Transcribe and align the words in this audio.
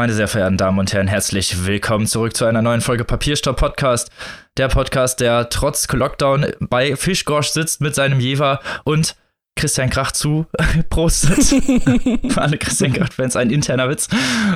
Meine 0.00 0.14
sehr 0.14 0.28
verehrten 0.28 0.56
Damen 0.56 0.78
und 0.78 0.94
Herren, 0.94 1.08
herzlich 1.08 1.66
willkommen 1.66 2.06
zurück 2.06 2.34
zu 2.34 2.46
einer 2.46 2.62
neuen 2.62 2.80
Folge 2.80 3.04
Papierstopp 3.04 3.58
Podcast. 3.58 4.08
Der 4.56 4.68
Podcast, 4.68 5.20
der 5.20 5.50
trotz 5.50 5.86
Lockdown 5.92 6.46
bei 6.58 6.96
Fischgorsch 6.96 7.48
sitzt 7.48 7.82
mit 7.82 7.94
seinem 7.94 8.18
Jever 8.18 8.60
und 8.84 9.14
Christian 9.56 9.90
Krach 9.90 10.12
zu 10.12 10.46
prostet. 10.88 11.44
Für 12.32 12.40
alle 12.40 12.56
Christian 12.56 12.94
Krach-Fans 12.94 13.36
ein 13.36 13.50
interner 13.50 13.90
Witz. 13.90 14.08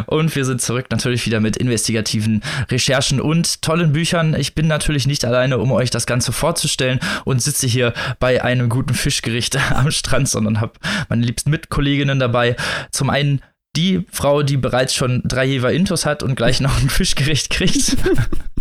Und 0.07 0.35
wir 0.35 0.47
sind 0.47 0.63
zurück 0.63 0.87
natürlich 0.89 1.27
wieder 1.27 1.41
mit 1.41 1.59
investigativen 1.59 2.43
Recherchen 2.71 3.21
und 3.21 3.61
tollen 3.61 3.93
Büchern. 3.93 4.35
Ich 4.35 4.55
bin 4.55 4.67
natürlich 4.67 5.07
nicht 5.07 5.27
alleine, 5.27 5.59
um 5.59 5.73
euch 5.73 5.91
das 5.91 6.07
Ganze 6.07 6.33
vorzustellen 6.33 7.01
und 7.27 7.43
sitze 7.43 7.67
hier 7.67 7.93
bei 8.19 8.43
einem 8.43 8.71
guten 8.71 8.95
Fischgericht 8.95 9.59
am 9.75 9.91
Strand, 9.91 10.27
sondern 10.27 10.63
habe 10.63 10.73
meine 11.11 11.27
liebsten 11.27 11.51
Mitkolleginnen 11.51 12.19
dabei. 12.19 12.57
Zum 12.91 13.11
einen 13.11 13.43
die 13.77 14.05
Frau, 14.11 14.43
die 14.43 14.57
bereits 14.57 14.95
schon 14.95 15.23
drei 15.25 15.45
Jever 15.45 15.73
Intos 15.73 16.07
hat 16.07 16.23
und 16.23 16.37
gleich 16.37 16.61
noch 16.61 16.81
ein 16.81 16.91
Fischgericht 16.91 17.51
kriegt. 17.51 17.97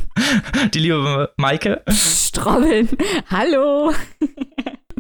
die 0.73 0.80
liebe 0.80 1.31
Maike. 1.38 1.81
Strobbeln. 1.89 2.89
Hallo 3.30 3.94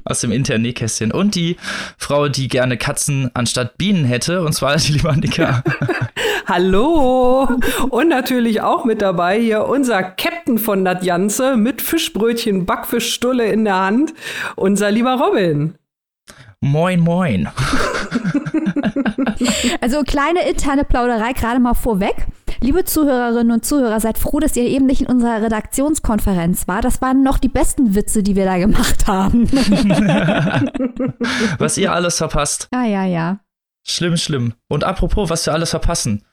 aus 0.05 0.21
dem 0.21 0.31
internen 0.31 0.63
Nähkästchen. 0.63 1.11
Und 1.11 1.35
die 1.35 1.57
Frau, 1.97 2.27
die 2.27 2.47
gerne 2.47 2.77
Katzen 2.77 3.31
anstatt 3.33 3.77
Bienen 3.77 4.05
hätte, 4.05 4.41
und 4.43 4.53
zwar 4.53 4.75
die 4.77 4.93
liebe 4.93 5.09
Annika. 5.09 5.63
Hallo! 6.45 7.47
Und 7.89 8.09
natürlich 8.09 8.61
auch 8.61 8.85
mit 8.85 9.01
dabei 9.01 9.39
hier 9.39 9.65
unser 9.65 10.03
Captain 10.03 10.57
von 10.57 10.83
Nadjanze 10.83 11.55
mit 11.55 11.81
Fischbrötchen, 11.81 12.65
Backfischstulle 12.65 13.45
in 13.45 13.63
der 13.63 13.79
Hand, 13.79 14.13
unser 14.55 14.91
lieber 14.91 15.13
Robin. 15.13 15.75
Moin, 16.59 16.99
moin. 16.99 17.49
also 19.81 20.03
kleine 20.03 20.47
interne 20.47 20.83
Plauderei 20.83 21.33
gerade 21.33 21.59
mal 21.59 21.73
vorweg. 21.73 22.27
Liebe 22.61 22.85
Zuhörerinnen 22.85 23.51
und 23.51 23.65
Zuhörer, 23.65 23.99
seid 23.99 24.17
froh, 24.17 24.39
dass 24.39 24.55
ihr 24.55 24.63
eben 24.63 24.85
nicht 24.85 25.01
in 25.01 25.07
unserer 25.07 25.41
Redaktionskonferenz 25.41 26.67
war. 26.67 26.81
Das 26.81 27.01
waren 27.01 27.21
noch 27.21 27.37
die 27.37 27.49
besten 27.49 27.95
Witze, 27.95 28.23
die 28.23 28.37
wir 28.37 28.45
da 28.45 28.57
gemacht 28.57 29.07
haben. 29.07 29.51
was 31.57 31.77
ihr 31.77 31.91
alles 31.91 32.17
verpasst. 32.17 32.69
Ja, 32.73 32.85
ja, 32.85 33.03
ja. 33.03 33.39
Schlimm, 33.85 34.15
schlimm. 34.15 34.53
Und 34.69 34.85
apropos, 34.85 35.29
was 35.29 35.45
wir 35.45 35.53
alles 35.53 35.71
verpassen. 35.71 36.23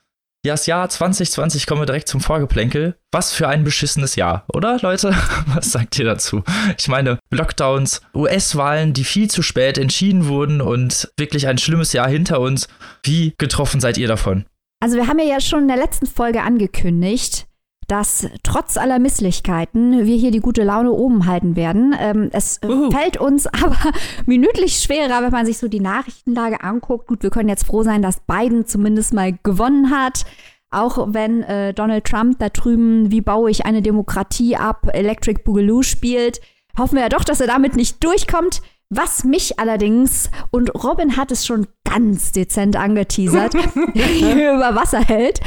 Ja, 0.42 0.54
das 0.54 0.64
Jahr 0.64 0.88
2020 0.88 1.66
kommen 1.66 1.82
wir 1.82 1.86
direkt 1.86 2.08
zum 2.08 2.22
Vorgeplänkel. 2.22 2.96
Was 3.12 3.30
für 3.30 3.46
ein 3.46 3.62
beschissenes 3.62 4.16
Jahr, 4.16 4.46
oder 4.54 4.78
Leute? 4.80 5.14
Was 5.54 5.70
sagt 5.70 5.98
ihr 5.98 6.06
dazu? 6.06 6.42
Ich 6.78 6.88
meine, 6.88 7.18
Lockdowns, 7.30 8.00
US-Wahlen, 8.14 8.94
die 8.94 9.04
viel 9.04 9.28
zu 9.28 9.42
spät 9.42 9.76
entschieden 9.76 10.28
wurden 10.28 10.62
und 10.62 11.12
wirklich 11.18 11.46
ein 11.46 11.58
schlimmes 11.58 11.92
Jahr 11.92 12.08
hinter 12.08 12.40
uns. 12.40 12.68
Wie 13.02 13.34
getroffen 13.36 13.82
seid 13.82 13.98
ihr 13.98 14.08
davon? 14.08 14.46
Also 14.82 14.96
wir 14.96 15.08
haben 15.08 15.18
ja 15.18 15.42
schon 15.42 15.62
in 15.62 15.68
der 15.68 15.76
letzten 15.76 16.06
Folge 16.06 16.40
angekündigt, 16.40 17.46
dass 17.90 18.28
trotz 18.44 18.76
aller 18.76 19.00
Misslichkeiten 19.00 20.06
wir 20.06 20.16
hier 20.16 20.30
die 20.30 20.38
gute 20.38 20.62
Laune 20.62 20.92
oben 20.92 21.26
halten 21.26 21.56
werden. 21.56 21.94
Ähm, 21.98 22.30
es 22.32 22.60
Uhu. 22.64 22.90
fällt 22.90 23.16
uns 23.16 23.46
aber 23.64 23.78
minütlich 24.26 24.76
schwerer, 24.76 25.22
wenn 25.22 25.32
man 25.32 25.44
sich 25.44 25.58
so 25.58 25.66
die 25.66 25.80
Nachrichtenlage 25.80 26.62
anguckt. 26.62 27.08
Gut, 27.08 27.24
wir 27.24 27.30
können 27.30 27.48
jetzt 27.48 27.66
froh 27.66 27.82
sein, 27.82 28.00
dass 28.00 28.20
Biden 28.20 28.64
zumindest 28.64 29.12
mal 29.12 29.36
gewonnen 29.42 29.90
hat. 29.90 30.24
Auch 30.70 31.08
wenn 31.10 31.42
äh, 31.42 31.74
Donald 31.74 32.04
Trump 32.04 32.38
da 32.38 32.48
drüben, 32.48 33.10
wie 33.10 33.22
baue 33.22 33.50
ich 33.50 33.66
eine 33.66 33.82
Demokratie 33.82 34.54
ab, 34.54 34.86
Electric 34.92 35.42
Boogaloo 35.42 35.82
spielt, 35.82 36.40
hoffen 36.78 36.94
wir 36.94 37.02
ja 37.02 37.08
doch, 37.08 37.24
dass 37.24 37.40
er 37.40 37.48
damit 37.48 37.74
nicht 37.74 38.04
durchkommt. 38.04 38.62
Was 38.88 39.24
mich 39.24 39.58
allerdings, 39.58 40.30
und 40.52 40.72
Robin 40.84 41.16
hat 41.16 41.32
es 41.32 41.44
schon 41.44 41.66
ganz 41.84 42.30
dezent 42.30 42.76
angeteasert, 42.76 43.54
über 43.74 44.74
Wasser 44.76 45.00
hält, 45.00 45.40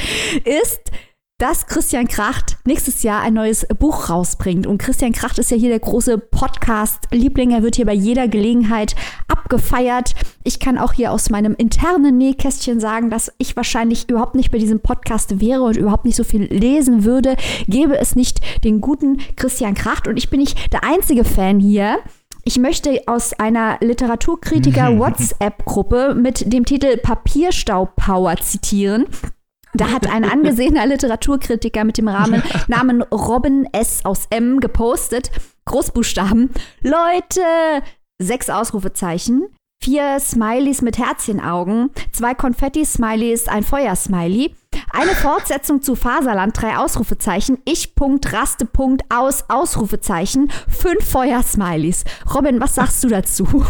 ist, 0.43 0.91
dass 1.43 1.67
Christian 1.67 2.07
Kracht 2.07 2.57
nächstes 2.63 3.03
Jahr 3.03 3.21
ein 3.21 3.33
neues 3.33 3.67
Buch 3.77 4.09
rausbringt. 4.09 4.65
Und 4.65 4.77
Christian 4.77 5.11
Kracht 5.11 5.37
ist 5.39 5.51
ja 5.51 5.57
hier 5.57 5.67
der 5.67 5.79
große 5.79 6.17
Podcast-Liebling. 6.17 7.51
Er 7.51 7.63
wird 7.63 7.75
hier 7.75 7.85
bei 7.85 7.93
jeder 7.93 8.29
Gelegenheit 8.29 8.95
abgefeiert. 9.27 10.15
Ich 10.43 10.61
kann 10.61 10.77
auch 10.77 10.93
hier 10.93 11.11
aus 11.11 11.29
meinem 11.29 11.53
internen 11.55 12.17
Nähkästchen 12.17 12.79
sagen, 12.79 13.09
dass 13.09 13.29
ich 13.39 13.57
wahrscheinlich 13.57 14.09
überhaupt 14.09 14.35
nicht 14.35 14.51
bei 14.51 14.57
diesem 14.57 14.79
Podcast 14.79 15.41
wäre 15.41 15.63
und 15.63 15.75
überhaupt 15.75 16.05
nicht 16.05 16.15
so 16.15 16.23
viel 16.23 16.43
lesen 16.43 17.03
würde, 17.03 17.35
gäbe 17.67 17.97
es 17.97 18.15
nicht 18.15 18.39
den 18.63 18.79
guten 18.79 19.17
Christian 19.35 19.73
Kracht. 19.73 20.07
Und 20.07 20.15
ich 20.17 20.29
bin 20.29 20.39
nicht 20.39 20.71
der 20.71 20.85
einzige 20.85 21.25
Fan 21.25 21.59
hier. 21.59 21.97
Ich 22.45 22.57
möchte 22.57 23.01
aus 23.07 23.33
einer 23.33 23.79
Literaturkritiker-WhatsApp-Gruppe 23.81 26.15
mit 26.19 26.53
dem 26.53 26.63
Titel 26.65 26.95
Papierstaubpower 26.97 28.37
zitieren. 28.37 29.07
Da 29.75 29.91
hat 29.91 30.07
ein 30.07 30.23
angesehener 30.23 30.85
Literaturkritiker 30.85 31.83
mit 31.83 31.97
dem 31.97 32.07
Rahmen, 32.07 32.43
Namen 32.67 33.01
Robin 33.01 33.67
S. 33.71 34.05
aus 34.05 34.27
M 34.29 34.59
gepostet. 34.59 35.31
Großbuchstaben. 35.65 36.51
Leute! 36.81 37.41
Sechs 38.19 38.49
Ausrufezeichen 38.49 39.47
vier 39.83 40.17
Smileys 40.21 40.81
mit 40.81 40.97
Herzchenaugen, 40.97 41.89
zwei 42.13 42.33
Konfetti-Smileys, 42.33 43.49
ein 43.49 43.63
Feuersmiley, 43.63 44.55
eine 44.91 45.11
Fortsetzung 45.11 45.81
zu 45.81 45.97
Faserland, 45.97 46.53
drei 46.59 46.77
Ausrufezeichen, 46.77 47.57
ich 47.65 47.93
Punkt, 47.93 48.31
Raste 48.31 48.65
Punkt, 48.65 49.03
aus, 49.09 49.43
Ausrufezeichen, 49.49 50.49
fünf 50.69 51.03
Feuersmileys. 51.03 52.05
Robin, 52.33 52.61
was 52.61 52.75
sagst 52.75 53.03
du 53.03 53.09
dazu? 53.09 53.45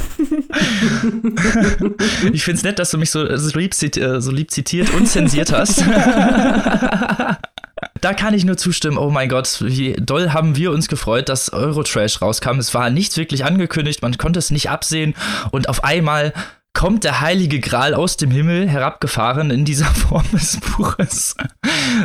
ich 2.31 2.43
finde 2.43 2.57
es 2.57 2.63
nett, 2.63 2.77
dass 2.77 2.91
du 2.91 2.99
mich 2.99 3.09
so, 3.09 3.35
so, 3.35 3.57
lieb, 3.57 3.73
so 3.73 4.31
lieb 4.31 4.51
zitiert 4.51 4.93
und 4.93 5.07
zensiert 5.07 5.51
hast. 5.51 5.83
da 8.01 8.13
kann 8.13 8.33
ich 8.33 8.45
nur 8.45 8.57
zustimmen. 8.57 8.97
Oh 8.97 9.09
mein 9.09 9.29
Gott, 9.29 9.57
wie 9.61 9.93
doll 9.93 10.31
haben 10.31 10.55
wir 10.55 10.71
uns 10.71 10.87
gefreut, 10.87 11.29
dass 11.29 11.51
Eurotrash 11.51 12.21
rauskam. 12.21 12.59
Es 12.59 12.73
war 12.73 12.89
nichts 12.89 13.17
wirklich 13.17 13.45
angekündigt, 13.45 14.01
man 14.01 14.17
konnte 14.17 14.39
es 14.39 14.51
nicht 14.51 14.69
absehen 14.69 15.15
und 15.51 15.69
auf 15.69 15.83
einmal 15.83 16.33
kommt 16.73 17.03
der 17.03 17.21
heilige 17.21 17.59
Gral 17.59 17.93
aus 17.93 18.17
dem 18.17 18.31
Himmel 18.31 18.67
herabgefahren 18.67 19.51
in 19.51 19.63
dieser 19.63 19.85
Form 19.93 20.25
des 20.31 20.59
Buches. 20.59 21.35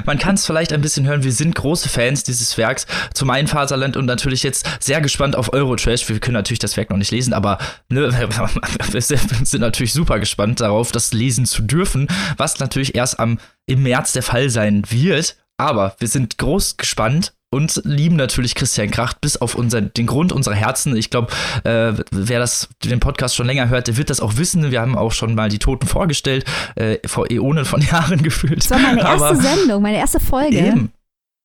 Man 0.05 0.19
kann 0.19 0.35
es 0.35 0.45
vielleicht 0.45 0.73
ein 0.73 0.83
bisschen 0.83 1.07
hören, 1.07 1.25
wir 1.25 1.33
sind 1.33 1.55
große 1.55 1.89
Fans 1.89 2.23
dieses 2.23 2.57
Werks 2.59 2.87
zum 3.15 3.31
einen 3.31 3.49
Faserland 3.49 3.97
und 3.97 4.05
natürlich 4.05 4.43
jetzt 4.43 4.69
sehr 4.81 5.01
gespannt 5.01 5.37
auf 5.37 5.53
Eurotrash. 5.53 6.09
Wir 6.09 6.21
können 6.21 6.35
natürlich 6.35 6.59
das 6.59 6.77
Werk 6.77 6.91
noch 6.91 6.99
nicht 6.99 7.11
lesen, 7.11 7.33
aber 7.33 7.59
ne, 7.89 8.13
wir 8.93 9.01
sind 9.01 9.61
natürlich 9.61 9.95
super 9.95 10.19
gespannt 10.21 10.61
darauf, 10.61 10.93
das 10.93 11.13
lesen 11.13 11.47
zu 11.47 11.63
dürfen, 11.63 12.07
was 12.37 12.61
natürlich 12.61 12.95
erst 12.95 13.19
am 13.19 13.39
im 13.67 13.83
März 13.83 14.13
der 14.13 14.23
Fall 14.23 14.51
sein 14.51 14.83
wird. 14.91 15.37
Aber 15.59 15.97
wir 15.99 16.09
sind 16.09 16.39
groß 16.39 16.77
gespannt 16.77 17.35
und 17.51 17.81
lieben 17.85 18.17
natürlich 18.17 18.55
Christian 18.55 18.91
Kracht 18.91 19.21
bis 19.21 19.37
auf 19.37 19.55
unser, 19.55 19.81
den 19.81 20.07
Grund 20.07 20.33
unserer 20.33 20.55
Herzen. 20.55 20.97
Ich 20.97 21.11
glaube, 21.11 21.33
äh, 21.65 21.93
wer 22.11 22.39
das, 22.39 22.69
den 22.85 23.01
Podcast 23.01 23.35
schon 23.35 23.47
länger 23.47 23.69
hört, 23.69 23.89
der 23.89 23.97
wird 23.97 24.11
das 24.11 24.21
auch 24.21 24.37
wissen. 24.37 24.71
Wir 24.71 24.81
haben 24.81 24.97
auch 24.97 25.13
schon 25.13 25.35
mal 25.35 25.49
die 25.49 25.59
Toten 25.59 25.87
vorgestellt, 25.87 26.45
äh, 26.77 26.99
vor 27.07 27.31
Äonen 27.31 27.65
von 27.65 27.81
Jahren 27.91 28.23
gefühlt. 28.23 28.59
Das 28.59 28.71
war 28.71 28.79
meine 28.79 29.01
erste 29.01 29.25
Aber 29.25 29.37
Sendung, 29.37 29.83
meine 29.83 29.99
erste 29.99 30.21
Folge. 30.21 30.59
Eben 30.59 30.93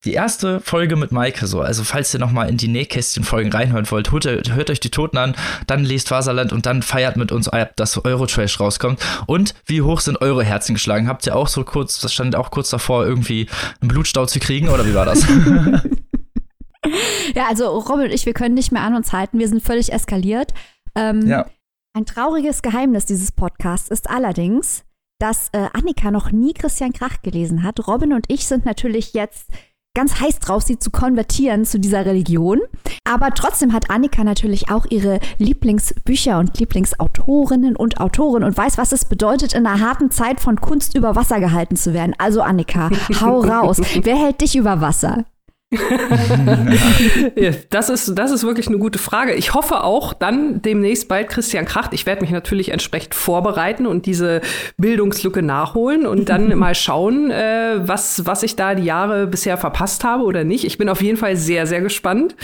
die 0.05 0.13
erste 0.13 0.59
Folge 0.59 0.95
mit 0.95 1.11
Maike 1.11 1.47
so. 1.47 1.61
Also 1.61 1.83
falls 1.83 2.13
ihr 2.13 2.19
noch 2.19 2.31
mal 2.31 2.49
in 2.49 2.57
die 2.57 2.67
Nähkästchen-Folgen 2.67 3.51
reinhören 3.51 3.89
wollt, 3.89 4.11
hört, 4.11 4.25
hört, 4.25 4.69
euch 4.69 4.79
die 4.79 4.91
Toten 4.91 5.17
an, 5.17 5.35
dann 5.67 5.83
lest 5.83 6.09
Faserland 6.09 6.51
und 6.51 6.65
dann 6.65 6.81
feiert 6.81 7.15
mit 7.15 7.31
uns 7.31 7.47
ab, 7.47 7.75
dass 7.77 8.03
Eurotrash 8.03 8.59
rauskommt. 8.59 8.99
Und 9.27 9.53
wie 9.65 9.81
hoch 9.81 10.01
sind 10.01 10.21
eure 10.21 10.43
Herzen 10.43 10.73
geschlagen? 10.73 11.07
Habt 11.07 11.25
ihr 11.25 11.35
auch 11.35 11.47
so 11.47 11.63
kurz, 11.63 11.99
das 11.99 12.13
stand 12.13 12.35
auch 12.35 12.51
kurz 12.51 12.69
davor, 12.69 13.05
irgendwie 13.05 13.47
einen 13.81 13.89
Blutstau 13.89 14.25
zu 14.25 14.39
kriegen 14.39 14.69
oder 14.69 14.85
wie 14.85 14.93
war 14.93 15.05
das? 15.05 15.25
ja, 17.35 17.47
also 17.47 17.77
Robin 17.77 18.05
und 18.05 18.13
ich, 18.13 18.25
wir 18.25 18.33
können 18.33 18.55
nicht 18.55 18.71
mehr 18.71 18.81
an 18.81 18.95
uns 18.95 19.13
halten. 19.13 19.39
Wir 19.39 19.47
sind 19.47 19.63
völlig 19.63 19.93
eskaliert. 19.93 20.53
Ähm, 20.95 21.27
ja. 21.27 21.45
Ein 21.95 22.05
trauriges 22.05 22.61
Geheimnis 22.61 23.05
dieses 23.05 23.31
Podcasts 23.31 23.89
ist 23.89 24.09
allerdings, 24.09 24.83
dass 25.19 25.49
äh, 25.53 25.67
Annika 25.73 26.11
noch 26.11 26.31
nie 26.31 26.53
Christian 26.53 26.91
Krach 26.91 27.21
gelesen 27.21 27.63
hat. 27.63 27.87
Robin 27.87 28.13
und 28.13 28.25
ich 28.29 28.47
sind 28.47 28.65
natürlich 28.65 29.13
jetzt 29.13 29.47
ganz 29.95 30.19
heiß 30.19 30.39
drauf, 30.39 30.63
sie 30.63 30.79
zu 30.79 30.89
konvertieren 30.89 31.65
zu 31.65 31.79
dieser 31.79 32.05
Religion. 32.05 32.59
Aber 33.03 33.31
trotzdem 33.31 33.73
hat 33.73 33.91
Annika 33.91 34.23
natürlich 34.23 34.71
auch 34.71 34.85
ihre 34.89 35.19
Lieblingsbücher 35.37 36.39
und 36.39 36.57
Lieblingsautorinnen 36.57 37.75
und 37.75 37.99
Autoren 37.99 38.43
und 38.43 38.57
weiß, 38.57 38.77
was 38.79 38.91
es 38.91 39.05
bedeutet, 39.05 39.53
in 39.53 39.67
einer 39.67 39.85
harten 39.85 40.09
Zeit 40.09 40.39
von 40.39 40.59
Kunst 40.59 40.95
über 40.95 41.15
Wasser 41.15 41.39
gehalten 41.39 41.75
zu 41.75 41.93
werden. 41.93 42.15
Also 42.17 42.41
Annika, 42.41 42.89
hau 43.21 43.41
raus. 43.41 43.79
Wer 44.01 44.15
hält 44.15 44.41
dich 44.41 44.55
über 44.55 44.81
Wasser? 44.81 45.25
das, 47.69 47.89
ist, 47.89 48.17
das 48.17 48.31
ist 48.31 48.43
wirklich 48.43 48.67
eine 48.67 48.77
gute 48.77 48.99
Frage. 48.99 49.33
Ich 49.33 49.53
hoffe 49.53 49.83
auch 49.83 50.13
dann 50.13 50.61
demnächst 50.61 51.07
bald 51.07 51.29
Christian 51.29 51.65
Kracht. 51.65 51.93
Ich 51.93 52.05
werde 52.05 52.21
mich 52.21 52.31
natürlich 52.31 52.69
entsprechend 52.69 53.15
vorbereiten 53.15 53.85
und 53.85 54.05
diese 54.05 54.41
Bildungslücke 54.77 55.41
nachholen 55.41 56.05
und 56.05 56.29
dann 56.29 56.55
mal 56.57 56.75
schauen, 56.75 57.31
äh, 57.31 57.79
was, 57.81 58.25
was 58.25 58.43
ich 58.43 58.55
da 58.55 58.75
die 58.75 58.83
Jahre 58.83 59.27
bisher 59.27 59.57
verpasst 59.57 60.03
habe 60.03 60.23
oder 60.23 60.43
nicht. 60.43 60.65
Ich 60.65 60.77
bin 60.77 60.89
auf 60.89 61.01
jeden 61.01 61.17
Fall 61.17 61.35
sehr, 61.35 61.67
sehr 61.67 61.81
gespannt 61.81 62.35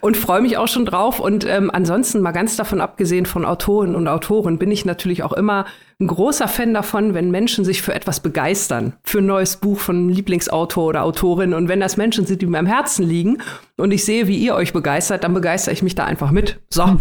und 0.00 0.16
freue 0.16 0.40
mich 0.40 0.56
auch 0.56 0.68
schon 0.68 0.84
drauf. 0.84 1.20
Und 1.20 1.46
ähm, 1.46 1.70
ansonsten 1.72 2.20
mal 2.20 2.32
ganz 2.32 2.56
davon 2.56 2.80
abgesehen 2.80 3.26
von 3.26 3.44
Autoren 3.44 3.94
und 3.94 4.08
Autoren 4.08 4.58
bin 4.58 4.70
ich 4.70 4.84
natürlich 4.84 5.22
auch 5.22 5.32
immer 5.32 5.66
ein 6.00 6.06
großer 6.06 6.48
Fan 6.48 6.74
davon, 6.74 7.14
wenn 7.14 7.30
Menschen 7.30 7.64
sich 7.64 7.82
für 7.82 7.94
etwas 7.94 8.20
begeistern, 8.20 8.94
für 9.04 9.18
ein 9.18 9.26
neues 9.26 9.58
Buch 9.58 9.78
von 9.78 9.96
einem 9.96 10.08
Lieblingsautor 10.08 10.86
oder 10.86 11.04
Autorin. 11.04 11.54
Und 11.54 11.68
wenn 11.68 11.80
das 11.80 11.96
Menschen 11.96 12.26
sind, 12.26 12.42
die 12.42 12.46
mir 12.46 12.58
am 12.58 12.66
Herzen 12.66 13.06
liegen 13.06 13.38
und 13.76 13.92
ich 13.92 14.04
sehe, 14.04 14.26
wie 14.26 14.36
ihr 14.36 14.54
euch 14.54 14.72
begeistert, 14.72 15.24
dann 15.24 15.34
begeistere 15.34 15.72
ich 15.72 15.82
mich 15.82 15.94
da 15.94 16.04
einfach 16.04 16.30
mit. 16.30 16.60
So. 16.70 16.84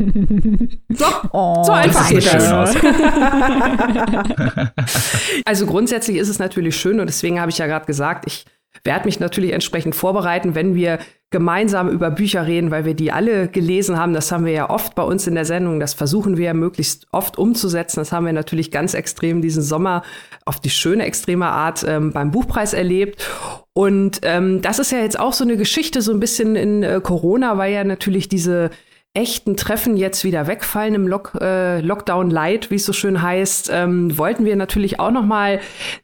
So, 0.96 1.06
oh, 1.32 1.64
so 1.64 1.72
einfach 1.72 2.08
geht 2.08 2.32
das. 2.32 2.76
also 5.46 5.66
grundsätzlich 5.66 6.18
ist 6.18 6.30
es 6.30 6.38
natürlich 6.38 6.76
schön 6.76 7.00
und 7.00 7.08
deswegen 7.08 7.40
habe 7.40 7.50
ich 7.50 7.58
ja 7.58 7.66
gerade 7.66 7.86
gesagt, 7.86 8.26
ich 8.28 8.46
werde 8.84 9.06
mich 9.06 9.20
natürlich 9.20 9.54
entsprechend 9.54 9.96
vorbereiten, 9.96 10.56
wenn 10.56 10.76
wir 10.76 11.00
gemeinsam 11.34 11.90
über 11.90 12.12
Bücher 12.12 12.46
reden, 12.46 12.70
weil 12.70 12.86
wir 12.86 12.94
die 12.94 13.12
alle 13.12 13.48
gelesen 13.48 13.98
haben. 13.98 14.14
Das 14.14 14.32
haben 14.32 14.46
wir 14.46 14.54
ja 14.54 14.70
oft 14.70 14.94
bei 14.94 15.02
uns 15.02 15.26
in 15.26 15.34
der 15.34 15.46
Sendung. 15.46 15.80
Das 15.80 15.96
versuchen 15.96 16.38
wir 16.38 16.46
ja 16.46 16.54
möglichst 16.54 17.08
oft 17.12 17.40
umzusetzen. 17.40 18.02
Das 18.02 18.12
haben 18.12 18.26
wir 18.28 18.34
natürlich 18.34 18.70
ganz 18.70 18.94
extrem 18.94 19.42
diesen 19.42 19.64
Sommer 19.64 20.04
auf 20.46 20.60
die 20.60 20.70
schöne 20.70 21.06
extreme 21.06 21.48
Art 21.48 21.84
ähm, 21.88 22.12
beim 22.12 22.30
Buchpreis 22.30 22.74
erlebt. 22.74 23.28
Und 23.74 24.20
ähm, 24.22 24.62
das 24.62 24.78
ist 24.78 24.92
ja 24.92 25.00
jetzt 25.00 25.20
auch 25.20 25.34
so 25.34 25.44
eine 25.44 25.58
Geschichte, 25.58 26.04
so 26.04 26.12
ein 26.12 26.20
bisschen 26.20 26.56
in 26.56 26.84
äh, 26.84 27.02
Corona, 27.02 27.58
weil 27.58 27.74
ja 27.74 27.84
natürlich 27.84 28.30
diese 28.30 28.70
echten 29.16 29.56
Treffen 29.56 29.96
jetzt 29.96 30.24
wieder 30.24 30.48
wegfallen 30.48 30.96
im 30.96 31.08
Lock, 31.08 31.38
äh, 31.40 31.82
Lockdown 31.82 32.32
Light, 32.32 32.72
wie 32.72 32.76
es 32.76 32.86
so 32.86 32.94
schön 32.94 33.22
heißt, 33.22 33.70
ähm, 33.72 34.18
wollten 34.18 34.44
wir 34.44 34.56
natürlich 34.56 35.00
auch 35.00 35.12
noch 35.12 35.26
mal 35.26 35.60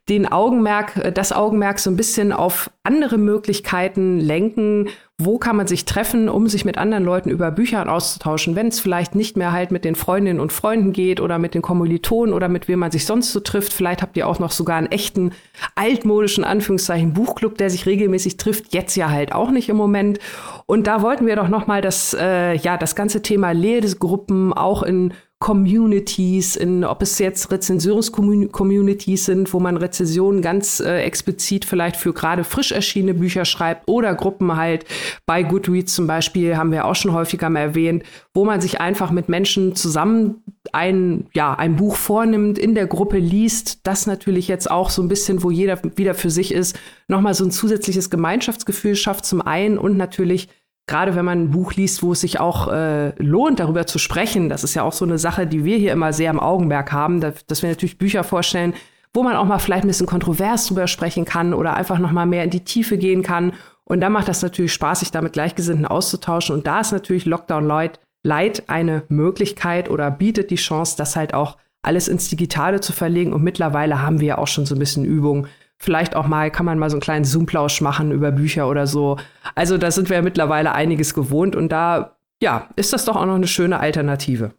den 0.09 0.31
Augenmerk, 0.31 0.95
äh, 0.97 1.11
das 1.11 1.31
Augenmerk 1.31 1.79
so 1.79 1.89
ein 1.89 1.95
bisschen 1.95 2.31
auf 2.31 2.69
andere 2.83 3.17
Möglichkeiten 3.17 4.19
lenken 4.19 4.89
wo 5.21 5.37
kann 5.37 5.57
man 5.57 5.67
sich 5.67 5.83
treffen, 5.83 6.29
um 6.29 6.47
sich 6.47 6.63
mit 6.63 6.77
anderen 6.77 7.03
Leuten 7.03 7.29
über 7.29 7.51
Bücher 7.51 7.91
auszutauschen, 7.91 8.55
wenn 8.55 8.67
es 8.67 8.79
vielleicht 8.79 9.15
nicht 9.15 9.35
mehr 9.35 9.51
halt 9.51 9.69
mit 9.69 9.83
den 9.83 9.95
Freundinnen 9.95 10.39
und 10.39 10.53
Freunden 10.53 10.93
geht 10.93 11.19
oder 11.19 11.37
mit 11.37 11.53
den 11.53 11.61
Kommilitonen 11.61 12.33
oder 12.33 12.47
mit 12.47 12.69
wem 12.69 12.79
man 12.79 12.91
sich 12.91 13.05
sonst 13.05 13.33
so 13.33 13.41
trifft. 13.41 13.73
Vielleicht 13.73 14.01
habt 14.01 14.15
ihr 14.15 14.25
auch 14.25 14.39
noch 14.39 14.51
sogar 14.51 14.77
einen 14.77 14.87
echten 14.87 15.33
altmodischen 15.75 16.45
Anführungszeichen 16.45 17.13
Buchclub, 17.13 17.57
der 17.57 17.69
sich 17.69 17.85
regelmäßig 17.85 18.37
trifft. 18.37 18.73
Jetzt 18.73 18.95
ja 18.95 19.09
halt 19.09 19.33
auch 19.33 19.51
nicht 19.51 19.67
im 19.67 19.75
Moment. 19.75 20.19
Und 20.65 20.87
da 20.87 21.01
wollten 21.01 21.27
wir 21.27 21.35
doch 21.35 21.49
noch 21.49 21.67
mal 21.67 21.81
das 21.81 22.15
äh, 22.17 22.55
ja 22.55 22.77
das 22.77 22.95
ganze 22.95 23.21
Thema 23.21 23.51
Lesegruppen 23.51 24.53
auch 24.53 24.83
in 24.83 25.13
Communities, 25.39 26.57
in, 26.57 26.83
ob 26.83 27.01
es 27.01 27.17
jetzt 27.17 27.49
Rezensionscommunities 27.49 29.25
sind, 29.25 29.53
wo 29.53 29.61
man 29.61 29.77
Rezensionen 29.77 30.41
ganz 30.41 30.81
äh, 30.81 31.01
explizit 31.03 31.63
vielleicht 31.63 31.95
für 31.95 32.11
gerade 32.11 32.43
frisch 32.43 32.73
erschienene 32.73 33.13
Bücher 33.13 33.45
schreibt 33.45 33.87
oder 33.87 34.13
Gruppen 34.15 34.57
halt. 34.57 34.83
Bei 35.25 35.43
Goodreads 35.43 35.95
zum 35.95 36.07
Beispiel, 36.07 36.57
haben 36.57 36.73
wir 36.73 36.83
auch 36.83 36.95
schon 36.95 37.13
häufiger 37.13 37.49
mal 37.49 37.61
erwähnt, 37.61 38.03
wo 38.33 38.43
man 38.43 38.59
sich 38.59 38.81
einfach 38.81 39.11
mit 39.11 39.29
Menschen 39.29 39.77
zusammen 39.77 40.43
ein, 40.73 41.27
ja, 41.33 41.53
ein 41.53 41.77
Buch 41.77 41.95
vornimmt, 41.95 42.59
in 42.59 42.75
der 42.75 42.87
Gruppe 42.87 43.17
liest, 43.17 43.87
das 43.87 44.07
natürlich 44.07 44.49
jetzt 44.49 44.69
auch 44.69 44.89
so 44.89 45.01
ein 45.01 45.07
bisschen, 45.07 45.41
wo 45.41 45.51
jeder 45.51 45.79
wieder 45.95 46.15
für 46.15 46.29
sich 46.29 46.53
ist, 46.53 46.77
nochmal 47.07 47.33
so 47.33 47.45
ein 47.45 47.51
zusätzliches 47.51 48.09
Gemeinschaftsgefühl 48.09 48.95
schafft 48.95 49.25
zum 49.25 49.41
einen 49.41 49.77
und 49.77 49.95
natürlich 49.95 50.49
gerade 50.89 51.15
wenn 51.15 51.23
man 51.23 51.43
ein 51.43 51.51
Buch 51.51 51.73
liest, 51.73 52.03
wo 52.03 52.11
es 52.11 52.21
sich 52.21 52.39
auch 52.39 52.67
äh, 52.67 53.13
lohnt, 53.21 53.59
darüber 53.59 53.85
zu 53.85 53.99
sprechen, 53.99 54.49
das 54.49 54.63
ist 54.63 54.73
ja 54.73 54.83
auch 54.83 54.91
so 54.91 55.05
eine 55.05 55.17
Sache, 55.17 55.47
die 55.47 55.63
wir 55.63 55.77
hier 55.77 55.93
immer 55.93 56.11
sehr 56.11 56.31
im 56.31 56.39
Augenmerk 56.39 56.91
haben, 56.91 57.21
dass, 57.21 57.45
dass 57.45 57.61
wir 57.61 57.69
natürlich 57.69 57.97
Bücher 57.97 58.23
vorstellen, 58.23 58.73
wo 59.13 59.23
man 59.23 59.35
auch 59.35 59.45
mal 59.45 59.59
vielleicht 59.59 59.85
ein 59.85 59.87
bisschen 59.87 60.07
kontrovers 60.07 60.67
drüber 60.67 60.87
sprechen 60.87 61.25
kann 61.25 61.53
oder 61.53 61.75
einfach 61.75 61.99
noch 61.99 62.11
mal 62.11 62.25
mehr 62.25 62.43
in 62.43 62.49
die 62.49 62.63
Tiefe 62.63 62.97
gehen 62.97 63.23
kann. 63.23 63.53
Und 63.83 64.01
da 64.01 64.09
macht 64.09 64.27
das 64.27 64.41
natürlich 64.41 64.73
Spaß, 64.73 64.99
sich 64.99 65.11
damit 65.11 65.33
Gleichgesinnten 65.33 65.85
auszutauschen. 65.85 66.55
Und 66.55 66.67
da 66.67 66.81
ist 66.81 66.91
natürlich 66.91 67.25
Lockdown 67.25 67.65
Light, 67.65 67.99
Light 68.23 68.63
eine 68.67 69.03
Möglichkeit 69.09 69.89
oder 69.89 70.11
bietet 70.11 70.51
die 70.51 70.55
Chance, 70.55 70.95
das 70.97 71.15
halt 71.15 71.33
auch 71.33 71.57
alles 71.81 72.07
ins 72.07 72.29
Digitale 72.29 72.81
zu 72.81 72.93
verlegen. 72.93 73.33
Und 73.33 73.43
mittlerweile 73.43 74.01
haben 74.01 74.19
wir 74.19 74.27
ja 74.27 74.37
auch 74.37 74.47
schon 74.47 74.65
so 74.65 74.75
ein 74.75 74.79
bisschen 74.79 75.05
Übung, 75.05 75.47
Vielleicht 75.81 76.15
auch 76.15 76.27
mal, 76.27 76.51
kann 76.51 76.65
man 76.65 76.77
mal 76.77 76.89
so 76.89 76.97
einen 76.97 77.01
kleinen 77.01 77.25
Zoom-Plausch 77.25 77.79
machen 77.79 78.11
über 78.11 78.31
Bücher 78.31 78.67
oder 78.67 78.85
so. 78.85 79.17
Also 79.55 79.77
da 79.77 79.91
sind 79.91 80.09
wir 80.09 80.17
ja 80.17 80.21
mittlerweile 80.21 80.73
einiges 80.73 81.13
gewohnt 81.13 81.55
und 81.55 81.71
da, 81.71 82.17
ja, 82.41 82.67
ist 82.75 82.91
das 82.91 83.05
doch 83.05 83.15
auch 83.15 83.25
noch 83.25 83.35
eine 83.35 83.47
schöne 83.47 83.79
Alternative. 83.79 84.51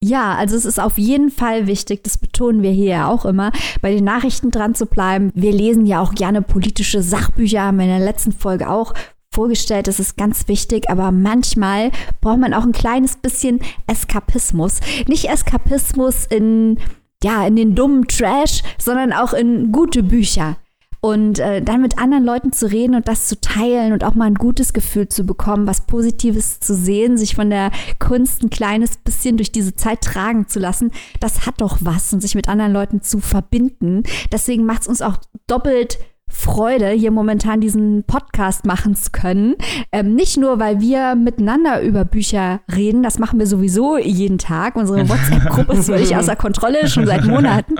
Ja, 0.00 0.34
also 0.34 0.54
es 0.54 0.64
ist 0.64 0.78
auf 0.78 0.98
jeden 0.98 1.30
Fall 1.30 1.66
wichtig, 1.66 2.04
das 2.04 2.18
betonen 2.18 2.62
wir 2.62 2.70
hier 2.70 2.90
ja 2.90 3.08
auch 3.08 3.24
immer, 3.24 3.52
bei 3.80 3.90
den 3.90 4.04
Nachrichten 4.04 4.50
dran 4.50 4.74
zu 4.74 4.86
bleiben. 4.86 5.32
Wir 5.34 5.50
lesen 5.50 5.86
ja 5.86 6.00
auch 6.00 6.14
gerne 6.14 6.42
politische 6.42 7.02
Sachbücher, 7.02 7.62
haben 7.62 7.78
wir 7.78 7.86
in 7.86 7.90
der 7.90 8.04
letzten 8.04 8.32
Folge 8.32 8.68
auch 8.68 8.92
vorgestellt, 9.32 9.88
das 9.88 9.98
ist 9.98 10.16
ganz 10.16 10.46
wichtig, 10.46 10.88
aber 10.88 11.10
manchmal 11.10 11.90
braucht 12.20 12.38
man 12.38 12.54
auch 12.54 12.64
ein 12.64 12.72
kleines 12.72 13.16
bisschen 13.16 13.60
Eskapismus. 13.86 14.80
Nicht 15.08 15.28
Eskapismus 15.28 16.26
in 16.26 16.78
ja, 17.24 17.46
in 17.46 17.56
den 17.56 17.74
dummen 17.74 18.06
Trash, 18.06 18.62
sondern 18.78 19.12
auch 19.12 19.32
in 19.32 19.72
gute 19.72 20.02
Bücher. 20.02 20.56
Und 21.00 21.38
äh, 21.38 21.60
dann 21.60 21.82
mit 21.82 21.98
anderen 21.98 22.24
Leuten 22.24 22.52
zu 22.52 22.70
reden 22.70 22.94
und 22.94 23.08
das 23.08 23.26
zu 23.26 23.38
teilen 23.38 23.92
und 23.92 24.04
auch 24.04 24.14
mal 24.14 24.26
ein 24.26 24.36
gutes 24.36 24.72
Gefühl 24.72 25.08
zu 25.08 25.24
bekommen, 25.24 25.66
was 25.66 25.86
Positives 25.86 26.60
zu 26.60 26.74
sehen, 26.74 27.18
sich 27.18 27.34
von 27.34 27.50
der 27.50 27.72
Kunst 27.98 28.42
ein 28.42 28.48
kleines 28.48 28.96
bisschen 28.96 29.36
durch 29.36 29.52
diese 29.52 29.74
Zeit 29.74 30.00
tragen 30.00 30.48
zu 30.48 30.60
lassen, 30.60 30.92
das 31.20 31.46
hat 31.46 31.60
doch 31.60 31.78
was 31.80 32.12
und 32.14 32.20
sich 32.20 32.34
mit 32.34 32.48
anderen 32.48 32.72
Leuten 32.72 33.02
zu 33.02 33.20
verbinden. 33.20 34.02
Deswegen 34.32 34.64
macht 34.64 34.82
es 34.82 34.88
uns 34.88 35.02
auch 35.02 35.18
doppelt 35.46 35.98
Freude, 36.34 36.90
hier 36.90 37.12
momentan 37.12 37.60
diesen 37.60 38.04
Podcast 38.04 38.66
machen 38.66 38.96
zu 38.96 39.12
können. 39.12 39.54
Ähm, 39.92 40.14
nicht 40.14 40.36
nur, 40.36 40.58
weil 40.58 40.80
wir 40.80 41.14
miteinander 41.14 41.80
über 41.80 42.04
Bücher 42.04 42.60
reden, 42.74 43.02
das 43.02 43.18
machen 43.18 43.38
wir 43.38 43.46
sowieso 43.46 43.96
jeden 43.96 44.38
Tag. 44.38 44.74
Unsere 44.74 45.08
WhatsApp-Gruppe 45.08 45.74
ist 45.74 45.86
völlig 45.86 46.16
außer 46.16 46.36
Kontrolle, 46.36 46.88
schon 46.88 47.06
seit 47.06 47.24
Monaten. 47.24 47.76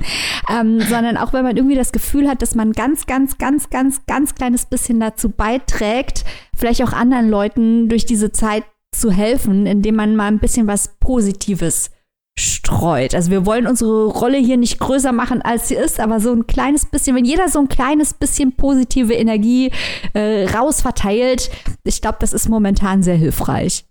Ähm, 0.48 0.80
sondern 0.80 1.16
auch, 1.16 1.32
weil 1.32 1.42
man 1.42 1.56
irgendwie 1.56 1.74
das 1.74 1.92
Gefühl 1.92 2.28
hat, 2.28 2.42
dass 2.42 2.54
man 2.54 2.72
ganz, 2.72 3.06
ganz, 3.06 3.38
ganz, 3.38 3.70
ganz, 3.70 4.06
ganz 4.06 4.34
kleines 4.34 4.66
bisschen 4.66 5.00
dazu 5.00 5.30
beiträgt, 5.30 6.24
vielleicht 6.56 6.82
auch 6.82 6.92
anderen 6.92 7.28
Leuten 7.28 7.88
durch 7.88 8.06
diese 8.06 8.30
Zeit 8.30 8.64
zu 8.92 9.10
helfen, 9.10 9.66
indem 9.66 9.96
man 9.96 10.14
mal 10.14 10.28
ein 10.28 10.38
bisschen 10.38 10.68
was 10.68 10.94
Positives 11.00 11.90
streut. 12.38 13.14
Also 13.14 13.30
wir 13.30 13.46
wollen 13.46 13.66
unsere 13.66 14.06
Rolle 14.06 14.38
hier 14.38 14.56
nicht 14.56 14.80
größer 14.80 15.12
machen, 15.12 15.42
als 15.42 15.68
sie 15.68 15.76
ist, 15.76 16.00
aber 16.00 16.20
so 16.20 16.32
ein 16.32 16.46
kleines 16.46 16.86
bisschen, 16.86 17.14
wenn 17.14 17.24
jeder 17.24 17.48
so 17.48 17.60
ein 17.60 17.68
kleines 17.68 18.14
bisschen 18.14 18.56
positive 18.56 19.14
Energie 19.14 19.70
äh, 20.14 20.46
rausverteilt, 20.46 21.50
ich 21.84 22.00
glaube, 22.00 22.18
das 22.20 22.32
ist 22.32 22.48
momentan 22.48 23.02
sehr 23.02 23.16
hilfreich. 23.16 23.84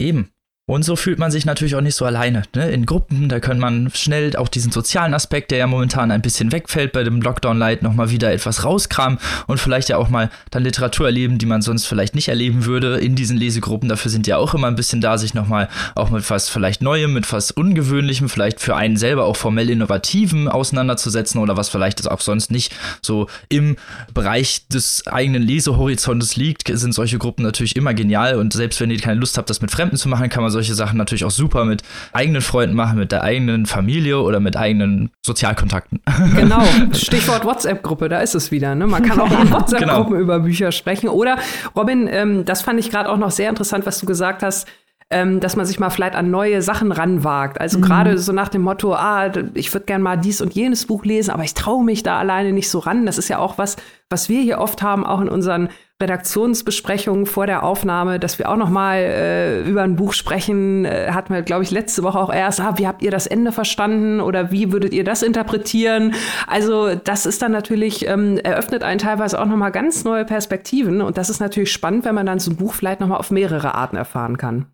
Eben. 0.00 0.33
Und 0.66 0.82
so 0.82 0.96
fühlt 0.96 1.18
man 1.18 1.30
sich 1.30 1.44
natürlich 1.44 1.76
auch 1.76 1.82
nicht 1.82 1.94
so 1.94 2.06
alleine. 2.06 2.42
Ne? 2.54 2.70
In 2.70 2.86
Gruppen, 2.86 3.28
da 3.28 3.38
kann 3.38 3.58
man 3.58 3.90
schnell 3.94 4.34
auch 4.36 4.48
diesen 4.48 4.72
sozialen 4.72 5.12
Aspekt, 5.12 5.50
der 5.50 5.58
ja 5.58 5.66
momentan 5.66 6.10
ein 6.10 6.22
bisschen 6.22 6.52
wegfällt 6.52 6.92
bei 6.92 7.04
dem 7.04 7.20
Lockdown 7.20 7.58
Light, 7.58 7.82
nochmal 7.82 8.08
wieder 8.08 8.32
etwas 8.32 8.64
rauskramen 8.64 9.18
und 9.46 9.60
vielleicht 9.60 9.90
ja 9.90 9.98
auch 9.98 10.08
mal 10.08 10.30
dann 10.50 10.62
Literatur 10.62 11.04
erleben, 11.04 11.36
die 11.36 11.44
man 11.44 11.60
sonst 11.60 11.84
vielleicht 11.84 12.14
nicht 12.14 12.28
erleben 12.28 12.64
würde 12.64 12.96
in 12.96 13.14
diesen 13.14 13.36
Lesegruppen. 13.36 13.90
Dafür 13.90 14.10
sind 14.10 14.26
ja 14.26 14.38
auch 14.38 14.54
immer 14.54 14.68
ein 14.68 14.74
bisschen 14.74 15.02
da, 15.02 15.18
sich 15.18 15.34
nochmal 15.34 15.68
auch 15.96 16.08
mit 16.08 16.30
was 16.30 16.48
vielleicht 16.48 16.80
Neuem, 16.80 17.12
mit 17.12 17.30
was 17.30 17.50
Ungewöhnlichem, 17.50 18.30
vielleicht 18.30 18.58
für 18.58 18.74
einen 18.74 18.96
selber 18.96 19.26
auch 19.26 19.36
formell 19.36 19.68
Innovativen 19.68 20.48
auseinanderzusetzen 20.48 21.42
oder 21.42 21.58
was 21.58 21.68
vielleicht 21.68 22.10
auch 22.10 22.22
sonst 22.22 22.50
nicht 22.50 22.74
so 23.02 23.28
im 23.50 23.76
Bereich 24.14 24.66
des 24.68 25.06
eigenen 25.08 25.42
Lesehorizontes 25.42 26.36
liegt, 26.36 26.70
sind 26.72 26.94
solche 26.94 27.18
Gruppen 27.18 27.42
natürlich 27.42 27.76
immer 27.76 27.92
genial 27.92 28.38
und 28.38 28.54
selbst 28.54 28.80
wenn 28.80 28.90
ihr 28.90 28.98
keine 28.98 29.20
Lust 29.20 29.36
habt, 29.36 29.50
das 29.50 29.60
mit 29.60 29.70
Fremden 29.70 29.98
zu 29.98 30.08
machen, 30.08 30.30
kann 30.30 30.42
man 30.42 30.53
solche 30.54 30.74
Sachen 30.74 30.96
natürlich 30.96 31.24
auch 31.24 31.30
super 31.30 31.66
mit 31.66 31.82
eigenen 32.12 32.40
Freunden 32.40 32.74
machen, 32.74 32.98
mit 32.98 33.12
der 33.12 33.22
eigenen 33.22 33.66
Familie 33.66 34.20
oder 34.20 34.40
mit 34.40 34.56
eigenen 34.56 35.10
Sozialkontakten. 35.24 36.00
Genau, 36.34 36.62
Stichwort 36.92 37.44
WhatsApp-Gruppe, 37.44 38.08
da 38.08 38.20
ist 38.20 38.34
es 38.34 38.50
wieder. 38.50 38.74
Ne? 38.74 38.86
Man 38.86 39.02
kann 39.02 39.20
auch 39.20 39.30
in 39.30 39.50
WhatsApp-Gruppen 39.52 40.12
genau. 40.12 40.22
über 40.22 40.40
Bücher 40.40 40.72
sprechen. 40.72 41.08
Oder, 41.08 41.38
Robin, 41.76 42.08
ähm, 42.10 42.44
das 42.44 42.62
fand 42.62 42.80
ich 42.80 42.90
gerade 42.90 43.10
auch 43.10 43.18
noch 43.18 43.30
sehr 43.30 43.50
interessant, 43.50 43.84
was 43.86 43.98
du 43.98 44.06
gesagt 44.06 44.42
hast 44.42 44.66
ähm, 45.10 45.38
dass 45.40 45.54
man 45.54 45.66
sich 45.66 45.78
mal 45.78 45.90
vielleicht 45.90 46.16
an 46.16 46.30
neue 46.30 46.62
Sachen 46.62 46.90
ranwagt. 46.90 47.60
Also 47.60 47.78
mhm. 47.78 47.82
gerade 47.82 48.18
so 48.18 48.32
nach 48.32 48.48
dem 48.48 48.62
Motto, 48.62 48.94
ah, 48.94 49.30
ich 49.54 49.72
würde 49.72 49.86
gern 49.86 50.02
mal 50.02 50.16
dies 50.16 50.40
und 50.40 50.54
jenes 50.54 50.86
Buch 50.86 51.04
lesen, 51.04 51.30
aber 51.30 51.44
ich 51.44 51.54
traue 51.54 51.84
mich 51.84 52.02
da 52.02 52.18
alleine 52.18 52.52
nicht 52.52 52.70
so 52.70 52.78
ran. 52.78 53.06
Das 53.06 53.18
ist 53.18 53.28
ja 53.28 53.38
auch 53.38 53.58
was, 53.58 53.76
was 54.10 54.28
wir 54.28 54.40
hier 54.40 54.58
oft 54.58 54.82
haben, 54.82 55.04
auch 55.04 55.20
in 55.20 55.28
unseren 55.28 55.68
Redaktionsbesprechungen 56.04 57.26
vor 57.26 57.46
der 57.46 57.64
Aufnahme, 57.64 58.20
dass 58.20 58.38
wir 58.38 58.48
auch 58.48 58.56
noch 58.56 58.70
mal 58.70 58.98
äh, 58.98 59.60
über 59.62 59.82
ein 59.82 59.96
Buch 59.96 60.12
sprechen. 60.12 60.84
Äh, 60.84 61.10
hatten 61.10 61.34
wir, 61.34 61.42
glaube 61.42 61.64
ich, 61.64 61.70
letzte 61.70 62.02
Woche 62.02 62.18
auch 62.18 62.32
erst, 62.32 62.60
ah, 62.60 62.74
wie 62.76 62.86
habt 62.86 63.02
ihr 63.02 63.10
das 63.10 63.26
Ende 63.26 63.52
verstanden 63.52 64.20
oder 64.20 64.52
wie 64.52 64.70
würdet 64.72 64.92
ihr 64.92 65.04
das 65.04 65.22
interpretieren? 65.22 66.14
Also 66.46 66.94
das 66.94 67.26
ist 67.26 67.42
dann 67.42 67.52
natürlich, 67.52 68.06
ähm, 68.06 68.38
eröffnet 68.38 68.84
einen 68.84 68.98
teilweise 68.98 69.40
auch 69.40 69.46
noch 69.46 69.56
mal 69.56 69.70
ganz 69.70 70.04
neue 70.04 70.24
Perspektiven 70.24 71.00
und 71.00 71.18
das 71.18 71.30
ist 71.30 71.40
natürlich 71.40 71.72
spannend, 71.72 72.04
wenn 72.04 72.14
man 72.14 72.26
dann 72.26 72.38
so 72.38 72.50
ein 72.50 72.56
Buch 72.56 72.74
vielleicht 72.74 73.00
noch 73.00 73.08
mal 73.08 73.16
auf 73.16 73.30
mehrere 73.30 73.74
Arten 73.74 73.96
erfahren 73.96 74.36
kann. 74.36 74.66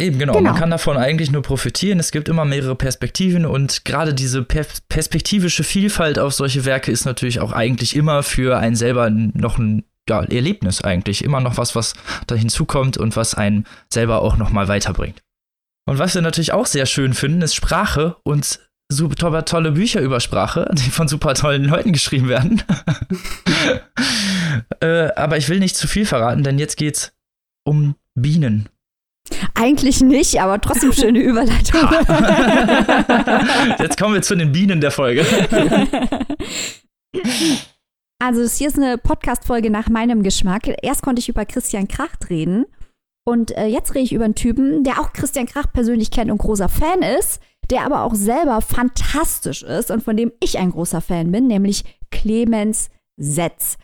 Eben, 0.00 0.18
genau. 0.18 0.32
genau. 0.32 0.50
Man 0.50 0.58
kann 0.58 0.70
davon 0.70 0.96
eigentlich 0.96 1.30
nur 1.30 1.42
profitieren. 1.42 2.00
Es 2.00 2.10
gibt 2.10 2.28
immer 2.28 2.46
mehrere 2.46 2.74
Perspektiven 2.74 3.44
und 3.44 3.84
gerade 3.84 4.14
diese 4.14 4.42
per 4.42 4.64
perspektivische 4.88 5.62
Vielfalt 5.62 6.18
auf 6.18 6.32
solche 6.32 6.64
Werke 6.64 6.90
ist 6.90 7.04
natürlich 7.04 7.40
auch 7.40 7.52
eigentlich 7.52 7.94
immer 7.94 8.22
für 8.22 8.56
einen 8.56 8.76
selber 8.76 9.10
noch 9.10 9.58
ein 9.58 9.84
ja, 10.10 10.24
Erlebnis 10.24 10.82
eigentlich. 10.82 11.24
Immer 11.24 11.40
noch 11.40 11.56
was, 11.56 11.74
was 11.74 11.94
da 12.26 12.34
hinzukommt 12.34 12.98
und 12.98 13.16
was 13.16 13.34
einen 13.34 13.66
selber 13.92 14.22
auch 14.22 14.36
nochmal 14.36 14.68
weiterbringt. 14.68 15.22
Und 15.88 15.98
was 15.98 16.14
wir 16.14 16.22
natürlich 16.22 16.52
auch 16.52 16.66
sehr 16.66 16.86
schön 16.86 17.14
finden, 17.14 17.42
ist 17.42 17.54
Sprache 17.54 18.16
und 18.24 18.60
super 18.92 19.44
tolle 19.44 19.72
Bücher 19.72 20.00
über 20.00 20.20
Sprache, 20.20 20.68
die 20.72 20.90
von 20.90 21.08
super 21.08 21.34
tollen 21.34 21.64
Leuten 21.64 21.92
geschrieben 21.92 22.28
werden. 22.28 22.62
äh, 24.80 25.12
aber 25.14 25.36
ich 25.36 25.48
will 25.48 25.60
nicht 25.60 25.76
zu 25.76 25.86
viel 25.86 26.06
verraten, 26.06 26.42
denn 26.42 26.58
jetzt 26.58 26.76
geht's 26.76 27.12
um 27.64 27.94
Bienen. 28.14 28.68
Eigentlich 29.54 30.00
nicht, 30.00 30.40
aber 30.40 30.60
trotzdem 30.60 30.92
schöne 30.92 31.20
Überleitung. 31.20 31.80
Jetzt 33.78 33.96
kommen 33.96 34.14
wir 34.14 34.22
zu 34.22 34.34
den 34.34 34.50
Bienen 34.50 34.80
der 34.80 34.90
Folge. 34.90 35.24
Also, 38.22 38.42
das 38.42 38.58
hier 38.58 38.68
ist 38.68 38.76
eine 38.76 38.98
Podcast-Folge 38.98 39.70
nach 39.70 39.88
meinem 39.88 40.22
Geschmack. 40.22 40.70
Erst 40.82 41.02
konnte 41.02 41.20
ich 41.20 41.30
über 41.30 41.46
Christian 41.46 41.88
Kracht 41.88 42.28
reden. 42.28 42.66
Und 43.26 43.56
äh, 43.56 43.64
jetzt 43.64 43.94
rede 43.94 44.04
ich 44.04 44.12
über 44.12 44.26
einen 44.26 44.34
Typen, 44.34 44.84
der 44.84 45.00
auch 45.00 45.14
Christian 45.14 45.46
Kracht 45.46 45.72
persönlich 45.72 46.10
kennt 46.10 46.30
und 46.30 46.36
großer 46.36 46.68
Fan 46.68 47.00
ist, 47.00 47.40
der 47.70 47.86
aber 47.86 48.02
auch 48.02 48.14
selber 48.14 48.60
fantastisch 48.60 49.62
ist 49.62 49.90
und 49.90 50.02
von 50.02 50.18
dem 50.18 50.32
ich 50.40 50.58
ein 50.58 50.70
großer 50.70 51.00
Fan 51.00 51.32
bin, 51.32 51.46
nämlich 51.46 51.84
Clemens 52.10 52.90
Setz. 53.16 53.78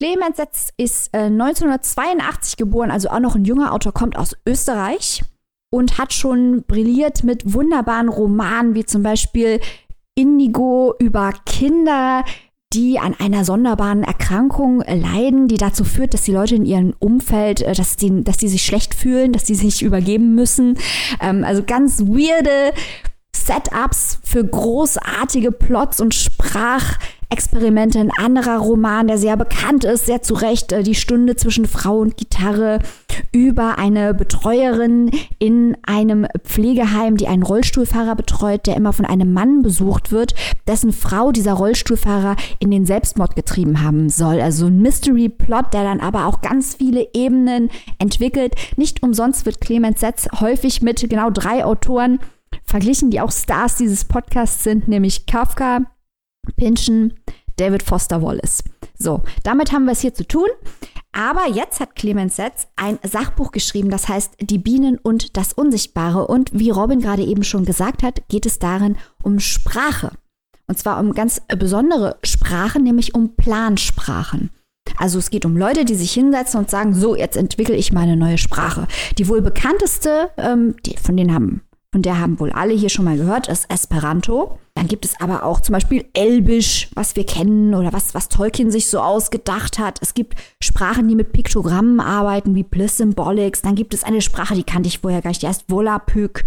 Clemens 0.00 0.36
Setz 0.36 0.70
ist 0.76 1.14
äh, 1.14 1.26
1982 1.26 2.56
geboren, 2.56 2.90
also 2.90 3.10
auch 3.10 3.20
noch 3.20 3.36
ein 3.36 3.44
junger 3.44 3.72
Autor, 3.72 3.92
kommt 3.92 4.16
aus 4.16 4.36
Österreich 4.46 5.22
und 5.70 5.98
hat 5.98 6.12
schon 6.12 6.64
brilliert 6.64 7.22
mit 7.22 7.52
wunderbaren 7.52 8.08
Romanen, 8.08 8.74
wie 8.74 8.84
zum 8.84 9.04
Beispiel 9.04 9.60
Indigo 10.16 10.94
über 10.98 11.32
Kinder, 11.46 12.24
die 12.72 13.00
an 13.00 13.16
einer 13.18 13.44
sonderbaren 13.44 14.04
Erkrankung 14.04 14.80
leiden, 14.86 15.48
die 15.48 15.56
dazu 15.56 15.82
führt, 15.82 16.14
dass 16.14 16.22
die 16.22 16.32
Leute 16.32 16.54
in 16.54 16.64
ihrem 16.64 16.94
Umfeld, 17.00 17.62
äh, 17.62 17.74
dass 17.74 17.96
die, 17.96 18.22
dass 18.22 18.36
die 18.36 18.48
sich 18.48 18.62
schlecht 18.62 18.94
fühlen, 18.94 19.32
dass 19.32 19.42
die 19.42 19.56
sich 19.56 19.82
übergeben 19.82 20.36
müssen. 20.36 20.78
Ähm, 21.20 21.42
also 21.42 21.64
ganz 21.64 22.02
weirde 22.02 22.72
Setups 23.50 24.20
für 24.22 24.44
großartige 24.44 25.50
Plots 25.50 26.00
und 26.00 26.14
Sprach. 26.14 26.98
Experimente. 27.32 28.00
Ein 28.00 28.10
anderer 28.18 28.58
Roman, 28.58 29.06
der 29.06 29.16
sehr 29.16 29.36
bekannt 29.36 29.84
ist, 29.84 30.06
sehr 30.06 30.20
zu 30.20 30.34
Recht, 30.34 30.72
äh, 30.72 30.82
Die 30.82 30.96
Stunde 30.96 31.36
zwischen 31.36 31.64
Frau 31.64 31.98
und 31.98 32.16
Gitarre, 32.16 32.80
über 33.30 33.78
eine 33.78 34.14
Betreuerin 34.14 35.12
in 35.38 35.76
einem 35.86 36.26
Pflegeheim, 36.42 37.16
die 37.16 37.28
einen 37.28 37.44
Rollstuhlfahrer 37.44 38.16
betreut, 38.16 38.66
der 38.66 38.76
immer 38.76 38.92
von 38.92 39.04
einem 39.04 39.32
Mann 39.32 39.62
besucht 39.62 40.10
wird, 40.10 40.34
dessen 40.66 40.92
Frau 40.92 41.30
dieser 41.30 41.52
Rollstuhlfahrer 41.52 42.34
in 42.58 42.72
den 42.72 42.84
Selbstmord 42.84 43.36
getrieben 43.36 43.80
haben 43.80 44.08
soll. 44.08 44.40
Also 44.40 44.66
ein 44.66 44.82
Mystery-Plot, 44.82 45.72
der 45.72 45.84
dann 45.84 46.00
aber 46.00 46.26
auch 46.26 46.40
ganz 46.40 46.74
viele 46.74 47.06
Ebenen 47.14 47.70
entwickelt. 47.98 48.54
Nicht 48.76 49.04
umsonst 49.04 49.46
wird 49.46 49.60
Clemens 49.60 50.00
Setz 50.00 50.26
häufig 50.40 50.82
mit 50.82 51.08
genau 51.08 51.30
drei 51.30 51.64
Autoren 51.64 52.18
verglichen, 52.64 53.10
die 53.10 53.20
auch 53.20 53.32
Stars 53.32 53.76
dieses 53.76 54.04
Podcasts 54.04 54.64
sind, 54.64 54.88
nämlich 54.88 55.26
Kafka, 55.26 55.82
Pynchon, 56.56 57.14
David 57.56 57.82
Foster 57.82 58.22
Wallace. 58.22 58.62
So, 58.98 59.22
damit 59.42 59.72
haben 59.72 59.84
wir 59.84 59.92
es 59.92 60.00
hier 60.00 60.14
zu 60.14 60.26
tun. 60.26 60.48
Aber 61.12 61.48
jetzt 61.48 61.80
hat 61.80 61.96
Clemens 61.96 62.36
Setz 62.36 62.68
ein 62.76 62.98
Sachbuch 63.02 63.50
geschrieben, 63.50 63.90
das 63.90 64.08
heißt 64.08 64.34
Die 64.40 64.58
Bienen 64.58 64.96
und 64.96 65.36
das 65.36 65.52
Unsichtbare. 65.52 66.26
Und 66.28 66.50
wie 66.52 66.70
Robin 66.70 67.00
gerade 67.00 67.24
eben 67.24 67.42
schon 67.42 67.64
gesagt 67.64 68.02
hat, 68.02 68.28
geht 68.28 68.46
es 68.46 68.58
darin 68.60 68.96
um 69.22 69.40
Sprache. 69.40 70.12
Und 70.68 70.78
zwar 70.78 71.00
um 71.00 71.12
ganz 71.12 71.42
besondere 71.58 72.18
Sprachen, 72.22 72.84
nämlich 72.84 73.14
um 73.14 73.34
Plansprachen. 73.34 74.50
Also 74.96 75.18
es 75.18 75.30
geht 75.30 75.44
um 75.44 75.56
Leute, 75.56 75.84
die 75.84 75.96
sich 75.96 76.12
hinsetzen 76.12 76.60
und 76.60 76.70
sagen, 76.70 76.94
so, 76.94 77.16
jetzt 77.16 77.36
entwickle 77.36 77.74
ich 77.74 77.92
mal 77.92 78.02
eine 78.02 78.16
neue 78.16 78.38
Sprache. 78.38 78.86
Die 79.18 79.26
wohl 79.26 79.42
bekannteste, 79.42 80.30
ähm, 80.36 80.76
die, 80.86 80.96
von 80.96 81.16
denen 81.16 81.34
haben 81.34 81.62
von 81.92 82.02
der 82.02 82.20
haben 82.20 82.38
wohl 82.38 82.52
alle 82.52 82.72
hier 82.72 82.88
schon 82.88 83.04
mal 83.04 83.16
gehört, 83.16 83.48
ist 83.48 83.68
Esperanto. 83.68 84.58
Dann 84.74 84.86
gibt 84.86 85.04
es 85.04 85.20
aber 85.20 85.42
auch 85.42 85.60
zum 85.60 85.72
Beispiel 85.72 86.04
Elbisch, 86.12 86.88
was 86.94 87.16
wir 87.16 87.26
kennen 87.26 87.74
oder 87.74 87.92
was, 87.92 88.14
was 88.14 88.28
Tolkien 88.28 88.70
sich 88.70 88.88
so 88.88 89.00
ausgedacht 89.00 89.80
hat. 89.80 89.98
Es 90.00 90.14
gibt 90.14 90.38
Sprachen, 90.62 91.08
die 91.08 91.16
mit 91.16 91.32
Piktogrammen 91.32 91.98
arbeiten, 91.98 92.54
wie 92.54 92.62
Bliss 92.62 92.98
Symbolics. 92.98 93.62
Dann 93.62 93.74
gibt 93.74 93.92
es 93.92 94.04
eine 94.04 94.22
Sprache, 94.22 94.54
die 94.54 94.62
kannte 94.62 94.88
ich 94.88 95.00
vorher 95.00 95.20
gar 95.20 95.30
nicht, 95.30 95.42
die 95.42 95.48
heißt 95.48 95.64
Volapük. 95.68 96.44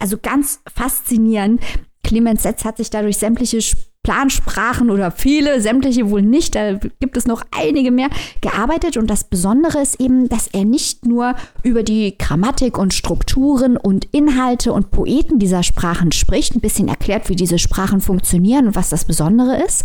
Also 0.00 0.16
ganz 0.16 0.60
faszinierend. 0.74 1.60
Clemens 2.02 2.44
Setz 2.44 2.64
hat 2.64 2.78
sich 2.78 2.88
dadurch 2.88 3.18
sämtliche 3.18 3.60
Plansprachen 4.06 4.88
oder 4.88 5.10
viele, 5.10 5.60
sämtliche 5.60 6.08
wohl 6.10 6.22
nicht, 6.22 6.54
da 6.54 6.74
gibt 7.00 7.16
es 7.16 7.26
noch 7.26 7.42
einige 7.50 7.90
mehr, 7.90 8.08
gearbeitet. 8.40 8.96
Und 8.96 9.10
das 9.10 9.24
Besondere 9.24 9.82
ist 9.82 10.00
eben, 10.00 10.28
dass 10.28 10.46
er 10.46 10.64
nicht 10.64 11.04
nur 11.06 11.34
über 11.64 11.82
die 11.82 12.16
Grammatik 12.16 12.78
und 12.78 12.94
Strukturen 12.94 13.76
und 13.76 14.04
Inhalte 14.12 14.72
und 14.72 14.92
Poeten 14.92 15.40
dieser 15.40 15.64
Sprachen 15.64 16.12
spricht, 16.12 16.54
ein 16.54 16.60
bisschen 16.60 16.86
erklärt, 16.86 17.28
wie 17.28 17.34
diese 17.34 17.58
Sprachen 17.58 18.00
funktionieren 18.00 18.68
und 18.68 18.76
was 18.76 18.90
das 18.90 19.06
Besondere 19.06 19.60
ist, 19.66 19.84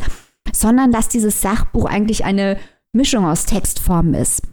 sondern 0.54 0.92
dass 0.92 1.10
dieses 1.10 1.42
Sachbuch 1.42 1.86
eigentlich 1.86 2.24
eine 2.24 2.60
Mischung 2.94 3.26
aus 3.26 3.46
Textformen 3.48 4.14
ist. 4.14 4.44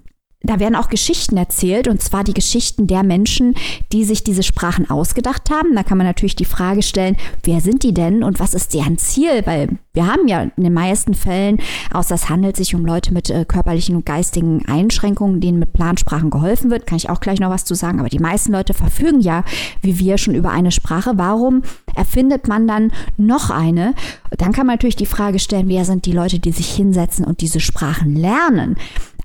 Da 0.43 0.61
werden 0.61 0.77
auch 0.77 0.89
Geschichten 0.89 1.37
erzählt, 1.37 1.89
und 1.89 2.01
zwar 2.01 2.23
die 2.23 2.33
Geschichten 2.33 2.87
der 2.87 3.03
Menschen, 3.03 3.57
die 3.91 4.05
sich 4.05 4.23
diese 4.23 4.45
Sprachen 4.45 4.89
ausgedacht 4.89 5.51
haben. 5.51 5.75
Da 5.75 5.83
kann 5.83 5.99
man 5.99 6.07
natürlich 6.07 6.37
die 6.37 6.45
Frage 6.45 6.83
stellen, 6.83 7.17
wer 7.43 7.61
sind 7.61 7.83
die 7.83 7.93
denn 7.93 8.23
und 8.23 8.39
was 8.39 8.55
ist 8.55 8.73
deren 8.73 8.99
Ziel? 8.99 9.43
Weil 9.47 9.69
wir 9.95 10.07
haben 10.07 10.29
ja 10.29 10.43
in 10.43 10.63
den 10.63 10.73
meisten 10.73 11.15
Fällen, 11.15 11.59
außer 11.93 12.15
es 12.15 12.29
handelt 12.29 12.57
sich 12.57 12.77
um 12.77 12.87
Leute 12.87 13.13
mit 13.13 13.31
äh, 13.31 13.45
körperlichen 13.47 13.97
und 13.97 14.07
geistigen 14.07 14.65
Einschränkungen, 14.69 15.41
denen 15.41 15.59
mit 15.59 15.73
Plansprachen 15.73 16.31
geholfen 16.31 16.71
wird, 16.71 16.87
kann 16.87 16.99
ich 16.99 17.11
auch 17.11 17.19
gleich 17.19 17.41
noch 17.41 17.51
was 17.51 17.65
zu 17.65 17.75
sagen. 17.75 17.99
Aber 17.99 18.09
die 18.09 18.21
meisten 18.21 18.53
Leute 18.53 18.75
verfügen 18.75 19.21
ja, 19.21 19.43
wie 19.83 19.99
wir, 19.99 20.19
schon 20.19 20.37
über 20.37 20.53
eine 20.53 20.71
Sprache. 20.71 21.15
Warum 21.17 21.63
erfindet 21.97 22.47
man 22.47 22.69
dann 22.69 22.93
noch 23.17 23.51
eine? 23.51 23.93
Dann 24.37 24.53
kann 24.53 24.69
man 24.69 24.75
natürlich 24.75 24.95
die 24.95 25.05
Frage 25.05 25.41
stellen, 25.41 25.69
wer 25.69 25.85
sind 25.85 26.07
die 26.07 26.13
Leute, 26.13 26.39
die 26.39 26.53
sich 26.53 26.71
hinsetzen 26.71 27.25
und 27.25 27.41
diese 27.41 27.59
Sprachen 27.59 28.15
lernen? 28.15 28.77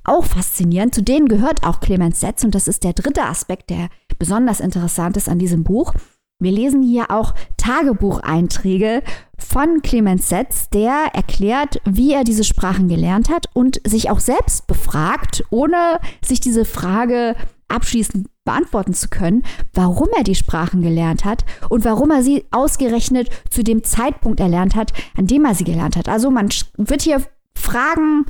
Auch 0.03 0.25
faszinierend. 0.25 0.93
Zu 0.93 1.03
denen 1.03 1.27
gehört 1.27 1.63
auch 1.63 1.79
Clemens 1.79 2.19
Setz 2.19 2.43
und 2.43 2.55
das 2.55 2.67
ist 2.67 2.83
der 2.83 2.93
dritte 2.93 3.23
Aspekt, 3.23 3.69
der 3.69 3.89
besonders 4.19 4.59
interessant 4.59 5.17
ist 5.17 5.29
an 5.29 5.39
diesem 5.39 5.63
Buch. 5.63 5.93
Wir 6.39 6.51
lesen 6.51 6.81
hier 6.81 7.09
auch 7.09 7.33
Tagebucheinträge 7.57 9.01
von 9.37 9.81
Clemens 9.81 10.27
Setz, 10.27 10.69
der 10.69 11.11
erklärt, 11.13 11.79
wie 11.85 12.13
er 12.13 12.23
diese 12.23 12.43
Sprachen 12.43 12.89
gelernt 12.89 13.29
hat 13.29 13.45
und 13.53 13.79
sich 13.85 14.09
auch 14.09 14.19
selbst 14.19 14.67
befragt, 14.67 15.43
ohne 15.51 15.99
sich 16.23 16.41
diese 16.41 16.65
Frage 16.65 17.35
abschließend 17.69 18.27
beantworten 18.45 18.93
zu 18.93 19.07
können, 19.07 19.43
warum 19.73 20.09
er 20.17 20.23
die 20.23 20.35
Sprachen 20.35 20.81
gelernt 20.81 21.23
hat 21.23 21.45
und 21.69 21.85
warum 21.85 22.11
er 22.11 22.23
sie 22.23 22.43
ausgerechnet 22.51 23.29
zu 23.49 23.63
dem 23.63 23.83
Zeitpunkt 23.83 24.39
erlernt 24.39 24.75
hat, 24.75 24.91
an 25.15 25.27
dem 25.27 25.45
er 25.45 25.55
sie 25.55 25.63
gelernt 25.63 25.95
hat. 25.95 26.09
Also 26.09 26.29
man 26.29 26.49
wird 26.77 27.03
hier 27.03 27.23
Fragen 27.55 28.25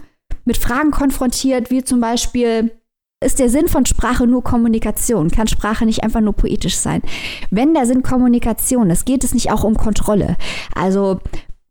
mit 0.45 0.57
Fragen 0.57 0.91
konfrontiert, 0.91 1.71
wie 1.71 1.83
zum 1.83 1.99
Beispiel, 1.99 2.71
ist 3.23 3.39
der 3.39 3.49
Sinn 3.49 3.67
von 3.67 3.85
Sprache 3.85 4.27
nur 4.27 4.43
Kommunikation? 4.43 5.31
Kann 5.31 5.47
Sprache 5.47 5.85
nicht 5.85 6.03
einfach 6.03 6.21
nur 6.21 6.33
poetisch 6.33 6.77
sein? 6.77 7.01
Wenn 7.49 7.73
der 7.73 7.85
Sinn 7.85 8.03
Kommunikation 8.03 8.89
ist, 8.89 9.05
geht 9.05 9.23
es 9.23 9.33
nicht 9.33 9.51
auch 9.51 9.63
um 9.63 9.75
Kontrolle? 9.75 10.35
Also 10.75 11.21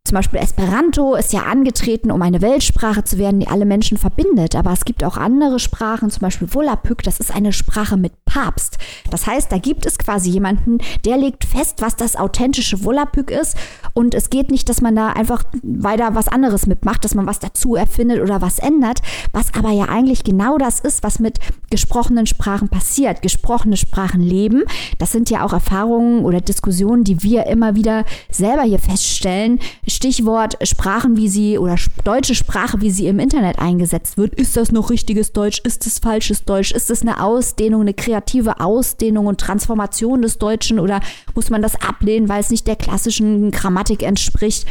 zum 0.05 0.17
Beispiel 0.17 0.41
Esperanto 0.41 1.15
ist 1.15 1.33
ja 1.33 1.45
angetreten, 1.45 2.11
um 2.11 2.21
eine 2.23 2.43
Weltsprache 2.43 3.05
zu 3.05 3.19
werden, 3.19 3.39
die 3.39 3.47
alle 3.47 3.65
Menschen 3.65 3.97
verbindet. 3.97 4.57
Aber 4.57 4.73
es 4.73 4.85
gibt 4.85 5.05
auch 5.05 5.17
andere 5.17 5.61
Sprachen, 5.61 6.11
zum 6.11 6.21
Beispiel 6.21 6.53
Volapük, 6.53 7.03
das 7.05 7.21
ist 7.21 7.35
eine 7.35 7.53
Sprache 7.53 7.97
mit 7.97 8.13
Papst. 8.25 8.79
Das 9.11 9.27
heißt, 9.27 9.53
da 9.53 9.59
gibt 9.59 9.87
es 9.87 9.99
quasi 9.99 10.31
jemanden, 10.31 10.79
der 11.05 11.17
legt 11.19 11.45
fest, 11.45 11.77
was 11.81 11.97
das 11.97 12.17
authentische 12.17 12.85
Volapük 12.85 13.31
ist. 13.31 13.57
Und 13.95 14.15
es 14.15 14.29
geht 14.29 14.51
nicht, 14.51 14.69
dass 14.69 14.81
man 14.81 14.97
da 14.97 15.11
einfach 15.11 15.45
weiter 15.63 16.15
was 16.15 16.29
anderes 16.29 16.67
mitmacht, 16.67 17.05
dass 17.05 17.15
man 17.15 17.27
was 17.27 17.39
dazu 17.39 17.77
erfindet 17.77 18.21
oder 18.21 18.43
was 18.43 18.59
ändert. 18.59 19.01
Was 19.33 19.55
aber 19.55 19.71
ja 19.71 19.85
eigentlich 19.85 20.25
genau 20.25 20.59
das 20.59 20.81
ist, 20.81 21.05
was 21.05 21.21
mit 21.21 21.39
gesprochenen 21.71 22.27
Sprachen 22.27 22.69
passiert. 22.69 23.23
Gesprochene 23.23 23.77
Sprachen 23.77 24.21
leben. 24.21 24.65
Das 24.99 25.13
sind 25.13 25.31
ja 25.31 25.45
auch 25.45 25.53
Erfahrungen 25.53 26.25
oder 26.25 26.41
Diskussionen, 26.41 27.05
die 27.05 27.23
wir 27.23 27.47
immer 27.47 27.77
wieder 27.77 28.05
selber 28.31 28.63
hier 28.63 28.81
feststellen 28.81 29.61
Stichwort 29.95 30.57
Sprachen, 30.67 31.17
wie 31.17 31.29
sie 31.29 31.59
oder 31.59 31.77
deutsche 32.05 32.35
Sprache, 32.35 32.81
wie 32.81 32.91
sie 32.91 33.07
im 33.07 33.19
Internet 33.19 33.59
eingesetzt 33.59 34.17
wird. 34.17 34.35
Ist 34.35 34.57
das 34.57 34.73
noch 34.73 34.91
richtiges 34.91 35.33
Deutsch? 35.33 35.61
Ist 35.65 35.87
es 35.87 35.99
falsches 35.99 36.45
Deutsch? 36.45 36.73
Ist 36.73 36.91
es 36.91 37.03
eine 37.03 37.23
Ausdehnung, 37.23 37.83
eine 37.83 37.95
kreative 37.95 38.61
Ausdehnung 38.61 39.27
und 39.27 39.41
Transformation 39.41 40.23
des 40.23 40.39
Deutschen 40.39 40.79
oder 40.79 41.01
muss 41.35 41.51
man 41.51 41.63
das 41.63 41.77
ablehnen, 41.77 42.29
weil 42.29 42.41
es 42.41 42.51
nicht 42.51 42.67
der 42.67 42.77
klassischen 42.77 43.51
Grammatik 43.51 44.03
entspricht? 44.03 44.67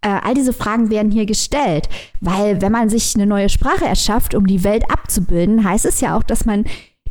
Äh, 0.00 0.20
all 0.22 0.34
diese 0.34 0.52
Fragen 0.52 0.90
werden 0.90 1.10
hier 1.10 1.26
gestellt, 1.26 1.88
weil 2.20 2.60
wenn 2.60 2.72
man 2.72 2.90
sich 2.90 3.14
eine 3.14 3.26
neue 3.26 3.48
Sprache 3.48 3.86
erschafft, 3.86 4.34
um 4.34 4.46
die 4.46 4.62
Welt 4.62 4.84
abzubilden, 4.90 5.64
heißt 5.64 5.86
es 5.86 6.00
ja 6.00 6.16
auch, 6.16 6.22
dass 6.22 6.44
man 6.44 6.64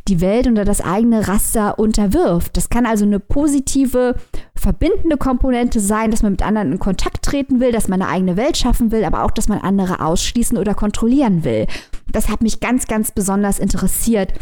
die 0.08 0.20
Welt 0.20 0.46
unter 0.46 0.64
das 0.64 0.80
eigene 0.80 1.28
Raster 1.28 1.78
unterwirft. 1.78 2.56
Das 2.56 2.68
kann 2.68 2.84
also 2.84 3.04
eine 3.04 3.20
positive, 3.20 4.16
verbindende 4.54 5.16
Komponente 5.16 5.80
sein, 5.80 6.10
dass 6.10 6.22
man 6.22 6.32
mit 6.32 6.42
anderen 6.42 6.72
in 6.72 6.78
Kontakt 6.78 7.22
treten 7.22 7.60
will, 7.60 7.72
dass 7.72 7.88
man 7.88 8.02
eine 8.02 8.10
eigene 8.10 8.36
Welt 8.36 8.56
schaffen 8.56 8.92
will, 8.92 9.04
aber 9.04 9.24
auch, 9.24 9.30
dass 9.30 9.48
man 9.48 9.58
andere 9.58 10.04
ausschließen 10.04 10.58
oder 10.58 10.74
kontrollieren 10.74 11.44
will. 11.44 11.66
Das 12.12 12.28
hat 12.28 12.42
mich 12.42 12.60
ganz, 12.60 12.86
ganz 12.86 13.12
besonders 13.12 13.58
interessiert. 13.58 14.34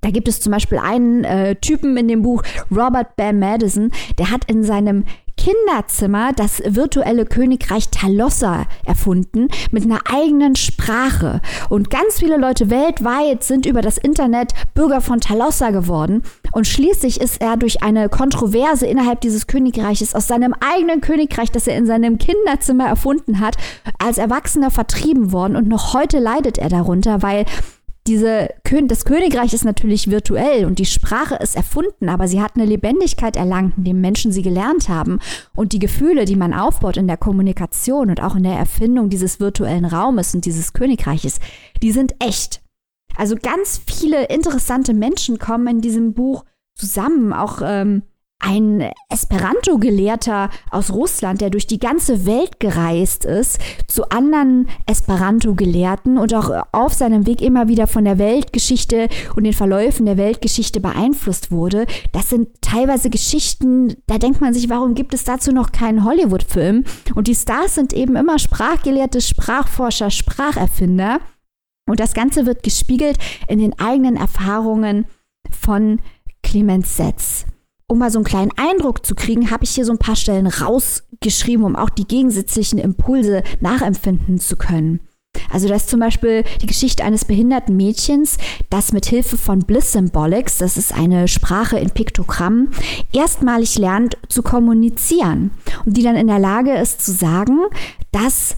Da 0.00 0.10
gibt 0.10 0.28
es 0.28 0.40
zum 0.40 0.52
Beispiel 0.52 0.78
einen 0.78 1.24
äh, 1.24 1.56
Typen 1.56 1.96
in 1.96 2.08
dem 2.08 2.22
Buch, 2.22 2.42
Robert 2.70 3.16
Ben 3.16 3.38
Madison, 3.38 3.90
der 4.18 4.30
hat 4.30 4.44
in 4.50 4.62
seinem 4.62 5.04
Kinderzimmer 5.36 6.32
das 6.32 6.62
virtuelle 6.64 7.26
Königreich 7.26 7.90
Talossa 7.90 8.66
erfunden 8.84 9.48
mit 9.70 9.84
einer 9.84 10.00
eigenen 10.10 10.56
Sprache. 10.56 11.40
Und 11.68 11.90
ganz 11.90 12.18
viele 12.18 12.36
Leute 12.36 12.70
weltweit 12.70 13.44
sind 13.44 13.66
über 13.66 13.82
das 13.82 13.98
Internet 13.98 14.52
Bürger 14.74 15.00
von 15.00 15.20
Talossa 15.20 15.70
geworden. 15.70 16.22
Und 16.52 16.66
schließlich 16.66 17.20
ist 17.20 17.40
er 17.40 17.56
durch 17.56 17.82
eine 17.82 18.08
Kontroverse 18.08 18.86
innerhalb 18.86 19.20
dieses 19.20 19.46
Königreiches 19.46 20.14
aus 20.14 20.26
seinem 20.26 20.54
eigenen 20.60 21.00
Königreich, 21.00 21.50
das 21.50 21.66
er 21.66 21.76
in 21.76 21.86
seinem 21.86 22.18
Kinderzimmer 22.18 22.86
erfunden 22.86 23.40
hat, 23.40 23.56
als 23.98 24.18
Erwachsener 24.18 24.70
vertrieben 24.70 25.32
worden. 25.32 25.56
Und 25.56 25.68
noch 25.68 25.94
heute 25.94 26.20
leidet 26.20 26.58
er 26.58 26.68
darunter, 26.68 27.22
weil 27.22 27.44
diese, 28.06 28.50
das 28.86 29.04
Königreich 29.06 29.54
ist 29.54 29.64
natürlich 29.64 30.10
virtuell 30.10 30.66
und 30.66 30.78
die 30.78 30.84
Sprache 30.84 31.36
ist 31.36 31.56
erfunden, 31.56 32.10
aber 32.10 32.28
sie 32.28 32.42
hat 32.42 32.52
eine 32.54 32.66
Lebendigkeit 32.66 33.34
erlangt, 33.34 33.78
indem 33.78 34.02
Menschen 34.02 34.30
sie 34.30 34.42
gelernt 34.42 34.90
haben. 34.90 35.20
Und 35.56 35.72
die 35.72 35.78
Gefühle, 35.78 36.26
die 36.26 36.36
man 36.36 36.52
aufbaut 36.52 36.98
in 36.98 37.06
der 37.06 37.16
Kommunikation 37.16 38.10
und 38.10 38.22
auch 38.22 38.36
in 38.36 38.42
der 38.42 38.58
Erfindung 38.58 39.08
dieses 39.08 39.40
virtuellen 39.40 39.86
Raumes 39.86 40.34
und 40.34 40.44
dieses 40.44 40.74
Königreiches, 40.74 41.40
die 41.82 41.92
sind 41.92 42.14
echt. 42.18 42.60
Also 43.16 43.36
ganz 43.36 43.80
viele 43.86 44.26
interessante 44.26 44.92
Menschen 44.92 45.38
kommen 45.38 45.66
in 45.68 45.80
diesem 45.80 46.12
Buch 46.12 46.44
zusammen, 46.74 47.32
auch 47.32 47.62
ähm, 47.64 48.02
ein 48.44 48.90
Esperanto-Gelehrter 49.08 50.50
aus 50.70 50.92
Russland, 50.92 51.40
der 51.40 51.50
durch 51.50 51.66
die 51.66 51.78
ganze 51.78 52.26
Welt 52.26 52.60
gereist 52.60 53.24
ist, 53.24 53.58
zu 53.88 54.10
anderen 54.10 54.68
Esperanto-Gelehrten 54.86 56.18
und 56.18 56.34
auch 56.34 56.50
auf 56.72 56.92
seinem 56.92 57.26
Weg 57.26 57.40
immer 57.40 57.68
wieder 57.68 57.86
von 57.86 58.04
der 58.04 58.18
Weltgeschichte 58.18 59.08
und 59.34 59.44
den 59.44 59.54
Verläufen 59.54 60.04
der 60.04 60.18
Weltgeschichte 60.18 60.80
beeinflusst 60.80 61.50
wurde. 61.50 61.86
Das 62.12 62.28
sind 62.28 62.48
teilweise 62.60 63.08
Geschichten, 63.08 63.96
da 64.06 64.18
denkt 64.18 64.40
man 64.40 64.52
sich, 64.52 64.68
warum 64.68 64.94
gibt 64.94 65.14
es 65.14 65.24
dazu 65.24 65.52
noch 65.52 65.72
keinen 65.72 66.04
Hollywood-Film? 66.04 66.84
Und 67.14 67.28
die 67.28 67.34
Stars 67.34 67.74
sind 67.76 67.94
eben 67.94 68.14
immer 68.14 68.38
Sprachgelehrte, 68.38 69.20
Sprachforscher, 69.22 70.10
Spracherfinder. 70.10 71.20
Und 71.88 72.00
das 72.00 72.14
Ganze 72.14 72.46
wird 72.46 72.62
gespiegelt 72.62 73.16
in 73.48 73.58
den 73.58 73.78
eigenen 73.78 74.16
Erfahrungen 74.16 75.06
von 75.50 76.00
Clemens 76.42 76.96
Setz 76.96 77.46
um 77.86 77.98
mal 77.98 78.10
so 78.10 78.18
einen 78.18 78.24
kleinen 78.24 78.52
Eindruck 78.56 79.04
zu 79.04 79.14
kriegen, 79.14 79.50
habe 79.50 79.64
ich 79.64 79.70
hier 79.70 79.84
so 79.84 79.92
ein 79.92 79.98
paar 79.98 80.16
Stellen 80.16 80.46
rausgeschrieben, 80.46 81.64
um 81.64 81.76
auch 81.76 81.90
die 81.90 82.06
gegensätzlichen 82.06 82.78
Impulse 82.78 83.42
nachempfinden 83.60 84.38
zu 84.38 84.56
können. 84.56 85.00
Also 85.50 85.68
das 85.68 85.82
ist 85.82 85.90
zum 85.90 86.00
Beispiel 86.00 86.44
die 86.62 86.66
Geschichte 86.66 87.04
eines 87.04 87.24
behinderten 87.24 87.76
Mädchens, 87.76 88.38
das 88.70 88.92
mit 88.92 89.06
Hilfe 89.06 89.36
von 89.36 89.60
Bliss 89.60 89.92
Symbolics, 89.92 90.58
das 90.58 90.76
ist 90.76 90.94
eine 90.94 91.28
Sprache 91.28 91.78
in 91.78 91.90
Piktogramm, 91.90 92.68
erstmalig 93.12 93.78
lernt 93.78 94.16
zu 94.28 94.42
kommunizieren 94.42 95.50
und 95.84 95.96
die 95.96 96.02
dann 96.02 96.16
in 96.16 96.28
der 96.28 96.38
Lage 96.38 96.72
ist 96.72 97.04
zu 97.04 97.12
sagen, 97.12 97.58
dass 98.12 98.56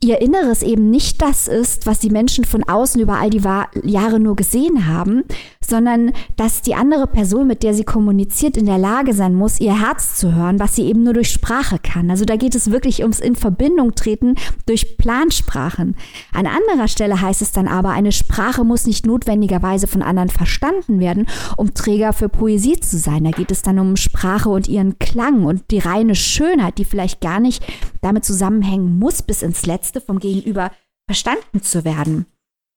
ihr 0.00 0.20
Inneres 0.20 0.62
eben 0.62 0.90
nicht 0.90 1.20
das 1.20 1.48
ist, 1.48 1.86
was 1.86 1.98
die 1.98 2.10
Menschen 2.10 2.44
von 2.44 2.62
außen 2.62 3.00
über 3.00 3.18
all 3.18 3.30
die 3.30 3.42
Jahre 3.88 4.20
nur 4.20 4.36
gesehen 4.36 4.86
haben, 4.86 5.24
sondern 5.60 6.12
dass 6.36 6.62
die 6.62 6.74
andere 6.74 7.06
Person, 7.06 7.46
mit 7.46 7.62
der 7.62 7.74
sie 7.74 7.84
kommuniziert, 7.84 8.56
in 8.56 8.66
der 8.66 8.78
Lage 8.78 9.12
sein 9.12 9.34
muss, 9.34 9.60
ihr 9.60 9.80
Herz 9.80 10.16
zu 10.16 10.34
hören, 10.34 10.60
was 10.60 10.76
sie 10.76 10.84
eben 10.84 11.02
nur 11.02 11.14
durch 11.14 11.30
Sprache 11.30 11.78
kann. 11.78 12.10
Also 12.10 12.24
da 12.24 12.36
geht 12.36 12.54
es 12.54 12.70
wirklich 12.70 13.02
ums 13.02 13.20
in 13.20 13.36
Verbindung 13.36 13.94
treten 13.94 14.36
durch 14.66 14.96
Plansprachen. 14.96 15.96
An 16.32 16.46
anderer 16.46 16.88
Stelle 16.88 17.20
heißt 17.20 17.42
es 17.42 17.52
dann 17.52 17.68
aber, 17.68 17.90
eine 17.90 18.12
Sprache 18.12 18.64
muss 18.64 18.86
nicht 18.86 19.04
notwendigerweise 19.04 19.86
von 19.86 20.02
anderen 20.02 20.30
verstanden 20.30 21.00
werden, 21.00 21.26
um 21.56 21.74
Träger 21.74 22.12
für 22.12 22.28
Poesie 22.28 22.80
zu 22.80 22.98
sein. 22.98 23.24
Da 23.24 23.30
geht 23.30 23.50
es 23.50 23.62
dann 23.62 23.78
um 23.78 23.96
Sprache 23.96 24.48
und 24.48 24.68
ihren 24.68 24.98
Klang 24.98 25.44
und 25.44 25.70
die 25.70 25.78
reine 25.78 26.14
Schönheit, 26.14 26.78
die 26.78 26.84
vielleicht 26.84 27.20
gar 27.20 27.40
nicht 27.40 27.64
damit 28.00 28.24
zusammenhängen 28.24 28.98
muss, 28.98 29.22
bis 29.22 29.42
ins 29.42 29.66
Letzte 29.66 29.87
vom 30.00 30.18
Gegenüber 30.18 30.70
verstanden 31.06 31.62
zu 31.62 31.84
werden. 31.84 32.26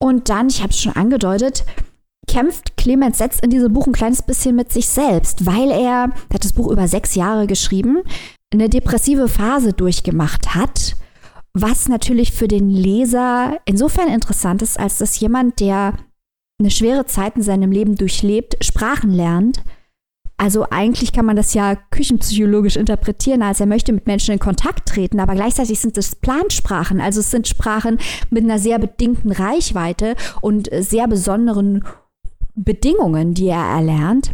Und 0.02 0.30
dann, 0.30 0.47
ich 0.47 0.62
habe 0.62 0.71
es 0.71 0.82
schon 0.82 0.95
angedeutet, 0.95 1.63
kämpft 2.28 2.78
Clemens 2.78 3.17
Setz 3.17 3.39
in 3.39 3.50
diesem 3.50 3.74
Buch 3.74 3.88
ein 3.88 3.93
kleines 3.93 4.21
bisschen 4.21 4.56
mit 4.56 4.71
sich 4.71 4.88
selbst, 4.88 5.45
weil 5.45 5.69
er, 5.69 6.10
er 6.30 6.34
hat 6.34 6.43
das 6.43 6.54
Buch 6.54 6.71
über 6.71 6.88
sechs 6.88 7.15
Jahre 7.15 7.45
geschrieben, 7.45 8.02
eine 8.54 8.69
depressive 8.69 9.28
Phase 9.28 9.74
durchgemacht 9.74 10.56
hat, 10.56 10.95
was 11.54 11.88
natürlich 11.88 12.32
für 12.32 12.47
den 12.47 12.69
Leser 12.69 13.60
insofern 13.65 14.08
interessant 14.08 14.62
ist, 14.62 14.80
als 14.80 14.97
dass 14.97 15.19
jemand, 15.19 15.60
der 15.60 15.93
eine 16.60 16.71
schwere 16.71 17.06
Zeit 17.06 17.36
in 17.36 17.41
seinem 17.41 17.71
Leben 17.71 17.95
durchlebt, 17.95 18.63
Sprachen 18.63 19.12
lernt. 19.12 19.63
Also 20.42 20.66
eigentlich 20.72 21.14
kann 21.14 21.28
man 21.28 21.36
das 21.36 21.54
ja 21.54 21.76
küchenpsychologisch 21.76 22.76
interpretieren, 22.76 23.44
als 23.44 23.60
er 23.60 23.68
möchte 23.68 23.94
mit 23.94 24.08
Menschen 24.08 24.34
in 24.34 24.40
Kontakt 24.40 24.90
treten, 24.90 25.20
aber 25.20 25.36
gleichzeitig 25.36 25.80
sind 25.80 26.00
es 26.00 26.16
Plansprachen, 26.16 27.00
also 27.00 27.20
es 27.20 27.30
sind 27.30 27.48
Sprachen 27.48 28.00
mit 28.32 28.44
einer 28.44 28.58
sehr 28.58 28.80
bedingten 28.80 29.32
Reichweite 29.32 30.16
und 30.42 30.68
sehr 30.80 31.08
besonderen 31.08 31.84
Bedingungen, 32.56 33.36
die 33.36 33.50
er 33.50 33.64
erlernt. 33.64 34.32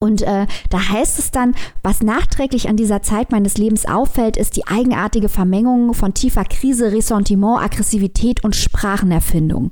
Und 0.00 0.22
äh, 0.22 0.48
da 0.68 0.88
heißt 0.88 1.20
es 1.20 1.30
dann, 1.30 1.54
was 1.80 2.02
nachträglich 2.02 2.68
an 2.68 2.76
dieser 2.76 3.02
Zeit 3.02 3.30
meines 3.30 3.56
Lebens 3.56 3.86
auffällt, 3.86 4.36
ist 4.36 4.56
die 4.56 4.66
eigenartige 4.66 5.28
Vermengung 5.28 5.94
von 5.94 6.12
tiefer 6.12 6.42
Krise, 6.42 6.90
Ressentiment, 6.90 7.62
Aggressivität 7.62 8.42
und 8.42 8.56
Sprachenerfindung. 8.56 9.70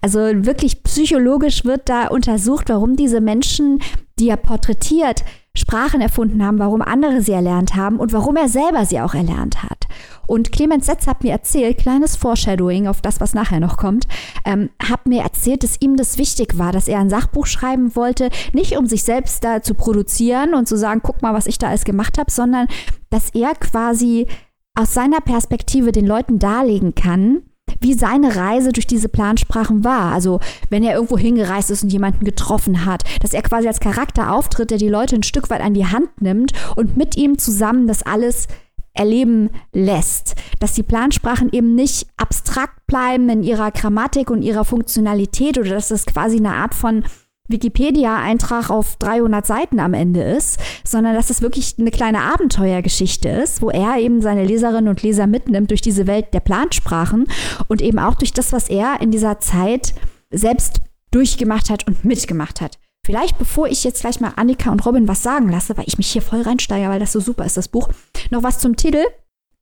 Also 0.00 0.18
wirklich 0.18 0.82
psychologisch 0.82 1.64
wird 1.64 1.88
da 1.88 2.08
untersucht, 2.08 2.70
warum 2.70 2.96
diese 2.96 3.20
Menschen, 3.20 3.80
die 4.18 4.30
er 4.30 4.36
porträtiert, 4.36 5.24
Sprachen 5.54 6.00
erfunden 6.00 6.44
haben, 6.44 6.58
warum 6.58 6.82
andere 6.82 7.22
sie 7.22 7.32
erlernt 7.32 7.74
haben 7.74 7.98
und 7.98 8.12
warum 8.12 8.36
er 8.36 8.48
selber 8.48 8.84
sie 8.84 9.00
auch 9.00 9.14
erlernt 9.14 9.62
hat. 9.62 9.86
Und 10.26 10.52
Clemens 10.52 10.86
Setz 10.86 11.06
hat 11.06 11.22
mir 11.22 11.32
erzählt, 11.32 11.78
kleines 11.78 12.16
Foreshadowing 12.16 12.88
auf 12.88 13.00
das, 13.00 13.20
was 13.20 13.34
nachher 13.34 13.60
noch 13.60 13.76
kommt, 13.76 14.06
ähm, 14.44 14.70
hat 14.82 15.06
mir 15.06 15.22
erzählt, 15.22 15.62
dass 15.62 15.80
ihm 15.80 15.96
das 15.96 16.18
wichtig 16.18 16.58
war, 16.58 16.72
dass 16.72 16.88
er 16.88 16.98
ein 16.98 17.10
Sachbuch 17.10 17.46
schreiben 17.46 17.94
wollte, 17.96 18.30
nicht 18.52 18.76
um 18.76 18.86
sich 18.86 19.02
selbst 19.02 19.44
da 19.44 19.62
zu 19.62 19.74
produzieren 19.74 20.54
und 20.54 20.66
zu 20.66 20.76
sagen, 20.76 21.00
guck 21.02 21.22
mal, 21.22 21.34
was 21.34 21.46
ich 21.46 21.58
da 21.58 21.68
alles 21.68 21.84
gemacht 21.84 22.18
habe, 22.18 22.30
sondern 22.30 22.68
dass 23.10 23.30
er 23.30 23.54
quasi 23.54 24.26
aus 24.74 24.92
seiner 24.92 25.20
Perspektive 25.20 25.92
den 25.92 26.06
Leuten 26.06 26.38
darlegen 26.38 26.94
kann, 26.94 27.42
wie 27.80 27.94
seine 27.94 28.36
Reise 28.36 28.72
durch 28.72 28.86
diese 28.86 29.08
Plansprachen 29.08 29.84
war. 29.84 30.12
Also 30.12 30.40
wenn 30.70 30.84
er 30.84 30.94
irgendwo 30.94 31.18
hingereist 31.18 31.70
ist 31.70 31.82
und 31.82 31.92
jemanden 31.92 32.24
getroffen 32.24 32.84
hat, 32.84 33.04
dass 33.20 33.34
er 33.34 33.42
quasi 33.42 33.68
als 33.68 33.80
Charakter 33.80 34.32
auftritt, 34.32 34.70
der 34.70 34.78
die 34.78 34.88
Leute 34.88 35.16
ein 35.16 35.22
Stück 35.22 35.50
weit 35.50 35.60
an 35.60 35.74
die 35.74 35.86
Hand 35.86 36.20
nimmt 36.20 36.52
und 36.76 36.96
mit 36.96 37.16
ihm 37.16 37.38
zusammen 37.38 37.86
das 37.86 38.02
alles 38.02 38.48
erleben 38.94 39.50
lässt. 39.72 40.34
Dass 40.58 40.72
die 40.72 40.82
Plansprachen 40.82 41.52
eben 41.52 41.74
nicht 41.74 42.06
abstrakt 42.16 42.86
bleiben 42.86 43.28
in 43.28 43.42
ihrer 43.42 43.70
Grammatik 43.70 44.30
und 44.30 44.42
ihrer 44.42 44.64
Funktionalität 44.64 45.58
oder 45.58 45.70
dass 45.70 45.88
das 45.88 46.06
quasi 46.06 46.38
eine 46.38 46.54
Art 46.54 46.74
von 46.74 47.04
Wikipedia-Eintrag 47.48 48.70
auf 48.70 48.96
300 48.96 49.46
Seiten 49.46 49.80
am 49.80 49.94
Ende 49.94 50.22
ist, 50.22 50.58
sondern 50.84 51.14
dass 51.14 51.30
es 51.30 51.42
wirklich 51.42 51.76
eine 51.78 51.90
kleine 51.90 52.22
Abenteuergeschichte 52.22 53.28
ist, 53.28 53.62
wo 53.62 53.70
er 53.70 53.98
eben 53.98 54.22
seine 54.22 54.44
Leserinnen 54.44 54.88
und 54.88 55.02
Leser 55.02 55.26
mitnimmt 55.26 55.70
durch 55.70 55.80
diese 55.80 56.06
Welt 56.06 56.32
der 56.32 56.40
Plansprachen 56.40 57.26
und 57.68 57.82
eben 57.82 57.98
auch 57.98 58.14
durch 58.14 58.32
das, 58.32 58.52
was 58.52 58.68
er 58.68 59.00
in 59.00 59.10
dieser 59.10 59.40
Zeit 59.40 59.94
selbst 60.30 60.80
durchgemacht 61.10 61.70
hat 61.70 61.86
und 61.86 62.04
mitgemacht 62.04 62.60
hat. 62.60 62.78
Vielleicht, 63.06 63.38
bevor 63.38 63.68
ich 63.68 63.84
jetzt 63.84 64.00
gleich 64.00 64.18
mal 64.18 64.32
Annika 64.34 64.72
und 64.72 64.84
Robin 64.84 65.06
was 65.06 65.22
sagen 65.22 65.48
lasse, 65.48 65.76
weil 65.76 65.84
ich 65.86 65.96
mich 65.96 66.08
hier 66.08 66.22
voll 66.22 66.42
reinsteige, 66.42 66.88
weil 66.88 66.98
das 66.98 67.12
so 67.12 67.20
super 67.20 67.44
ist, 67.44 67.56
das 67.56 67.68
Buch, 67.68 67.88
noch 68.30 68.42
was 68.42 68.58
zum 68.58 68.74
Titel. 68.74 69.04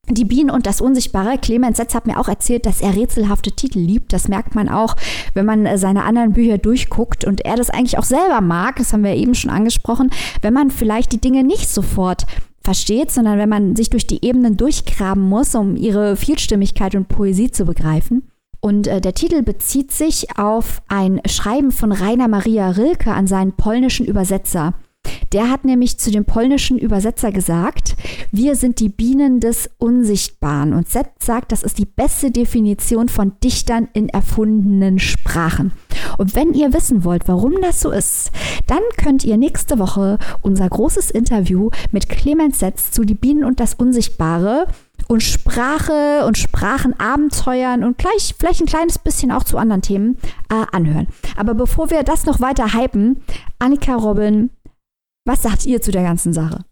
Die 0.09 0.25
Bienen 0.25 0.51
und 0.51 0.67
das 0.67 0.81
Unsichtbare. 0.81 1.39
Clemens 1.39 1.79
Setz 1.79 1.95
hat 1.95 2.07
mir 2.07 2.19
auch 2.19 2.29
erzählt, 2.29 2.67
dass 2.67 2.81
er 2.81 2.95
rätselhafte 2.95 3.53
Titel 3.53 3.79
liebt. 3.79 4.13
Das 4.13 4.29
merkt 4.29 4.55
man 4.55 4.69
auch, 4.69 4.97
wenn 5.35 5.47
man 5.47 5.67
äh, 5.67 5.79
seine 5.79 6.05
anderen 6.05 6.33
Bücher 6.33 6.59
durchguckt 6.59 7.25
und 7.25 7.45
er 7.45 7.57
das 7.57 7.71
eigentlich 7.71 7.99
auch 7.99 8.05
selber 8.05 8.41
mag. 8.41 8.77
Das 8.77 8.93
haben 8.93 9.05
wir 9.05 9.15
eben 9.15 9.35
schon 9.35 9.51
angesprochen. 9.51 10.11
Wenn 10.41 10.55
man 10.55 10.71
vielleicht 10.71 11.13
die 11.13 11.21
Dinge 11.21 11.45
nicht 11.45 11.69
sofort 11.69 12.27
versteht, 12.63 13.11
sondern 13.11 13.39
wenn 13.39 13.49
man 13.49 13.77
sich 13.77 13.91
durch 13.91 14.07
die 14.07 14.25
Ebenen 14.25 14.57
durchgraben 14.57 15.23
muss, 15.23 15.55
um 15.55 15.77
ihre 15.77 16.17
Vielstimmigkeit 16.17 16.95
und 16.95 17.09
Poesie 17.09 17.51
zu 17.51 17.67
begreifen. 17.67 18.23
Und 18.61 18.87
äh, 18.87 19.03
der 19.03 19.13
Titel 19.13 19.43
bezieht 19.43 19.93
sich 19.93 20.39
auf 20.39 20.81
ein 20.89 21.21
Schreiben 21.27 21.71
von 21.71 21.93
Rainer 21.93 22.29
Maria 22.29 22.71
Rilke 22.71 23.13
an 23.13 23.27
seinen 23.27 23.53
polnischen 23.53 24.07
Übersetzer. 24.07 24.73
Der 25.33 25.51
hat 25.51 25.65
nämlich 25.65 25.99
zu 25.99 26.11
dem 26.11 26.25
polnischen 26.25 26.79
Übersetzer 26.79 27.33
gesagt, 27.33 27.97
wir 28.31 28.55
sind 28.55 28.79
die 28.79 28.89
Bienen 28.89 29.41
des 29.41 29.69
Unsichtbaren. 29.79 30.73
Und 30.73 30.89
Seth 30.89 31.11
sagt, 31.19 31.51
das 31.51 31.63
ist 31.63 31.79
die 31.79 31.87
beste 31.87 32.31
Definition 32.31 33.09
von 33.09 33.33
Dichtern 33.43 33.89
in 33.95 34.09
erfundenen 34.09 34.99
Sprachen. 34.99 35.73
Und 36.19 36.37
wenn 36.37 36.55
ihr 36.55 36.73
wissen 36.73 37.05
wollt, 37.05 37.27
warum 37.27 37.55
das 37.61 37.81
so 37.81 37.91
ist, 37.91 38.31
dann 38.67 38.83
könnt 38.97 39.25
ihr 39.25 39.37
nächste 39.37 39.79
Woche 39.79 40.19
unser 40.43 40.69
großes 40.69 41.11
Interview 41.11 41.71
mit 41.91 42.09
Clemens 42.09 42.61
Setz 42.61 42.93
zu 42.93 43.05
Die 43.05 43.15
Bienen 43.15 43.45
und 43.45 43.61
das 43.61 43.75
Unsichtbare 43.75 44.67
und 45.09 45.23
Sprache 45.23 46.25
und 46.27 46.39
Sprachenabenteuern 46.39 47.85
und 47.85 47.99
gleich 47.99 48.35
vielleicht 48.39 48.61
ein 48.61 48.67
kleines 48.67 48.99
bisschen 48.99 49.31
auch 49.33 49.45
zu 49.45 49.59
anderen 49.59 49.83
Themen 49.83 50.19
äh, 50.51 50.65
anhören. 50.73 51.09
Aber 51.37 51.55
bevor 51.55 51.91
wir 51.91 52.03
das 52.05 52.27
noch 52.27 52.41
weiter 52.41 52.73
hypen, 52.73 53.23
Annika 53.59 53.95
Robin, 53.97 54.51
was 55.25 55.43
sagt 55.43 55.67
ihr 55.67 55.81
zu 55.81 55.91
der 55.91 56.03
ganzen 56.03 56.33
Sache? 56.33 56.65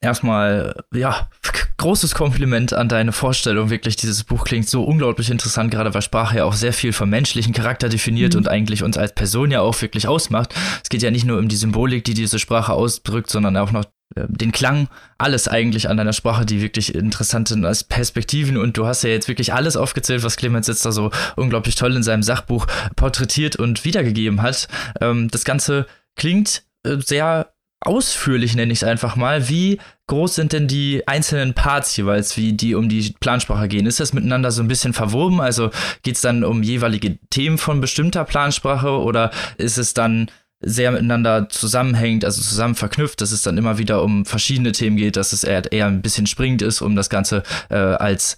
erstmal, 0.00 0.74
ja, 0.94 1.28
großes 1.76 2.14
Kompliment 2.14 2.72
an 2.72 2.88
deine 2.88 3.12
Vorstellung. 3.12 3.70
Wirklich, 3.70 3.96
dieses 3.96 4.24
Buch 4.24 4.44
klingt 4.44 4.68
so 4.68 4.84
unglaublich 4.84 5.30
interessant, 5.30 5.70
gerade 5.70 5.94
weil 5.94 6.02
Sprache 6.02 6.38
ja 6.38 6.44
auch 6.44 6.54
sehr 6.54 6.72
viel 6.72 6.92
vom 6.92 7.10
menschlichen 7.10 7.54
Charakter 7.54 7.88
definiert 7.88 8.34
mhm. 8.34 8.40
und 8.40 8.48
eigentlich 8.48 8.82
uns 8.82 8.98
als 8.98 9.14
Person 9.14 9.50
ja 9.50 9.60
auch 9.60 9.80
wirklich 9.80 10.08
ausmacht. 10.08 10.54
Es 10.82 10.88
geht 10.88 11.02
ja 11.02 11.10
nicht 11.10 11.24
nur 11.24 11.38
um 11.38 11.48
die 11.48 11.56
Symbolik, 11.56 12.04
die 12.04 12.14
diese 12.14 12.38
Sprache 12.38 12.72
ausdrückt, 12.72 13.30
sondern 13.30 13.56
auch 13.56 13.72
noch 13.72 13.84
äh, 14.14 14.26
den 14.28 14.52
Klang, 14.52 14.88
alles 15.16 15.48
eigentlich 15.48 15.88
an 15.88 15.96
deiner 15.96 16.12
Sprache, 16.12 16.44
die 16.44 16.60
wirklich 16.60 16.94
interessant 16.94 17.48
sind 17.48 17.64
als 17.64 17.84
Perspektiven. 17.84 18.56
Und 18.56 18.76
du 18.76 18.86
hast 18.86 19.02
ja 19.02 19.10
jetzt 19.10 19.28
wirklich 19.28 19.54
alles 19.54 19.76
aufgezählt, 19.76 20.22
was 20.22 20.36
Clemens 20.36 20.66
jetzt 20.66 20.84
da 20.84 20.92
so 20.92 21.10
unglaublich 21.36 21.76
toll 21.76 21.94
in 21.96 22.02
seinem 22.02 22.22
Sachbuch 22.22 22.66
porträtiert 22.96 23.56
und 23.56 23.84
wiedergegeben 23.84 24.42
hat. 24.42 24.68
Ähm, 25.00 25.28
das 25.30 25.44
Ganze 25.44 25.86
klingt 26.16 26.64
äh, 26.84 26.98
sehr 26.98 27.52
ausführlich, 27.80 28.54
nenne 28.54 28.72
ich 28.72 28.80
es 28.80 28.88
einfach 28.88 29.16
mal. 29.16 29.48
Wie 29.48 29.78
groß 30.06 30.34
sind 30.34 30.52
denn 30.52 30.68
die 30.68 31.06
einzelnen 31.06 31.54
Parts 31.54 31.96
jeweils, 31.96 32.36
wie 32.36 32.52
die 32.52 32.74
um 32.74 32.88
die 32.88 33.14
Plansprache 33.20 33.68
gehen? 33.68 33.86
Ist 33.86 34.00
das 34.00 34.12
miteinander 34.12 34.50
so 34.50 34.62
ein 34.62 34.68
bisschen 34.68 34.92
verwoben? 34.92 35.40
Also 35.40 35.70
geht 36.02 36.16
es 36.16 36.20
dann 36.20 36.44
um 36.44 36.62
jeweilige 36.62 37.18
Themen 37.30 37.58
von 37.58 37.80
bestimmter 37.80 38.24
Plansprache 38.24 38.90
oder 38.90 39.30
ist 39.56 39.78
es 39.78 39.94
dann 39.94 40.30
sehr 40.62 40.90
miteinander 40.90 41.48
zusammenhängt, 41.48 42.24
also 42.24 42.42
zusammen 42.42 42.74
verknüpft, 42.74 43.22
dass 43.22 43.32
es 43.32 43.42
dann 43.42 43.56
immer 43.56 43.78
wieder 43.78 44.02
um 44.02 44.26
verschiedene 44.26 44.72
Themen 44.72 44.98
geht, 44.98 45.16
dass 45.16 45.32
es 45.32 45.42
eher, 45.42 45.72
eher 45.72 45.86
ein 45.86 46.02
bisschen 46.02 46.26
springend 46.26 46.60
ist, 46.60 46.82
um 46.82 46.96
das 46.96 47.08
Ganze 47.08 47.42
äh, 47.70 47.76
als 47.76 48.36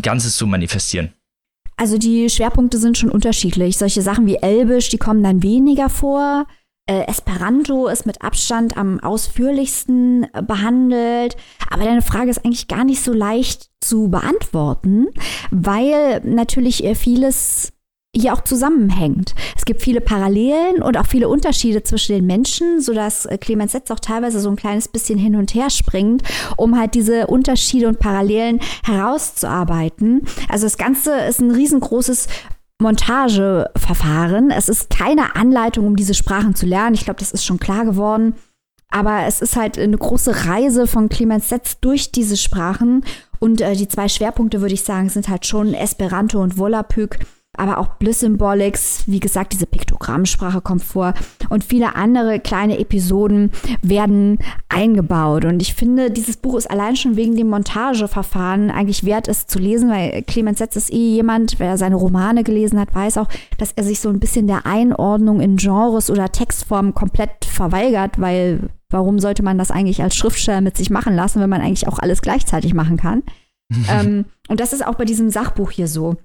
Ganzes 0.00 0.36
zu 0.36 0.46
manifestieren? 0.46 1.14
Also 1.76 1.96
die 1.96 2.28
Schwerpunkte 2.28 2.78
sind 2.78 2.98
schon 2.98 3.10
unterschiedlich. 3.10 3.78
Solche 3.78 4.02
Sachen 4.02 4.26
wie 4.26 4.36
Elbisch, 4.36 4.90
die 4.90 4.98
kommen 4.98 5.22
dann 5.22 5.42
weniger 5.42 5.88
vor. 5.88 6.46
Äh, 6.86 7.06
Esperanto 7.06 7.86
ist 7.86 8.06
mit 8.06 8.22
Abstand 8.22 8.76
am 8.76 8.98
ausführlichsten 8.98 10.26
äh, 10.32 10.42
behandelt. 10.42 11.36
Aber 11.70 11.84
deine 11.84 12.02
Frage 12.02 12.30
ist 12.30 12.44
eigentlich 12.44 12.66
gar 12.66 12.84
nicht 12.84 13.02
so 13.02 13.12
leicht 13.12 13.70
zu 13.80 14.08
beantworten, 14.08 15.06
weil 15.52 16.20
natürlich 16.24 16.82
äh, 16.82 16.96
vieles 16.96 17.72
hier 18.14 18.34
auch 18.34 18.42
zusammenhängt. 18.42 19.34
Es 19.56 19.64
gibt 19.64 19.80
viele 19.80 20.00
Parallelen 20.00 20.82
und 20.82 20.98
auch 20.98 21.06
viele 21.06 21.28
Unterschiede 21.28 21.82
zwischen 21.82 22.16
den 22.16 22.26
Menschen, 22.26 22.80
sodass 22.80 23.26
Clemens 23.40 23.72
Setz 23.72 23.90
auch 23.90 24.00
teilweise 24.00 24.38
so 24.38 24.50
ein 24.50 24.56
kleines 24.56 24.88
bisschen 24.88 25.18
hin 25.18 25.34
und 25.34 25.54
her 25.54 25.70
springt, 25.70 26.22
um 26.58 26.78
halt 26.78 26.94
diese 26.94 27.28
Unterschiede 27.28 27.88
und 27.88 28.00
Parallelen 28.00 28.60
herauszuarbeiten. 28.84 30.26
Also 30.50 30.66
das 30.66 30.76
Ganze 30.76 31.14
ist 31.20 31.40
ein 31.40 31.52
riesengroßes 31.52 32.28
Montageverfahren. 32.82 34.50
Es 34.50 34.68
ist 34.68 34.90
keine 34.90 35.36
Anleitung, 35.36 35.86
um 35.86 35.96
diese 35.96 36.14
Sprachen 36.14 36.54
zu 36.54 36.66
lernen. 36.66 36.94
Ich 36.94 37.04
glaube, 37.04 37.20
das 37.20 37.32
ist 37.32 37.44
schon 37.44 37.58
klar 37.58 37.84
geworden. 37.84 38.34
Aber 38.90 39.22
es 39.26 39.40
ist 39.40 39.56
halt 39.56 39.78
eine 39.78 39.96
große 39.96 40.44
Reise 40.46 40.86
von 40.86 41.08
Clemens 41.08 41.48
Setz 41.48 41.80
durch 41.80 42.12
diese 42.12 42.36
Sprachen. 42.36 43.04
Und 43.40 43.60
äh, 43.60 43.74
die 43.74 43.88
zwei 43.88 44.08
Schwerpunkte, 44.08 44.60
würde 44.60 44.74
ich 44.74 44.82
sagen, 44.82 45.08
sind 45.08 45.28
halt 45.28 45.46
schon 45.46 45.72
Esperanto 45.72 46.42
und 46.42 46.58
Volapük 46.58 47.18
aber 47.58 47.76
auch 47.76 47.96
Bliss 47.96 48.20
Symbolics, 48.20 49.04
wie 49.06 49.20
gesagt, 49.20 49.52
diese 49.52 49.66
Piktogrammsprache 49.66 50.62
kommt 50.62 50.82
vor 50.82 51.12
und 51.50 51.62
viele 51.62 51.96
andere 51.96 52.40
kleine 52.40 52.78
Episoden 52.78 53.50
werden 53.82 54.38
eingebaut. 54.70 55.44
Und 55.44 55.60
ich 55.60 55.74
finde, 55.74 56.10
dieses 56.10 56.38
Buch 56.38 56.56
ist 56.56 56.70
allein 56.70 56.96
schon 56.96 57.16
wegen 57.16 57.36
dem 57.36 57.50
Montageverfahren 57.50 58.70
eigentlich 58.70 59.04
wert, 59.04 59.28
es 59.28 59.46
zu 59.46 59.58
lesen, 59.58 59.90
weil 59.90 60.22
Clemens 60.22 60.58
Setz 60.58 60.76
ist 60.76 60.92
eh 60.92 61.10
jemand, 61.10 61.58
wer 61.58 61.76
seine 61.76 61.96
Romane 61.96 62.42
gelesen 62.42 62.80
hat, 62.80 62.94
weiß 62.94 63.18
auch, 63.18 63.28
dass 63.58 63.72
er 63.72 63.84
sich 63.84 64.00
so 64.00 64.08
ein 64.08 64.20
bisschen 64.20 64.46
der 64.46 64.64
Einordnung 64.64 65.40
in 65.40 65.56
Genres 65.56 66.10
oder 66.10 66.32
Textformen 66.32 66.94
komplett 66.94 67.44
verweigert, 67.44 68.18
weil 68.18 68.70
warum 68.88 69.18
sollte 69.18 69.42
man 69.42 69.58
das 69.58 69.70
eigentlich 69.70 70.02
als 70.02 70.16
Schriftsteller 70.16 70.62
mit 70.62 70.78
sich 70.78 70.88
machen 70.88 71.14
lassen, 71.14 71.40
wenn 71.40 71.50
man 71.50 71.60
eigentlich 71.60 71.86
auch 71.86 71.98
alles 71.98 72.22
gleichzeitig 72.22 72.72
machen 72.72 72.96
kann? 72.96 73.22
ähm, 73.90 74.24
und 74.48 74.58
das 74.58 74.72
ist 74.72 74.86
auch 74.86 74.94
bei 74.94 75.04
diesem 75.04 75.28
Sachbuch 75.28 75.70
hier 75.70 75.88
so 75.88 76.16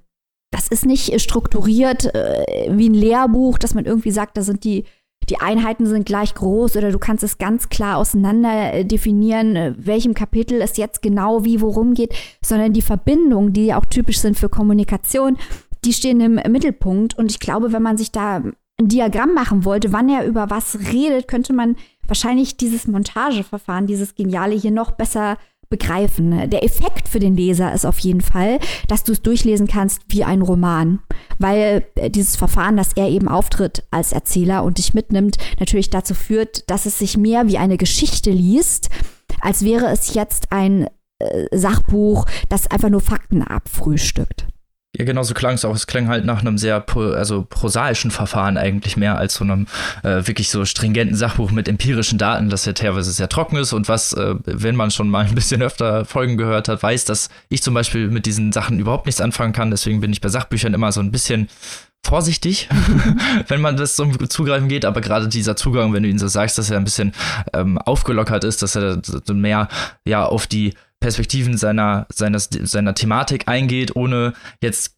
das 0.51 0.67
ist 0.67 0.85
nicht 0.85 1.19
strukturiert 1.21 2.13
äh, 2.15 2.67
wie 2.69 2.89
ein 2.89 2.93
Lehrbuch, 2.93 3.57
dass 3.57 3.73
man 3.73 3.85
irgendwie 3.85 4.11
sagt, 4.11 4.37
da 4.37 4.41
sind 4.41 4.63
die, 4.63 4.85
die 5.29 5.39
Einheiten 5.39 5.85
sind 5.85 6.05
gleich 6.05 6.33
groß 6.35 6.77
oder 6.77 6.91
du 6.91 6.99
kannst 6.99 7.23
es 7.23 7.37
ganz 7.37 7.69
klar 7.69 7.97
auseinander 7.97 8.73
äh, 8.73 8.85
definieren, 8.85 9.55
äh, 9.55 9.73
welchem 9.77 10.13
Kapitel 10.13 10.61
es 10.61 10.77
jetzt 10.77 11.01
genau 11.01 11.43
wie 11.43 11.61
worum 11.61 11.93
geht, 11.93 12.13
sondern 12.41 12.73
die 12.73 12.81
Verbindungen, 12.81 13.53
die 13.53 13.67
ja 13.67 13.79
auch 13.79 13.85
typisch 13.85 14.19
sind 14.19 14.37
für 14.37 14.49
Kommunikation, 14.49 15.37
die 15.83 15.93
stehen 15.93 16.21
im 16.21 16.35
Mittelpunkt. 16.51 17.17
Und 17.17 17.31
ich 17.31 17.39
glaube, 17.39 17.73
wenn 17.73 17.83
man 17.83 17.97
sich 17.97 18.11
da 18.11 18.37
ein 18.37 18.87
Diagramm 18.87 19.33
machen 19.33 19.65
wollte, 19.65 19.91
wann 19.91 20.09
er 20.09 20.25
über 20.25 20.49
was 20.49 20.79
redet, 20.93 21.27
könnte 21.27 21.53
man 21.53 21.75
wahrscheinlich 22.07 22.57
dieses 22.57 22.87
Montageverfahren, 22.87 23.87
dieses 23.87 24.15
Geniale 24.15 24.55
hier 24.55 24.71
noch 24.71 24.91
besser 24.91 25.37
begreifen. 25.69 26.49
Der 26.49 26.63
Effekt 26.63 27.07
für 27.07 27.19
den 27.19 27.35
Leser 27.35 27.73
ist 27.73 27.85
auf 27.85 27.99
jeden 27.99 28.21
Fall, 28.21 28.59
dass 28.87 29.03
du 29.03 29.11
es 29.11 29.21
durchlesen 29.21 29.67
kannst 29.67 30.01
wie 30.07 30.23
ein 30.23 30.41
Roman, 30.41 30.99
weil 31.39 31.85
äh, 31.95 32.09
dieses 32.09 32.35
Verfahren, 32.35 32.77
dass 32.77 32.93
er 32.93 33.09
eben 33.09 33.27
auftritt 33.27 33.83
als 33.91 34.11
Erzähler 34.11 34.63
und 34.63 34.77
dich 34.77 34.93
mitnimmt, 34.93 35.37
natürlich 35.59 35.89
dazu 35.89 36.13
führt, 36.13 36.69
dass 36.69 36.85
es 36.85 36.99
sich 36.99 37.17
mehr 37.17 37.47
wie 37.47 37.57
eine 37.57 37.77
Geschichte 37.77 38.31
liest, 38.31 38.89
als 39.41 39.63
wäre 39.63 39.87
es 39.87 40.13
jetzt 40.13 40.51
ein 40.51 40.87
äh, 41.19 41.45
Sachbuch, 41.51 42.25
das 42.49 42.67
einfach 42.67 42.89
nur 42.89 43.01
Fakten 43.01 43.41
abfrühstückt. 43.41 44.47
Ja, 44.95 45.05
genau 45.05 45.21
so 45.21 45.33
klang 45.33 45.55
es 45.55 45.65
auch. 45.65 45.75
Es 45.75 45.85
klang 45.85 46.07
halt 46.07 46.25
nach 46.25 46.41
einem 46.41 46.57
sehr 46.57 46.83
also 46.95 47.45
prosaischen 47.47 48.09
Verfahren 48.09 48.57
eigentlich 48.57 48.97
mehr 48.97 49.17
als 49.17 49.35
so 49.35 49.43
einem 49.43 49.67
äh, 50.03 50.25
wirklich 50.25 50.49
so 50.49 50.65
stringenten 50.65 51.15
Sachbuch 51.15 51.51
mit 51.51 51.67
empirischen 51.67 52.17
Daten, 52.17 52.49
das 52.49 52.65
ja 52.65 52.73
teilweise 52.73 53.11
sehr 53.11 53.29
trocken 53.29 53.57
ist 53.57 53.73
und 53.73 53.89
was, 53.89 54.13
äh, 54.13 54.35
wenn 54.45 54.75
man 54.75 54.89
schon 54.89 55.09
mal 55.09 55.25
ein 55.25 55.35
bisschen 55.35 55.61
öfter 55.61 56.05
Folgen 56.05 56.37
gehört 56.37 56.67
hat, 56.67 56.81
weiß, 56.81 57.05
dass 57.05 57.29
ich 57.49 57.61
zum 57.61 57.73
Beispiel 57.73 58.09
mit 58.09 58.25
diesen 58.25 58.51
Sachen 58.51 58.79
überhaupt 58.79 59.05
nichts 59.05 59.21
anfangen 59.21 59.53
kann. 59.53 59.71
Deswegen 59.71 59.99
bin 59.99 60.11
ich 60.11 60.21
bei 60.21 60.29
Sachbüchern 60.29 60.73
immer 60.73 60.91
so 60.91 61.01
ein 61.01 61.11
bisschen 61.11 61.49
vorsichtig, 62.03 62.69
wenn 63.47 63.61
man 63.61 63.77
das 63.77 63.95
zum 63.95 64.29
Zugreifen 64.29 64.69
geht, 64.69 64.85
aber 64.85 65.01
gerade 65.01 65.27
dieser 65.27 65.55
Zugang, 65.55 65.93
wenn 65.93 66.03
du 66.03 66.09
ihn 66.09 66.19
so 66.19 66.27
sagst, 66.27 66.57
dass 66.57 66.71
er 66.71 66.77
ein 66.77 66.85
bisschen 66.85 67.11
ähm, 67.53 67.77
aufgelockert 67.77 68.45
ist, 68.45 68.61
dass 68.61 68.75
er 68.75 69.01
mehr 69.27 69.67
ja 70.05 70.25
auf 70.25 70.47
die 70.47 70.73
Perspektiven 70.99 71.57
seiner, 71.57 72.07
seiner, 72.13 72.39
seiner 72.39 72.95
Thematik 72.95 73.47
eingeht, 73.47 73.95
ohne 73.95 74.33
jetzt 74.61 74.97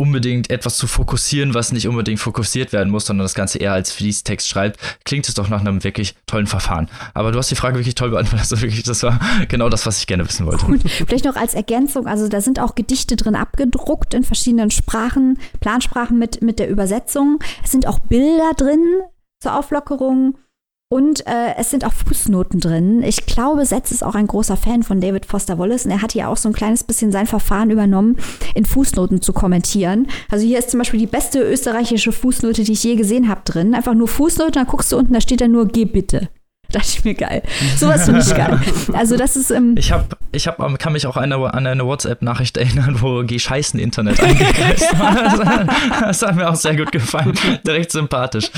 unbedingt 0.00 0.48
etwas 0.48 0.78
zu 0.78 0.86
fokussieren, 0.86 1.52
was 1.52 1.72
nicht 1.72 1.86
unbedingt 1.86 2.20
fokussiert 2.20 2.72
werden 2.72 2.90
muss, 2.90 3.04
sondern 3.04 3.26
das 3.26 3.34
Ganze 3.34 3.58
eher 3.58 3.74
als 3.74 3.92
Fließtext 3.92 4.48
schreibt, 4.48 4.80
klingt 5.04 5.28
es 5.28 5.34
doch 5.34 5.50
nach 5.50 5.60
einem 5.60 5.84
wirklich 5.84 6.14
tollen 6.24 6.46
Verfahren. 6.46 6.88
Aber 7.12 7.32
du 7.32 7.38
hast 7.38 7.50
die 7.50 7.54
Frage 7.54 7.76
wirklich 7.76 7.96
toll 7.96 8.10
beantwortet. 8.10 8.40
Also 8.50 8.62
wirklich, 8.62 8.82
das 8.82 9.02
war 9.02 9.20
genau 9.48 9.68
das, 9.68 9.84
was 9.84 9.98
ich 9.98 10.06
gerne 10.06 10.26
wissen 10.26 10.46
wollte. 10.46 10.64
Gut, 10.64 10.80
vielleicht 10.90 11.26
noch 11.26 11.36
als 11.36 11.52
Ergänzung, 11.52 12.06
also 12.06 12.28
da 12.28 12.40
sind 12.40 12.58
auch 12.58 12.74
Gedichte 12.74 13.16
drin 13.16 13.36
abgedruckt 13.36 14.14
in 14.14 14.24
verschiedenen 14.24 14.70
Sprachen, 14.70 15.38
Plansprachen 15.60 16.18
mit, 16.18 16.40
mit 16.40 16.58
der 16.58 16.70
Übersetzung. 16.70 17.38
Es 17.62 17.70
sind 17.70 17.86
auch 17.86 17.98
Bilder 17.98 18.52
drin 18.56 19.02
zur 19.42 19.54
Auflockerung. 19.54 20.38
Und 20.92 21.24
äh, 21.28 21.54
es 21.56 21.70
sind 21.70 21.84
auch 21.84 21.92
Fußnoten 21.92 22.58
drin. 22.58 23.04
Ich 23.04 23.24
glaube, 23.24 23.64
Setz 23.64 23.92
ist 23.92 24.02
auch 24.02 24.16
ein 24.16 24.26
großer 24.26 24.56
Fan 24.56 24.82
von 24.82 25.00
David 25.00 25.24
Foster 25.24 25.56
Wallace 25.56 25.84
und 25.84 25.92
er 25.92 26.02
hat 26.02 26.10
hier 26.10 26.28
auch 26.28 26.36
so 26.36 26.48
ein 26.48 26.52
kleines 26.52 26.82
bisschen 26.82 27.12
sein 27.12 27.28
Verfahren 27.28 27.70
übernommen, 27.70 28.16
in 28.56 28.64
Fußnoten 28.64 29.22
zu 29.22 29.32
kommentieren. 29.32 30.08
Also 30.32 30.44
hier 30.44 30.58
ist 30.58 30.70
zum 30.70 30.78
Beispiel 30.78 30.98
die 30.98 31.06
beste 31.06 31.42
österreichische 31.42 32.10
Fußnote, 32.10 32.64
die 32.64 32.72
ich 32.72 32.82
je 32.82 32.96
gesehen 32.96 33.28
habe, 33.28 33.42
drin. 33.44 33.76
Einfach 33.76 33.94
nur 33.94 34.08
Fußnote, 34.08 34.50
dann 34.50 34.66
guckst 34.66 34.90
du 34.90 34.96
unten, 34.96 35.12
da 35.12 35.20
steht 35.20 35.40
dann 35.40 35.52
nur 35.52 35.68
Geh 35.68 35.84
bitte. 35.84 36.28
Das 36.72 36.88
ist 36.88 37.04
mir 37.04 37.14
geil. 37.14 37.42
Sowas 37.76 38.04
finde 38.06 38.20
ich 38.22 38.34
geil. 38.34 38.60
Also 38.92 39.16
das 39.16 39.36
ist 39.36 39.52
ähm 39.52 39.76
Ich 39.78 39.92
habe 39.92 40.06
ich 40.32 40.48
hab, 40.48 40.58
kann 40.80 40.92
mich 40.92 41.06
auch 41.06 41.16
an 41.16 41.32
eine, 41.32 41.70
eine 41.70 41.86
WhatsApp-Nachricht 41.86 42.56
erinnern, 42.56 42.96
wo 43.00 43.22
Geh 43.24 43.38
scheißen 43.38 43.78
Internet 43.78 44.20
eingekreist 44.20 44.98
war. 44.98 45.14
Das, 45.14 45.40
das 46.00 46.22
hat 46.22 46.34
mir 46.34 46.50
auch 46.50 46.56
sehr 46.56 46.74
gut 46.74 46.90
gefallen. 46.90 47.38
Direkt 47.64 47.92
sympathisch. 47.92 48.50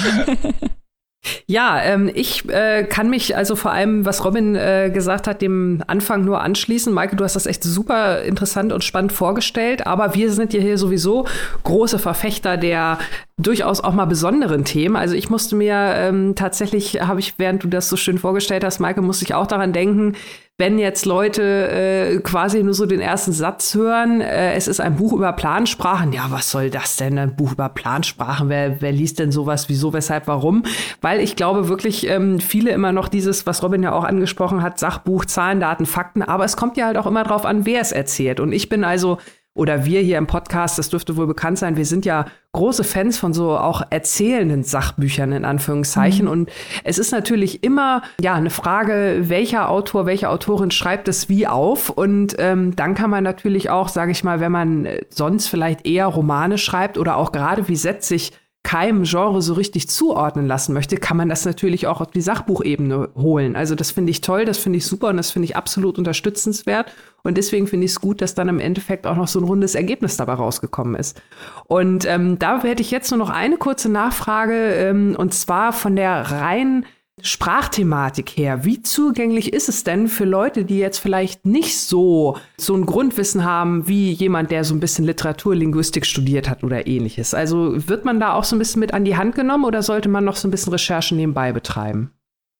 Ja, 1.46 1.80
ähm, 1.82 2.10
ich 2.12 2.48
äh, 2.48 2.84
kann 2.84 3.08
mich 3.08 3.36
also 3.36 3.54
vor 3.54 3.70
allem, 3.70 4.04
was 4.04 4.24
Robin 4.24 4.56
äh, 4.56 4.90
gesagt 4.92 5.28
hat, 5.28 5.40
dem 5.40 5.82
Anfang 5.86 6.24
nur 6.24 6.40
anschließen. 6.40 6.92
Maike, 6.92 7.14
du 7.14 7.22
hast 7.22 7.36
das 7.36 7.46
echt 7.46 7.62
super 7.62 8.22
interessant 8.22 8.72
und 8.72 8.82
spannend 8.82 9.12
vorgestellt, 9.12 9.86
aber 9.86 10.14
wir 10.14 10.32
sind 10.32 10.52
ja 10.52 10.60
hier 10.60 10.78
sowieso 10.78 11.26
große 11.62 12.00
Verfechter 12.00 12.56
der 12.56 12.98
durchaus 13.38 13.80
auch 13.80 13.92
mal 13.92 14.06
besonderen 14.06 14.64
Themen. 14.64 14.96
Also 14.96 15.14
ich 15.14 15.30
musste 15.30 15.54
mir 15.54 15.74
ähm, 15.74 16.34
tatsächlich, 16.34 17.00
habe 17.00 17.20
ich, 17.20 17.34
während 17.38 17.62
du 17.62 17.68
das 17.68 17.88
so 17.88 17.96
schön 17.96 18.18
vorgestellt 18.18 18.64
hast, 18.64 18.80
Maike, 18.80 19.02
musste 19.02 19.24
ich 19.24 19.34
auch 19.34 19.46
daran 19.46 19.72
denken, 19.72 20.16
wenn 20.62 20.78
jetzt 20.78 21.06
Leute 21.06 21.42
äh, 21.42 22.20
quasi 22.20 22.62
nur 22.62 22.72
so 22.72 22.86
den 22.86 23.00
ersten 23.00 23.32
Satz 23.32 23.74
hören, 23.74 24.20
äh, 24.20 24.52
es 24.52 24.68
ist 24.68 24.80
ein 24.80 24.94
Buch 24.94 25.12
über 25.12 25.32
Plansprachen, 25.32 26.12
ja, 26.12 26.26
was 26.28 26.52
soll 26.52 26.70
das 26.70 26.94
denn, 26.94 27.18
ein 27.18 27.34
Buch 27.34 27.50
über 27.50 27.68
Plansprachen? 27.68 28.48
Wer, 28.48 28.80
wer 28.80 28.92
liest 28.92 29.18
denn 29.18 29.32
sowas? 29.32 29.68
Wieso, 29.68 29.92
weshalb, 29.92 30.28
warum? 30.28 30.62
Weil 31.00 31.18
ich 31.18 31.34
glaube 31.34 31.66
wirklich, 31.66 32.06
ähm, 32.08 32.38
viele 32.38 32.70
immer 32.70 32.92
noch 32.92 33.08
dieses, 33.08 33.44
was 33.44 33.60
Robin 33.64 33.82
ja 33.82 33.90
auch 33.90 34.04
angesprochen 34.04 34.62
hat, 34.62 34.78
Sachbuch, 34.78 35.24
Zahlen, 35.24 35.58
Daten, 35.58 35.84
Fakten, 35.84 36.22
aber 36.22 36.44
es 36.44 36.56
kommt 36.56 36.76
ja 36.76 36.86
halt 36.86 36.96
auch 36.96 37.08
immer 37.08 37.24
drauf 37.24 37.44
an, 37.44 37.66
wer 37.66 37.80
es 37.80 37.90
erzählt. 37.90 38.38
Und 38.38 38.52
ich 38.52 38.68
bin 38.68 38.84
also 38.84 39.18
oder 39.54 39.84
wir 39.84 40.00
hier 40.00 40.16
im 40.18 40.26
Podcast, 40.26 40.78
das 40.78 40.88
dürfte 40.88 41.16
wohl 41.16 41.26
bekannt 41.26 41.58
sein, 41.58 41.76
wir 41.76 41.84
sind 41.84 42.06
ja 42.06 42.24
große 42.52 42.84
Fans 42.84 43.18
von 43.18 43.34
so 43.34 43.56
auch 43.56 43.82
erzählenden 43.90 44.62
Sachbüchern 44.62 45.32
in 45.32 45.44
Anführungszeichen. 45.44 46.24
Mhm. 46.24 46.30
Und 46.30 46.50
es 46.84 46.98
ist 46.98 47.12
natürlich 47.12 47.62
immer 47.62 48.02
ja 48.20 48.34
eine 48.34 48.50
Frage, 48.50 49.18
welcher 49.22 49.68
Autor, 49.68 50.06
welche 50.06 50.30
Autorin 50.30 50.70
schreibt 50.70 51.08
es 51.08 51.28
wie 51.28 51.46
auf. 51.46 51.90
Und 51.90 52.36
ähm, 52.38 52.76
dann 52.76 52.94
kann 52.94 53.10
man 53.10 53.24
natürlich 53.24 53.68
auch, 53.68 53.88
sage 53.88 54.12
ich 54.12 54.24
mal, 54.24 54.40
wenn 54.40 54.52
man 54.52 54.88
sonst 55.10 55.48
vielleicht 55.48 55.86
eher 55.86 56.06
Romane 56.06 56.56
schreibt 56.56 56.96
oder 56.96 57.16
auch 57.16 57.32
gerade 57.32 57.68
wie 57.68 57.76
setzt 57.76 58.08
sich 58.08 58.32
keinem 58.62 59.02
Genre 59.02 59.42
so 59.42 59.54
richtig 59.54 59.88
zuordnen 59.88 60.46
lassen 60.46 60.72
möchte, 60.72 60.96
kann 60.96 61.16
man 61.16 61.28
das 61.28 61.44
natürlich 61.44 61.86
auch 61.88 62.00
auf 62.00 62.10
die 62.10 62.20
Sachbuchebene 62.20 63.10
holen. 63.16 63.56
Also 63.56 63.74
das 63.74 63.90
finde 63.90 64.10
ich 64.10 64.20
toll, 64.20 64.44
das 64.44 64.58
finde 64.58 64.78
ich 64.78 64.86
super 64.86 65.08
und 65.08 65.16
das 65.16 65.30
finde 65.30 65.46
ich 65.46 65.56
absolut 65.56 65.98
unterstützenswert. 65.98 66.92
Und 67.24 67.36
deswegen 67.36 67.66
finde 67.66 67.86
ich 67.86 67.92
es 67.92 68.00
gut, 68.00 68.22
dass 68.22 68.34
dann 68.34 68.48
im 68.48 68.60
Endeffekt 68.60 69.06
auch 69.06 69.16
noch 69.16 69.28
so 69.28 69.40
ein 69.40 69.44
rundes 69.44 69.74
Ergebnis 69.74 70.16
dabei 70.16 70.34
rausgekommen 70.34 70.94
ist. 70.94 71.20
Und 71.66 72.04
ähm, 72.06 72.38
da 72.38 72.62
hätte 72.62 72.82
ich 72.82 72.90
jetzt 72.90 73.10
nur 73.10 73.18
noch 73.18 73.30
eine 73.30 73.56
kurze 73.56 73.88
Nachfrage, 73.88 74.74
ähm, 74.74 75.16
und 75.18 75.34
zwar 75.34 75.72
von 75.72 75.96
der 75.96 76.30
rein 76.30 76.86
Sprachthematik 77.22 78.30
her, 78.36 78.64
wie 78.64 78.82
zugänglich 78.82 79.52
ist 79.52 79.68
es 79.68 79.84
denn 79.84 80.08
für 80.08 80.24
Leute, 80.24 80.64
die 80.64 80.78
jetzt 80.78 80.98
vielleicht 80.98 81.46
nicht 81.46 81.78
so 81.78 82.36
so 82.56 82.74
ein 82.74 82.84
Grundwissen 82.84 83.44
haben 83.44 83.86
wie 83.86 84.12
jemand, 84.12 84.50
der 84.50 84.64
so 84.64 84.74
ein 84.74 84.80
bisschen 84.80 85.04
Literaturlinguistik 85.04 86.04
studiert 86.04 86.50
hat 86.50 86.64
oder 86.64 86.86
ähnliches? 86.86 87.32
Also 87.32 87.74
wird 87.88 88.04
man 88.04 88.18
da 88.18 88.34
auch 88.34 88.44
so 88.44 88.56
ein 88.56 88.58
bisschen 88.58 88.80
mit 88.80 88.92
an 88.92 89.04
die 89.04 89.16
Hand 89.16 89.34
genommen 89.34 89.64
oder 89.64 89.82
sollte 89.82 90.08
man 90.08 90.24
noch 90.24 90.36
so 90.36 90.48
ein 90.48 90.50
bisschen 90.50 90.72
Recherchen 90.72 91.16
nebenbei 91.16 91.52
betreiben? 91.52 92.10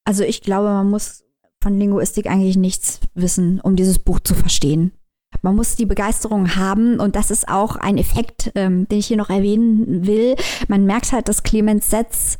Also 0.05 0.25
ich 0.25 0.43
glaube, 0.43 0.69
man 0.69 0.91
muss 0.91 1.25
von 1.61 1.79
Linguistik 1.79 2.27
eigentlich 2.27 2.57
nichts 2.57 3.01
wissen, 3.15 3.61
um 3.61 3.77
dieses 3.77 3.99
Buch 3.99 4.21
zu 4.21 4.35
verstehen. 4.35 4.93
Man 5.41 5.57
muss 5.57 5.77
die 5.77 5.87
Begeisterung 5.87 6.57
haben 6.57 7.01
und 7.01 7.17
das 7.17 7.31
ist 7.31 7.49
auch 7.49 7.77
ein 7.77 7.99
Effekt, 7.99 8.53
ähm, 8.55 8.87
den 8.89 8.99
ich 8.99 9.07
hier 9.07 9.17
noch 9.17 9.31
erwähnen 9.31 10.07
will. 10.07 10.37
Man 10.69 10.85
merkt 10.85 11.13
halt, 11.13 11.29
dass 11.29 11.43
Clemens 11.43 11.89
Setz 11.89 12.39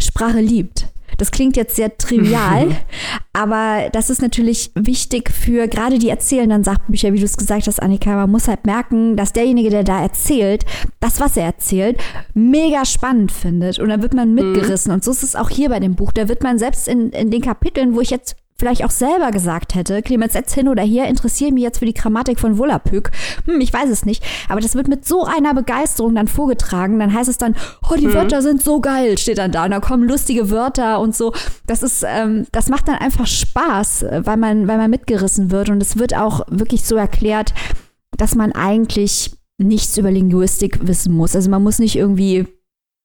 Sprache 0.00 0.40
liebt. 0.40 0.88
Das 1.18 1.30
klingt 1.30 1.56
jetzt 1.56 1.76
sehr 1.76 1.96
trivial, 1.96 2.74
aber 3.32 3.88
das 3.92 4.10
ist 4.10 4.20
natürlich 4.20 4.72
wichtig 4.74 5.30
für 5.30 5.68
gerade 5.68 5.98
die 5.98 6.08
erzählenden 6.08 6.64
Sachbücher, 6.64 7.12
wie 7.12 7.20
du 7.20 7.24
es 7.24 7.36
gesagt 7.36 7.66
hast, 7.66 7.80
Annika. 7.80 8.16
Man 8.16 8.30
muss 8.30 8.48
halt 8.48 8.66
merken, 8.66 9.16
dass 9.16 9.32
derjenige, 9.32 9.70
der 9.70 9.84
da 9.84 10.02
erzählt, 10.02 10.64
das, 11.00 11.20
was 11.20 11.36
er 11.36 11.44
erzählt, 11.44 12.02
mega 12.34 12.84
spannend 12.84 13.30
findet. 13.30 13.78
Und 13.78 13.90
dann 13.90 14.02
wird 14.02 14.14
man 14.14 14.30
mhm. 14.30 14.34
mitgerissen. 14.34 14.90
Mhm. 14.90 14.94
Und 14.94 15.04
so 15.04 15.12
ist 15.12 15.22
es 15.22 15.36
auch 15.36 15.50
hier 15.50 15.68
bei 15.68 15.78
dem 15.78 15.94
Buch. 15.94 16.12
Da 16.12 16.28
wird 16.28 16.42
man 16.42 16.58
selbst 16.58 16.88
in, 16.88 17.10
in 17.10 17.30
den 17.30 17.42
Kapiteln, 17.42 17.94
wo 17.94 18.00
ich 18.00 18.10
jetzt 18.10 18.36
vielleicht 18.56 18.84
auch 18.84 18.90
selber 18.90 19.30
gesagt 19.30 19.74
hätte, 19.74 20.00
Clemens 20.02 20.34
Setz 20.34 20.54
hin 20.54 20.68
oder 20.68 20.82
her, 20.82 21.08
interessiere 21.08 21.52
mich 21.52 21.62
jetzt 21.62 21.78
für 21.78 21.86
die 21.86 21.94
Grammatik 21.94 22.38
von 22.38 22.56
Volapük. 22.56 23.10
Hm, 23.46 23.60
ich 23.60 23.72
weiß 23.72 23.90
es 23.90 24.04
nicht. 24.04 24.24
Aber 24.48 24.60
das 24.60 24.74
wird 24.74 24.88
mit 24.88 25.04
so 25.04 25.24
einer 25.24 25.54
Begeisterung 25.54 26.14
dann 26.14 26.28
vorgetragen. 26.28 26.98
Dann 26.98 27.12
heißt 27.12 27.28
es 27.28 27.38
dann, 27.38 27.56
oh, 27.90 27.94
die 27.96 28.06
mhm. 28.06 28.14
Wörter 28.14 28.42
sind 28.42 28.62
so 28.62 28.80
geil, 28.80 29.18
steht 29.18 29.38
dann 29.38 29.52
da. 29.52 29.64
Und 29.64 29.72
da 29.72 29.80
kommen 29.80 30.08
lustige 30.08 30.50
Wörter 30.50 31.00
und 31.00 31.16
so. 31.16 31.32
Das 31.66 31.82
ist, 31.82 32.04
ähm, 32.06 32.46
das 32.52 32.68
macht 32.68 32.86
dann 32.86 32.96
einfach 32.96 33.26
Spaß, 33.26 34.06
weil 34.18 34.36
man, 34.36 34.68
weil 34.68 34.78
man 34.78 34.90
mitgerissen 34.90 35.50
wird. 35.50 35.68
Und 35.68 35.82
es 35.82 35.98
wird 35.98 36.14
auch 36.14 36.42
wirklich 36.48 36.84
so 36.84 36.96
erklärt, 36.96 37.54
dass 38.16 38.36
man 38.36 38.52
eigentlich 38.52 39.32
nichts 39.58 39.96
über 39.98 40.10
Linguistik 40.10 40.86
wissen 40.86 41.12
muss. 41.12 41.34
Also 41.34 41.50
man 41.50 41.62
muss 41.62 41.78
nicht 41.78 41.96
irgendwie 41.96 42.46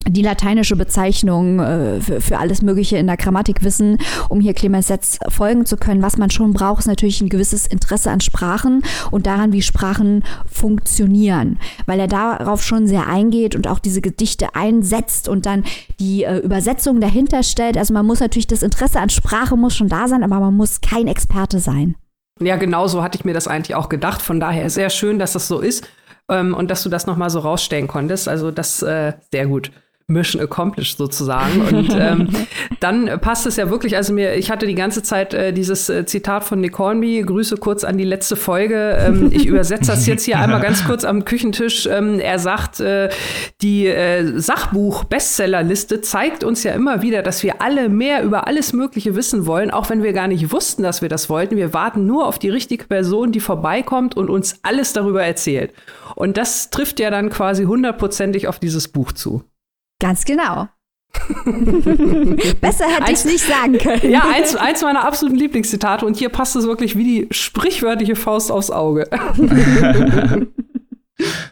die 0.08 0.22
lateinische 0.22 0.76
Bezeichnung 0.76 1.60
äh, 1.60 2.02
für, 2.02 2.22
für, 2.22 2.40
alles 2.40 2.62
Mögliche 2.62 2.98
in 2.98 3.08
der 3.08 3.18
Grammatik 3.18 3.64
wissen, 3.64 3.98
um 4.30 4.40
hier 4.40 4.54
Clemens 4.54 4.88
Setz 4.88 5.20
folgen 5.28 5.66
zu 5.66 5.78
können. 5.78 6.02
Was 6.02 6.18
man 6.18 6.30
schon 6.30 6.54
braucht, 6.54 6.80
ist 6.80 6.88
natürlich 6.88 7.22
ein 7.22 7.30
gewisses 7.30 7.68
Interesse 7.68 8.10
an 8.10 8.22
Sprachen 8.22 8.82
und 9.12 9.28
daran, 9.28 9.52
wie 9.52 9.62
Sprachen 9.62 10.24
funktionieren, 10.50 11.60
weil 11.86 12.00
er 12.00 12.08
darauf 12.08 12.64
schon 12.64 12.88
sehr 12.88 13.08
eingeht 13.08 13.56
und 13.56 13.68
auch 13.68 13.80
diese 13.80 14.02
Gedichte 14.02 14.56
einsetzt 14.56 15.28
und 15.28 15.46
dann 15.46 15.64
die 16.00 16.24
äh, 16.24 16.38
Übersetzung 16.38 17.02
dahinter 17.02 17.44
stellt. 17.44 17.78
Also 17.78 17.94
man 17.94 18.06
muss 18.06 18.20
natürlich 18.20 18.48
das 18.48 18.64
Interesse 18.64 19.00
an 19.00 19.10
Sprache 19.10 19.58
muss 19.58 19.76
schon 19.76 19.90
da 19.90 20.08
sein, 20.08 20.24
aber 20.24 20.40
man 20.40 20.56
muss 20.56 20.82
kein 20.82 21.08
Experte 21.08 21.60
sein. 21.60 21.96
Ja, 22.40 22.56
genau 22.56 22.88
so 22.88 23.04
hatte 23.04 23.18
ich 23.18 23.26
mir 23.26 23.34
das 23.34 23.48
eigentlich 23.48 23.76
auch 23.76 23.90
gedacht. 23.90 24.22
Von 24.22 24.40
daher 24.40 24.70
sehr 24.70 24.90
schön, 24.90 25.20
dass 25.20 25.34
das 25.34 25.50
so 25.50 25.60
ist 25.60 25.88
ähm, 26.30 26.54
und 26.54 26.72
dass 26.72 26.84
du 26.84 26.90
das 26.90 27.06
noch 27.06 27.18
mal 27.18 27.30
so 27.30 27.40
rausstellen 27.40 27.88
konntest. 27.88 28.30
Also 28.30 28.50
das 28.50 28.82
äh, 28.82 29.14
sehr 29.32 29.48
gut. 29.48 29.72
Mission 30.10 30.42
accomplished 30.42 30.98
sozusagen. 30.98 31.62
Und 31.62 31.96
ähm, 32.00 32.30
dann 32.80 33.20
passt 33.22 33.46
es 33.46 33.56
ja 33.56 33.70
wirklich, 33.70 33.96
also 33.96 34.14
mir, 34.14 34.36
ich 34.36 34.52
hatte 34.52 34.66
die 34.68 34.76
ganze 34.76 35.04
Zeit 35.04 35.34
äh, 35.34 35.54
dieses 35.54 35.90
äh, 35.90 36.06
Zitat 36.06 36.44
von 36.44 36.60
Nick 36.60 36.78
Hornby, 36.78 37.22
Grüße 37.22 37.58
kurz 37.58 37.84
an 37.84 37.98
die 37.98 38.04
letzte 38.04 38.36
Folge. 38.36 38.98
Ähm, 39.00 39.30
ich 39.32 39.46
übersetze 39.46 39.92
das 39.92 40.06
jetzt 40.08 40.24
hier 40.26 40.40
einmal 40.40 40.62
ganz 40.62 40.84
kurz 40.86 41.06
am 41.06 41.26
Küchentisch. 41.26 41.86
Ähm, 41.86 42.20
er 42.20 42.40
sagt, 42.40 42.80
äh, 42.80 43.10
die 43.62 43.88
äh, 43.88 44.40
Sachbuch-Bestsellerliste 44.40 46.02
zeigt 46.02 46.44
uns 46.44 46.64
ja 46.64 46.74
immer 46.74 47.02
wieder, 47.02 47.22
dass 47.22 47.44
wir 47.44 47.62
alle 47.62 47.90
mehr 47.90 48.24
über 48.24 48.48
alles 48.48 48.74
Mögliche 48.74 49.16
wissen 49.16 49.46
wollen, 49.46 49.72
auch 49.72 49.90
wenn 49.90 50.04
wir 50.04 50.14
gar 50.14 50.28
nicht 50.28 50.52
wussten, 50.52 50.84
dass 50.84 51.02
wir 51.02 51.10
das 51.10 51.30
wollten. 51.30 51.56
Wir 51.56 51.74
warten 51.74 52.06
nur 52.06 52.28
auf 52.28 52.40
die 52.40 52.50
richtige 52.50 52.86
Person, 52.86 53.32
die 53.32 53.40
vorbeikommt 53.40 54.18
und 54.18 54.30
uns 54.30 54.60
alles 54.64 54.94
darüber 54.94 55.24
erzählt. 55.24 55.74
Und 56.16 56.38
das 56.38 56.70
trifft 56.70 57.00
ja 57.00 57.12
dann 57.12 57.30
quasi 57.30 57.66
hundertprozentig 57.66 58.48
auf 58.48 58.60
dieses 58.60 58.88
Buch 58.88 59.12
zu. 59.12 59.44
Ganz 60.00 60.26
genau. 60.26 60.68
Besser 62.62 62.86
hätte 62.86 63.12
ich 63.12 63.18
es 63.18 63.26
nicht 63.26 63.44
sagen 63.44 63.78
können. 63.82 64.10
Ja, 64.12 64.30
eins, 64.30 64.56
eins 64.56 64.82
meiner 64.82 65.06
absoluten 65.06 65.38
Lieblingszitate 65.38 66.06
und 66.06 66.18
hier 66.18 66.30
passt 66.30 66.56
es 66.56 66.66
wirklich 66.66 66.96
wie 66.96 67.04
die 67.04 67.28
sprichwörtliche 67.32 68.16
Faust 68.16 68.52
aufs 68.52 68.72
Auge. 68.72 69.10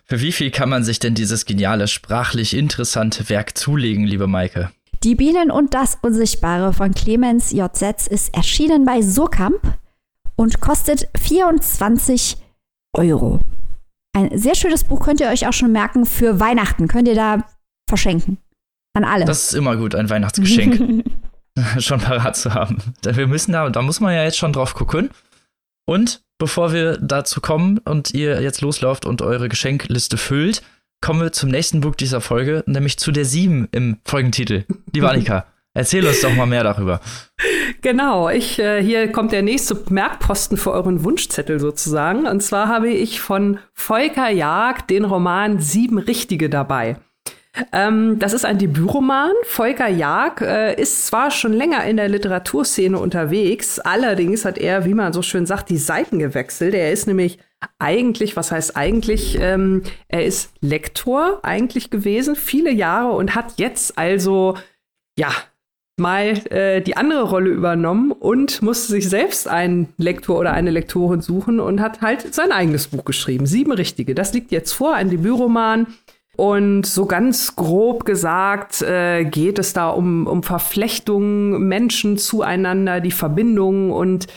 Für 0.06 0.22
wie 0.22 0.32
viel 0.32 0.50
kann 0.52 0.70
man 0.70 0.86
sich 0.86 1.00
denn 1.00 1.14
dieses 1.14 1.46
geniale, 1.46 1.90
sprachlich 1.90 2.56
interessante 2.56 3.28
Werk 3.30 3.58
zulegen, 3.58 4.06
liebe 4.06 4.28
Maike? 4.28 4.72
Die 5.04 5.16
Bienen 5.16 5.52
und 5.52 5.74
das 5.74 5.98
Unsichtbare 6.02 6.72
von 6.72 6.94
Clemens 6.94 7.52
J. 7.52 7.76
Setz 7.76 8.08
ist 8.08 8.34
erschienen 8.34 8.86
bei 8.86 9.02
Surkamp 9.02 9.60
und 10.36 10.62
kostet 10.62 11.10
24 11.20 12.38
Euro. 12.94 13.40
Ein 14.14 14.38
sehr 14.38 14.56
schönes 14.56 14.86
Buch 14.86 15.02
könnt 15.02 15.20
ihr 15.20 15.28
euch 15.28 15.48
auch 15.48 15.54
schon 15.54 15.74
merken 15.74 16.06
für 16.06 16.40
Weihnachten. 16.40 16.88
Könnt 16.88 17.10
ihr 17.10 17.16
da 17.16 17.46
verschenken. 17.88 18.38
An 18.94 19.04
alle. 19.04 19.26
Das 19.26 19.48
ist 19.48 19.54
immer 19.54 19.76
gut, 19.78 19.96
ein 19.96 20.10
Weihnachtsgeschenk. 20.10 21.06
schon 21.80 22.00
parat 22.00 22.36
zu 22.36 22.54
haben. 22.54 22.78
Wir 23.04 23.28
müssen 23.28 23.52
da, 23.52 23.70
da 23.70 23.82
muss 23.82 24.00
man 24.00 24.14
ja 24.14 24.24
jetzt 24.24 24.38
schon 24.38 24.54
drauf 24.54 24.74
gucken. 24.74 25.10
Und 25.86 26.22
bevor 26.38 26.74
wir 26.74 26.98
dazu 26.98 27.42
kommen 27.42 27.78
und 27.80 28.14
ihr 28.14 28.42
jetzt 28.42 28.62
loslauft 28.62 29.06
und 29.06 29.22
eure 29.22 29.50
Geschenkliste 29.50 30.18
füllt, 30.18 30.62
kommen 31.02 31.22
wir 31.22 31.32
zum 31.32 31.50
nächsten 31.50 31.82
Buch 31.82 31.96
dieser 31.96 32.22
Folge, 32.22 32.64
nämlich 32.68 32.98
zu 32.98 33.12
der 33.12 33.26
7 33.26 33.70
im 33.72 34.00
Folgentitel. 34.04 34.66
Liebe 34.94 35.10
Annika, 35.10 35.46
erzähl 35.74 36.06
uns 36.06 36.22
doch 36.22 36.34
mal 36.34 36.46
mehr 36.46 36.64
darüber. 36.64 37.00
Genau, 37.82 38.30
ich, 38.30 38.60
äh, 38.60 38.84
hier 38.84 39.12
kommt 39.12 39.32
der 39.32 39.44
nächste 39.44 39.78
Merkposten 39.90 40.58
für 40.58 40.72
euren 40.72 41.04
Wunschzettel 41.04 41.60
sozusagen. 41.60 42.28
Und 42.28 42.42
zwar 42.42 42.68
habe 42.68 42.90
ich 42.90 43.22
von 43.22 43.60
Volker 43.74 44.30
Jag 44.30 44.88
den 44.88 45.06
Roman 45.06 45.60
Sieben 45.60 46.00
Richtige 46.00 46.50
dabei. 46.50 46.98
Ähm, 47.72 48.20
das 48.20 48.34
ist 48.34 48.46
ein 48.46 48.58
Debütroman. 48.58 49.32
Volker 49.44 49.88
Jag 49.88 50.42
äh, 50.42 50.80
ist 50.80 51.08
zwar 51.08 51.32
schon 51.32 51.54
länger 51.54 51.84
in 51.86 51.98
der 51.98 52.10
Literaturszene 52.10 53.00
unterwegs, 53.00 53.80
allerdings 53.80 54.46
hat 54.46 54.58
er, 54.58 54.86
wie 54.86 54.94
man 54.94 55.14
so 55.14 55.22
schön 55.22 55.46
sagt, 55.46 55.70
die 55.70 55.78
Seiten 55.78 56.20
gewechselt. 56.20 56.74
Er 56.74 56.92
ist 56.92 57.08
nämlich 57.08 57.40
eigentlich, 57.80 58.36
was 58.36 58.52
heißt 58.52 58.78
eigentlich, 58.78 59.38
ähm, 59.40 59.84
er 60.08 60.26
ist 60.26 60.52
Lektor 60.62 61.40
eigentlich 61.44 61.90
gewesen, 61.90 62.36
viele 62.36 62.72
Jahre 62.72 63.14
und 63.14 63.36
hat 63.36 63.54
jetzt 63.58 63.98
also, 63.98 64.56
ja, 65.18 65.32
mal 66.00 66.38
äh, 66.52 66.82
die 66.82 66.96
andere 66.96 67.24
Rolle 67.24 67.50
übernommen 67.50 68.12
und 68.12 68.62
musste 68.62 68.92
sich 68.92 69.10
selbst 69.10 69.48
einen 69.48 69.94
Lektor 69.98 70.38
oder 70.38 70.54
eine 70.54 70.70
Lektorin 70.70 71.22
suchen 71.22 71.60
und 71.60 71.82
hat 71.82 72.02
halt 72.02 72.36
sein 72.36 72.52
eigenes 72.52 72.90
Buch 72.90 73.04
geschrieben. 73.04 73.48
Sieben 73.48 73.72
Richtige. 73.72 74.14
Das 74.14 74.32
liegt 74.34 74.52
jetzt 74.52 74.74
vor, 74.74 74.94
ein 74.94 75.10
Debütroman 75.10 75.88
und 76.38 76.86
so 76.86 77.08
ganz 77.08 77.56
grob 77.56 78.06
gesagt 78.06 78.84
äh, 78.84 79.26
geht 79.26 79.58
es 79.58 79.74
da 79.74 79.90
um, 79.90 80.28
um 80.28 80.44
Verflechtungen, 80.44 81.68
Menschen 81.68 82.18
zueinander, 82.18 83.02
die 83.02 83.12
Verbindungen 83.12 83.92
und 83.92 84.28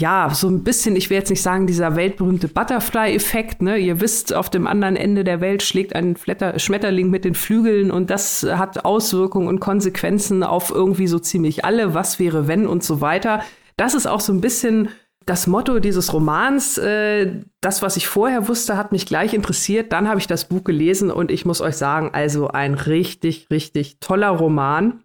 ja, 0.00 0.30
so 0.34 0.48
ein 0.48 0.64
bisschen, 0.64 0.96
ich 0.96 1.08
will 1.08 1.18
jetzt 1.18 1.30
nicht 1.30 1.42
sagen, 1.42 1.68
dieser 1.68 1.94
weltberühmte 1.94 2.48
Butterfly-Effekt, 2.48 3.62
ne? 3.62 3.78
Ihr 3.78 4.00
wisst, 4.00 4.34
auf 4.34 4.50
dem 4.50 4.66
anderen 4.66 4.96
Ende 4.96 5.22
der 5.22 5.40
Welt 5.40 5.62
schlägt 5.62 5.94
ein 5.94 6.16
Flatter 6.16 6.58
Schmetterling 6.58 7.10
mit 7.10 7.24
den 7.24 7.34
Flügeln 7.34 7.92
und 7.92 8.10
das 8.10 8.42
hat 8.42 8.84
Auswirkungen 8.84 9.46
und 9.46 9.60
Konsequenzen 9.60 10.42
auf 10.42 10.70
irgendwie 10.70 11.06
so 11.06 11.20
ziemlich 11.20 11.64
alle. 11.64 11.94
Was 11.94 12.18
wäre, 12.18 12.48
wenn 12.48 12.66
und 12.66 12.82
so 12.82 13.00
weiter. 13.00 13.42
Das 13.76 13.94
ist 13.94 14.06
auch 14.06 14.20
so 14.20 14.32
ein 14.32 14.40
bisschen 14.40 14.88
das 15.26 15.46
Motto 15.46 15.78
dieses 15.78 16.12
Romans, 16.12 16.78
äh, 16.78 17.42
das, 17.60 17.82
was 17.82 17.96
ich 17.96 18.06
vorher 18.06 18.48
wusste, 18.48 18.76
hat 18.76 18.92
mich 18.92 19.06
gleich 19.06 19.34
interessiert. 19.34 19.92
Dann 19.92 20.08
habe 20.08 20.20
ich 20.20 20.26
das 20.26 20.48
Buch 20.48 20.64
gelesen 20.64 21.10
und 21.10 21.30
ich 21.30 21.44
muss 21.44 21.60
euch 21.60 21.76
sagen, 21.76 22.10
also 22.12 22.48
ein 22.48 22.74
richtig, 22.74 23.48
richtig 23.50 23.98
toller 24.00 24.30
Roman, 24.30 25.02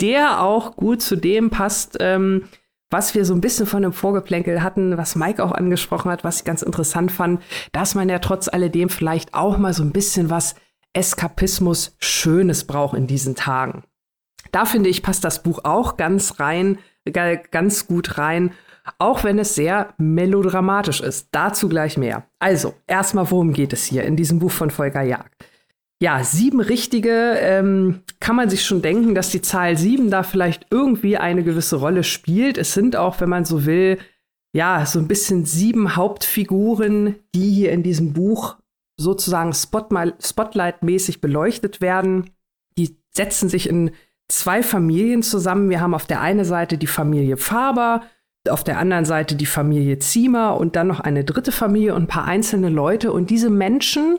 der 0.00 0.42
auch 0.42 0.76
gut 0.76 1.02
zu 1.02 1.16
dem 1.16 1.50
passt, 1.50 1.96
ähm, 2.00 2.48
was 2.90 3.14
wir 3.14 3.24
so 3.24 3.34
ein 3.34 3.40
bisschen 3.40 3.66
von 3.66 3.82
dem 3.82 3.92
Vorgeplänkel 3.92 4.62
hatten, 4.62 4.96
was 4.98 5.14
Mike 5.14 5.42
auch 5.44 5.52
angesprochen 5.52 6.10
hat, 6.10 6.24
was 6.24 6.38
ich 6.38 6.44
ganz 6.44 6.62
interessant 6.62 7.12
fand, 7.12 7.40
dass 7.72 7.94
man 7.94 8.08
ja 8.08 8.18
trotz 8.18 8.48
alledem 8.48 8.88
vielleicht 8.88 9.34
auch 9.34 9.58
mal 9.58 9.72
so 9.72 9.84
ein 9.84 9.92
bisschen 9.92 10.28
was 10.28 10.56
Eskapismus 10.92 11.94
Schönes 12.00 12.64
braucht 12.64 12.96
in 12.96 13.06
diesen 13.06 13.36
Tagen. 13.36 13.84
Da 14.50 14.64
finde 14.64 14.90
ich, 14.90 15.04
passt 15.04 15.22
das 15.22 15.44
Buch 15.44 15.60
auch 15.62 15.96
ganz 15.96 16.40
rein, 16.40 16.78
ganz 17.12 17.86
gut 17.86 18.18
rein, 18.18 18.52
auch 18.98 19.24
wenn 19.24 19.38
es 19.38 19.54
sehr 19.54 19.94
melodramatisch 19.98 21.00
ist. 21.00 21.28
Dazu 21.32 21.68
gleich 21.68 21.96
mehr. 21.96 22.24
Also, 22.38 22.74
erstmal, 22.86 23.30
worum 23.30 23.52
geht 23.52 23.72
es 23.72 23.84
hier 23.84 24.04
in 24.04 24.16
diesem 24.16 24.38
Buch 24.38 24.50
von 24.50 24.70
Volker 24.70 25.02
Jag? 25.02 25.26
Ja, 26.02 26.24
sieben 26.24 26.60
richtige, 26.60 27.36
ähm, 27.40 28.00
kann 28.20 28.36
man 28.36 28.48
sich 28.48 28.64
schon 28.64 28.80
denken, 28.80 29.14
dass 29.14 29.30
die 29.30 29.42
Zahl 29.42 29.76
sieben 29.76 30.10
da 30.10 30.22
vielleicht 30.22 30.66
irgendwie 30.70 31.18
eine 31.18 31.42
gewisse 31.42 31.76
Rolle 31.76 32.04
spielt. 32.04 32.56
Es 32.56 32.72
sind 32.72 32.96
auch, 32.96 33.20
wenn 33.20 33.28
man 33.28 33.44
so 33.44 33.66
will, 33.66 33.98
ja, 34.54 34.86
so 34.86 34.98
ein 34.98 35.08
bisschen 35.08 35.44
sieben 35.44 35.96
Hauptfiguren, 35.96 37.16
die 37.34 37.50
hier 37.50 37.72
in 37.72 37.82
diesem 37.82 38.14
Buch 38.14 38.56
sozusagen 38.98 39.52
Spotlight-mäßig 39.52 41.20
beleuchtet 41.20 41.80
werden. 41.80 42.30
Die 42.78 42.96
setzen 43.14 43.48
sich 43.48 43.68
in 43.68 43.90
zwei 44.28 44.62
Familien 44.62 45.22
zusammen. 45.22 45.70
Wir 45.70 45.80
haben 45.80 45.94
auf 45.94 46.06
der 46.06 46.20
einen 46.20 46.44
Seite 46.44 46.78
die 46.78 46.86
Familie 46.86 47.36
Faber, 47.36 48.02
auf 48.48 48.64
der 48.64 48.78
anderen 48.78 49.04
Seite 49.04 49.36
die 49.36 49.46
Familie 49.46 49.98
Ziemer 49.98 50.56
und 50.56 50.76
dann 50.76 50.86
noch 50.86 51.00
eine 51.00 51.24
dritte 51.24 51.52
Familie 51.52 51.94
und 51.94 52.04
ein 52.04 52.08
paar 52.08 52.24
einzelne 52.24 52.70
Leute. 52.70 53.12
Und 53.12 53.30
diese 53.30 53.50
Menschen 53.50 54.18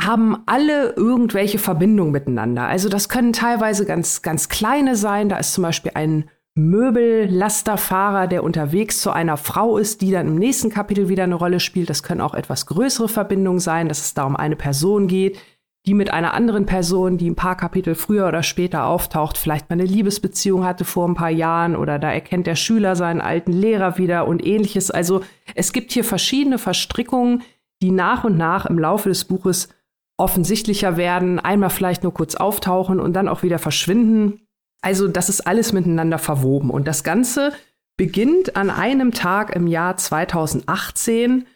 haben 0.00 0.42
alle 0.46 0.94
irgendwelche 0.94 1.58
Verbindungen 1.58 2.12
miteinander. 2.12 2.66
Also 2.66 2.88
das 2.88 3.08
können 3.08 3.32
teilweise 3.32 3.84
ganz, 3.86 4.22
ganz 4.22 4.48
kleine 4.48 4.96
sein. 4.96 5.28
Da 5.28 5.36
ist 5.36 5.52
zum 5.52 5.62
Beispiel 5.62 5.92
ein 5.94 6.28
Möbellasterfahrer, 6.54 8.26
der 8.26 8.44
unterwegs 8.44 9.00
zu 9.00 9.10
einer 9.10 9.36
Frau 9.36 9.78
ist, 9.78 10.02
die 10.02 10.10
dann 10.10 10.26
im 10.26 10.36
nächsten 10.36 10.70
Kapitel 10.70 11.08
wieder 11.08 11.24
eine 11.24 11.34
Rolle 11.34 11.60
spielt. 11.60 11.88
Das 11.88 12.02
können 12.02 12.20
auch 12.20 12.34
etwas 12.34 12.66
größere 12.66 13.08
Verbindungen 13.08 13.60
sein, 13.60 13.88
dass 13.88 14.00
es 14.00 14.14
da 14.14 14.24
um 14.24 14.36
eine 14.36 14.56
Person 14.56 15.06
geht, 15.06 15.38
die 15.86 15.94
mit 15.94 16.12
einer 16.12 16.34
anderen 16.34 16.64
Person, 16.64 17.18
die 17.18 17.28
ein 17.28 17.36
paar 17.36 17.56
Kapitel 17.56 17.94
früher 17.94 18.28
oder 18.28 18.42
später 18.42 18.86
auftaucht, 18.86 19.36
vielleicht 19.36 19.68
mal 19.68 19.74
eine 19.74 19.84
Liebesbeziehung 19.84 20.64
hatte 20.64 20.84
vor 20.84 21.08
ein 21.08 21.14
paar 21.14 21.30
Jahren 21.30 21.74
oder 21.74 21.98
da 21.98 22.12
erkennt 22.12 22.46
der 22.46 22.54
Schüler 22.54 22.94
seinen 22.94 23.20
alten 23.20 23.52
Lehrer 23.52 23.98
wieder 23.98 24.28
und 24.28 24.44
ähnliches. 24.46 24.92
Also 24.92 25.22
es 25.54 25.72
gibt 25.72 25.90
hier 25.90 26.04
verschiedene 26.04 26.58
Verstrickungen, 26.58 27.42
die 27.82 27.90
nach 27.90 28.22
und 28.22 28.36
nach 28.36 28.66
im 28.66 28.78
Laufe 28.78 29.08
des 29.08 29.24
Buches 29.24 29.70
offensichtlicher 30.16 30.96
werden, 30.96 31.40
einmal 31.40 31.70
vielleicht 31.70 32.04
nur 32.04 32.14
kurz 32.14 32.36
auftauchen 32.36 33.00
und 33.00 33.14
dann 33.14 33.28
auch 33.28 33.42
wieder 33.42 33.58
verschwinden. 33.58 34.46
Also 34.82 35.08
das 35.08 35.28
ist 35.28 35.40
alles 35.48 35.72
miteinander 35.72 36.18
verwoben. 36.18 36.70
Und 36.70 36.86
das 36.86 37.02
Ganze 37.02 37.52
beginnt 37.96 38.54
an 38.54 38.70
einem 38.70 39.12
Tag 39.12 39.54
im 39.56 39.66
Jahr 39.66 39.96
2018 39.96 41.46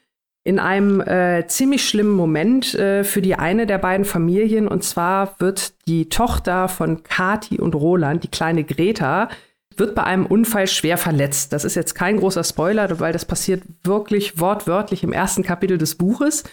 in 0.47 0.61
einem 0.61 1.01
äh, 1.01 1.45
ziemlich 1.49 1.89
schlimmen 1.89 2.13
Moment 2.13 2.73
äh, 2.77 3.03
für 3.03 3.21
die 3.21 3.35
eine 3.35 3.67
der 3.67 3.79
beiden 3.79 4.05
Familien. 4.05 4.69
Und 4.69 4.85
zwar 4.85 5.35
wird 5.41 5.73
die 5.89 6.09
Tochter 6.09 6.69
von 6.69 7.03
Kati 7.03 7.59
und 7.59 7.75
Roland, 7.75 8.23
die 8.23 8.29
kleine 8.29 8.63
Greta, 8.63 9.29
wird 9.77 9.97
bei 9.97 10.05
einem 10.05 10.25
Unfall 10.25 10.69
schwer 10.69 10.99
verletzt. 10.99 11.53
Das 11.53 11.65
ist 11.65 11.75
jetzt 11.75 11.97
kein 11.97 12.19
großer 12.19 12.45
Spoiler, 12.45 13.01
weil 13.01 13.13
das 13.13 13.25
passiert 13.25 13.65
wirklich 13.83 14.39
wortwörtlich 14.39 15.03
im 15.03 15.13
ersten 15.13 15.43
Kapitel 15.43 15.79
des 15.79 15.97
Buches. 15.97 16.45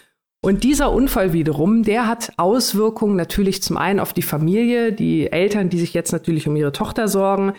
Und 0.41 0.63
dieser 0.63 0.91
Unfall 0.91 1.31
wiederum, 1.31 1.83
der 1.83 2.07
hat 2.07 2.33
Auswirkungen 2.37 3.15
natürlich 3.15 3.61
zum 3.61 3.77
einen 3.77 3.99
auf 3.99 4.11
die 4.11 4.23
Familie, 4.23 4.91
die 4.91 5.31
Eltern, 5.31 5.69
die 5.69 5.79
sich 5.79 5.93
jetzt 5.93 6.11
natürlich 6.11 6.47
um 6.47 6.55
ihre 6.55 6.71
Tochter 6.71 7.07
sorgen. 7.07 7.53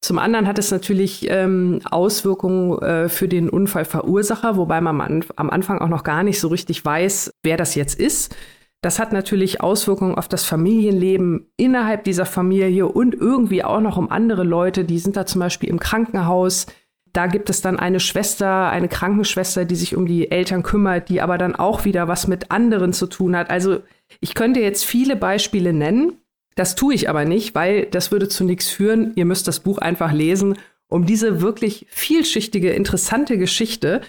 Zum 0.00 0.18
anderen 0.18 0.46
hat 0.46 0.58
es 0.58 0.70
natürlich 0.70 1.28
ähm, 1.30 1.80
Auswirkungen 1.90 2.78
äh, 2.80 3.08
für 3.08 3.28
den 3.28 3.50
Unfallverursacher, 3.50 4.56
wobei 4.56 4.80
man 4.80 5.00
am, 5.00 5.22
am 5.36 5.50
Anfang 5.50 5.78
auch 5.78 5.88
noch 5.88 6.04
gar 6.04 6.22
nicht 6.22 6.40
so 6.40 6.48
richtig 6.48 6.84
weiß, 6.84 7.32
wer 7.42 7.56
das 7.56 7.74
jetzt 7.74 8.00
ist. 8.00 8.34
Das 8.82 8.98
hat 8.98 9.12
natürlich 9.12 9.60
Auswirkungen 9.60 10.14
auf 10.14 10.26
das 10.26 10.44
Familienleben 10.44 11.52
innerhalb 11.58 12.04
dieser 12.04 12.24
Familie 12.24 12.86
und 12.86 13.14
irgendwie 13.14 13.62
auch 13.62 13.80
noch 13.80 13.98
um 13.98 14.10
andere 14.10 14.42
Leute. 14.42 14.84
Die 14.84 14.98
sind 14.98 15.16
da 15.16 15.26
zum 15.26 15.40
Beispiel 15.40 15.68
im 15.68 15.78
Krankenhaus, 15.78 16.66
da 17.12 17.26
gibt 17.26 17.50
es 17.50 17.60
dann 17.60 17.78
eine 17.78 18.00
Schwester, 18.00 18.70
eine 18.70 18.88
Krankenschwester, 18.88 19.64
die 19.64 19.74
sich 19.74 19.96
um 19.96 20.06
die 20.06 20.30
Eltern 20.30 20.62
kümmert, 20.62 21.08
die 21.08 21.20
aber 21.20 21.38
dann 21.38 21.56
auch 21.56 21.84
wieder 21.84 22.08
was 22.08 22.26
mit 22.26 22.50
anderen 22.50 22.92
zu 22.92 23.06
tun 23.06 23.36
hat. 23.36 23.50
Also 23.50 23.80
ich 24.20 24.34
könnte 24.34 24.60
jetzt 24.60 24.84
viele 24.84 25.16
Beispiele 25.16 25.72
nennen. 25.72 26.19
Das 26.54 26.74
tue 26.74 26.94
ich 26.94 27.08
aber 27.08 27.24
nicht, 27.24 27.54
weil 27.54 27.86
das 27.86 28.10
würde 28.10 28.28
zu 28.28 28.44
nichts 28.44 28.68
führen. 28.68 29.12
Ihr 29.14 29.24
müsst 29.24 29.48
das 29.48 29.60
Buch 29.60 29.78
einfach 29.78 30.12
lesen, 30.12 30.56
um 30.88 31.06
diese 31.06 31.40
wirklich 31.40 31.86
vielschichtige, 31.90 32.70
interessante 32.70 33.38
Geschichte, 33.38 34.00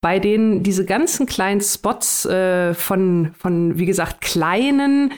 bei 0.00 0.18
denen 0.18 0.62
diese 0.62 0.84
ganzen 0.84 1.26
kleinen 1.26 1.60
Spots 1.60 2.24
äh, 2.26 2.74
von, 2.74 3.32
von, 3.38 3.78
wie 3.78 3.86
gesagt, 3.86 4.20
kleinen 4.20 5.12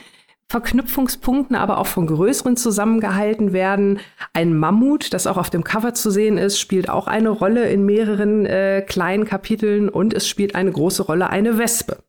Verknüpfungspunkten, 0.51 1.55
aber 1.55 1.77
auch 1.77 1.87
von 1.87 2.07
größeren 2.07 2.57
zusammengehalten 2.57 3.53
werden. 3.53 3.99
Ein 4.33 4.53
Mammut, 4.53 5.13
das 5.13 5.27
auch 5.27 5.37
auf 5.37 5.49
dem 5.49 5.63
Cover 5.63 5.93
zu 5.93 6.11
sehen 6.11 6.37
ist, 6.37 6.59
spielt 6.59 6.89
auch 6.89 7.07
eine 7.07 7.29
Rolle 7.29 7.69
in 7.69 7.85
mehreren 7.85 8.45
äh, 8.45 8.81
kleinen 8.81 9.25
Kapiteln 9.25 9.87
und 9.87 10.13
es 10.13 10.27
spielt 10.27 10.55
eine 10.55 10.71
große 10.71 11.03
Rolle 11.03 11.29
eine 11.29 11.57
Wespe. 11.57 11.99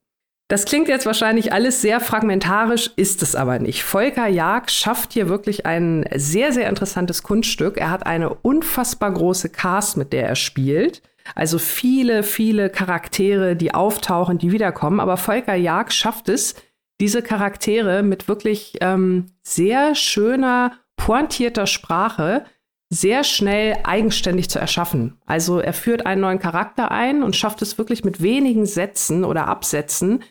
Das 0.53 0.67
klingt 0.67 0.89
jetzt 0.89 1.07
wahrscheinlich 1.07 1.55
alles 1.55 1.81
sehr 1.81 1.99
fragmentarisch, 1.99 2.91
ist 2.97 3.23
es 3.23 3.35
aber 3.35 3.59
nicht. 3.59 3.85
Volker 3.85 4.27
Jag 4.27 4.69
schafft 4.69 5.15
hier 5.15 5.31
wirklich 5.31 5.65
ein 5.65 6.05
sehr, 6.15 6.53
sehr 6.53 6.69
interessantes 6.69 7.23
Kunststück. 7.23 7.79
Er 7.79 7.91
hat 7.91 8.05
eine 8.05 8.35
unfassbar 8.35 9.15
große 9.15 9.49
Cast, 9.49 9.97
mit 9.97 10.13
der 10.13 10.29
er 10.29 10.37
spielt. 10.37 11.01
Also 11.35 11.59
viele, 11.59 12.23
viele 12.23 12.69
Charaktere, 12.69 13.57
die 13.57 13.73
auftauchen, 13.73 14.37
die 14.37 14.53
wiederkommen. 14.53 15.01
Aber 15.01 15.17
Volker 15.17 15.55
Jag 15.55 15.91
schafft 15.91 16.29
es, 16.29 16.55
diese 17.01 17.23
Charaktere 17.23 18.03
mit 18.03 18.29
wirklich 18.29 18.75
ähm, 18.83 19.29
sehr 19.43 19.95
schöner, 19.95 20.73
pointierter 20.97 21.67
Sprache 21.67 22.45
sehr 22.91 23.25
schnell 23.25 23.79
eigenständig 23.85 24.51
zu 24.51 24.59
erschaffen. 24.59 25.17
Also 25.25 25.61
er 25.61 25.73
führt 25.73 26.05
einen 26.05 26.21
neuen 26.21 26.39
Charakter 26.39 26.91
ein 26.91 27.23
und 27.23 27.37
schafft 27.37 27.63
es 27.63 27.79
wirklich 27.79 28.05
mit 28.05 28.21
wenigen 28.21 28.67
Sätzen 28.67 29.25
oder 29.25 29.49
Absätzen, 29.49 30.23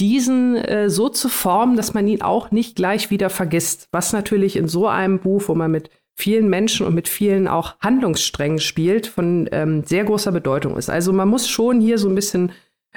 diesen 0.00 0.56
äh, 0.56 0.90
so 0.90 1.08
zu 1.08 1.28
formen, 1.28 1.76
dass 1.76 1.94
man 1.94 2.06
ihn 2.06 2.22
auch 2.22 2.50
nicht 2.50 2.76
gleich 2.76 3.10
wieder 3.10 3.30
vergisst. 3.30 3.88
Was 3.92 4.12
natürlich 4.12 4.56
in 4.56 4.68
so 4.68 4.86
einem 4.86 5.18
Buch, 5.18 5.44
wo 5.46 5.54
man 5.54 5.70
mit 5.70 5.90
vielen 6.14 6.48
Menschen 6.48 6.86
und 6.86 6.94
mit 6.94 7.08
vielen 7.08 7.46
auch 7.46 7.76
Handlungssträngen 7.80 8.58
spielt, 8.58 9.06
von 9.06 9.48
ähm, 9.52 9.84
sehr 9.84 10.04
großer 10.04 10.32
Bedeutung 10.32 10.76
ist. 10.76 10.90
Also 10.90 11.12
man 11.12 11.28
muss 11.28 11.48
schon 11.48 11.80
hier 11.80 11.98
so 11.98 12.08
ein 12.08 12.14
bisschen 12.14 12.52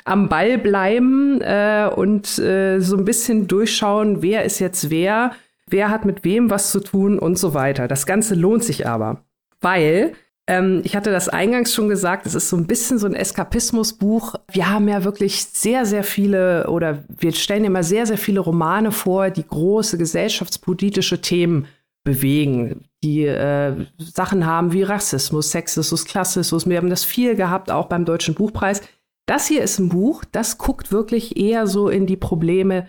am 0.05 0.29
Ball 0.29 0.57
bleiben 0.57 1.39
äh, 1.41 1.89
und 1.95 2.39
äh, 2.39 2.79
so 2.79 2.97
ein 2.97 3.05
bisschen 3.05 3.47
durchschauen, 3.47 4.21
wer 4.21 4.43
ist 4.43 4.59
jetzt 4.59 4.89
wer, 4.89 5.33
wer 5.67 5.89
hat 5.89 6.05
mit 6.05 6.23
wem 6.23 6.49
was 6.49 6.71
zu 6.71 6.79
tun 6.79 7.19
und 7.19 7.37
so 7.37 7.53
weiter. 7.53 7.87
Das 7.87 8.05
Ganze 8.05 8.35
lohnt 8.35 8.63
sich 8.63 8.87
aber, 8.87 9.23
weil 9.59 10.13
ähm, 10.51 10.81
ich 10.83 10.97
hatte 10.97 11.11
das 11.11 11.29
eingangs 11.29 11.73
schon 11.73 11.87
gesagt, 11.87 12.25
es 12.25 12.35
ist 12.35 12.49
so 12.49 12.57
ein 12.57 12.67
bisschen 12.67 12.99
so 12.99 13.07
ein 13.07 13.15
Eskapismusbuch. 13.15 14.35
Wir 14.51 14.69
haben 14.69 14.89
ja 14.89 15.05
wirklich 15.05 15.45
sehr, 15.45 15.85
sehr 15.85 16.03
viele 16.03 16.69
oder 16.69 17.05
wir 17.07 17.31
stellen 17.31 17.63
immer 17.63 17.83
sehr, 17.83 18.05
sehr 18.05 18.17
viele 18.17 18.41
Romane 18.41 18.91
vor, 18.91 19.29
die 19.29 19.47
große 19.47 19.97
gesellschaftspolitische 19.97 21.21
Themen 21.21 21.67
bewegen, 22.03 22.83
die 23.01 23.23
äh, 23.23 23.85
Sachen 23.97 24.45
haben 24.45 24.73
wie 24.73 24.83
Rassismus, 24.83 25.51
Sexismus, 25.51 26.03
Klassismus. 26.03 26.67
Wir 26.67 26.77
haben 26.77 26.89
das 26.89 27.05
viel 27.05 27.35
gehabt, 27.35 27.71
auch 27.71 27.85
beim 27.85 28.03
Deutschen 28.03 28.35
Buchpreis. 28.35 28.81
Das 29.27 29.47
hier 29.47 29.63
ist 29.63 29.79
ein 29.79 29.87
Buch, 29.87 30.25
das 30.33 30.57
guckt 30.57 30.91
wirklich 30.91 31.37
eher 31.37 31.65
so 31.65 31.87
in 31.87 32.07
die 32.07 32.17
Probleme 32.17 32.87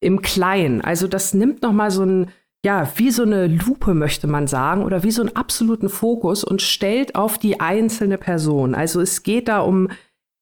im 0.00 0.22
Kleinen. 0.22 0.80
Also 0.80 1.08
das 1.08 1.34
nimmt 1.34 1.62
noch 1.62 1.72
mal 1.72 1.90
so 1.90 2.04
ein 2.04 2.30
ja, 2.64 2.90
wie 2.96 3.10
so 3.10 3.22
eine 3.22 3.46
Lupe 3.46 3.94
möchte 3.94 4.26
man 4.26 4.46
sagen 4.46 4.84
oder 4.84 5.02
wie 5.02 5.10
so 5.10 5.22
einen 5.22 5.34
absoluten 5.34 5.88
Fokus 5.88 6.44
und 6.44 6.60
stellt 6.60 7.14
auf 7.14 7.38
die 7.38 7.60
einzelne 7.60 8.18
Person. 8.18 8.74
Also 8.74 9.00
es 9.00 9.22
geht 9.22 9.48
da 9.48 9.60
um 9.60 9.88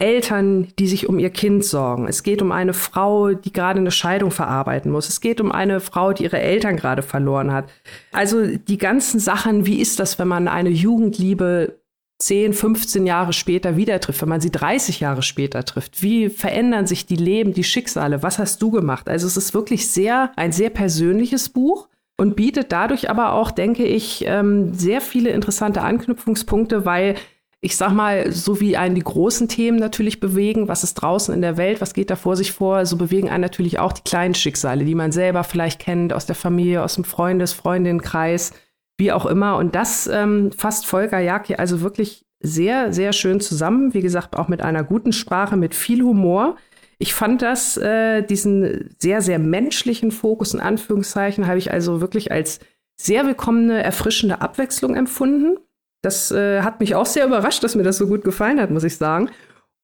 Eltern, 0.00 0.68
die 0.78 0.86
sich 0.86 1.08
um 1.08 1.18
ihr 1.18 1.30
Kind 1.30 1.64
sorgen. 1.64 2.06
Es 2.06 2.22
geht 2.22 2.40
um 2.40 2.52
eine 2.52 2.72
Frau, 2.72 3.32
die 3.32 3.52
gerade 3.52 3.80
eine 3.80 3.90
Scheidung 3.90 4.30
verarbeiten 4.30 4.92
muss. 4.92 5.08
Es 5.08 5.20
geht 5.20 5.40
um 5.40 5.50
eine 5.50 5.80
Frau, 5.80 6.12
die 6.12 6.24
ihre 6.24 6.38
Eltern 6.38 6.76
gerade 6.76 7.02
verloren 7.02 7.52
hat. 7.52 7.68
Also 8.12 8.46
die 8.46 8.78
ganzen 8.78 9.18
Sachen, 9.18 9.66
wie 9.66 9.80
ist 9.80 9.98
das, 9.98 10.18
wenn 10.18 10.28
man 10.28 10.46
eine 10.46 10.70
Jugendliebe 10.70 11.80
10, 12.20 12.52
15 12.52 13.06
Jahre 13.06 13.32
später 13.32 13.76
wieder 13.76 14.00
trifft, 14.00 14.22
wenn 14.22 14.28
man 14.28 14.40
sie 14.40 14.50
30 14.50 15.00
Jahre 15.00 15.22
später 15.22 15.64
trifft? 15.64 16.00
Wie 16.00 16.30
verändern 16.30 16.86
sich 16.86 17.06
die 17.06 17.16
Leben, 17.16 17.52
die 17.52 17.64
Schicksale? 17.64 18.22
Was 18.22 18.38
hast 18.38 18.62
du 18.62 18.70
gemacht? 18.70 19.08
Also 19.08 19.26
es 19.26 19.36
ist 19.36 19.52
wirklich 19.52 19.88
sehr, 19.88 20.32
ein 20.36 20.52
sehr 20.52 20.70
persönliches 20.70 21.48
Buch 21.48 21.88
und 22.18 22.36
bietet 22.36 22.72
dadurch 22.72 23.08
aber 23.08 23.32
auch, 23.32 23.50
denke 23.50 23.84
ich, 23.84 24.24
ähm, 24.26 24.74
sehr 24.74 25.00
viele 25.00 25.30
interessante 25.30 25.80
Anknüpfungspunkte, 25.82 26.84
weil 26.84 27.14
ich 27.60 27.76
sag 27.76 27.92
mal, 27.92 28.30
so 28.30 28.60
wie 28.60 28.76
einen 28.76 28.94
die 28.94 29.02
großen 29.02 29.48
Themen 29.48 29.78
natürlich 29.78 30.20
bewegen, 30.20 30.68
was 30.68 30.84
ist 30.84 30.94
draußen 30.94 31.34
in 31.34 31.42
der 31.42 31.56
Welt, 31.56 31.80
was 31.80 31.94
geht 31.94 32.10
da 32.10 32.16
vor 32.16 32.36
sich 32.36 32.52
vor, 32.52 32.86
so 32.86 32.96
bewegen 32.96 33.28
einen 33.28 33.40
natürlich 33.40 33.78
auch 33.78 33.92
die 33.92 34.02
kleinen 34.02 34.34
Schicksale, 34.34 34.84
die 34.84 34.94
man 34.94 35.10
selber 35.10 35.42
vielleicht 35.42 35.80
kennt, 35.80 36.12
aus 36.12 36.26
der 36.26 36.36
Familie, 36.36 36.84
aus 36.84 36.94
dem 36.94 37.04
Freundes-, 37.04 37.52
Freundinnenkreis, 37.52 38.52
wie 38.96 39.10
auch 39.10 39.26
immer. 39.26 39.56
Und 39.56 39.74
das 39.74 40.06
ähm, 40.06 40.52
fasst 40.56 40.86
Volker 40.86 41.18
Jaki 41.18 41.56
also 41.56 41.80
wirklich 41.80 42.26
sehr, 42.40 42.92
sehr 42.92 43.12
schön 43.12 43.40
zusammen. 43.40 43.92
Wie 43.94 44.02
gesagt, 44.02 44.36
auch 44.36 44.46
mit 44.46 44.62
einer 44.62 44.84
guten 44.84 45.12
Sprache, 45.12 45.56
mit 45.56 45.74
viel 45.74 46.02
Humor. 46.02 46.56
Ich 46.98 47.14
fand 47.14 47.42
das, 47.42 47.76
äh, 47.76 48.22
diesen 48.22 48.90
sehr, 48.98 49.22
sehr 49.22 49.38
menschlichen 49.38 50.10
Fokus 50.10 50.54
in 50.54 50.60
Anführungszeichen, 50.60 51.46
habe 51.46 51.58
ich 51.58 51.72
also 51.72 52.00
wirklich 52.00 52.32
als 52.32 52.58
sehr 53.00 53.24
willkommene, 53.24 53.82
erfrischende 53.82 54.40
Abwechslung 54.40 54.96
empfunden. 54.96 55.58
Das 56.02 56.30
äh, 56.30 56.62
hat 56.62 56.80
mich 56.80 56.94
auch 56.94 57.06
sehr 57.06 57.26
überrascht, 57.26 57.62
dass 57.62 57.76
mir 57.76 57.84
das 57.84 57.98
so 57.98 58.08
gut 58.08 58.24
gefallen 58.24 58.60
hat, 58.60 58.70
muss 58.70 58.84
ich 58.84 58.96
sagen. 58.96 59.30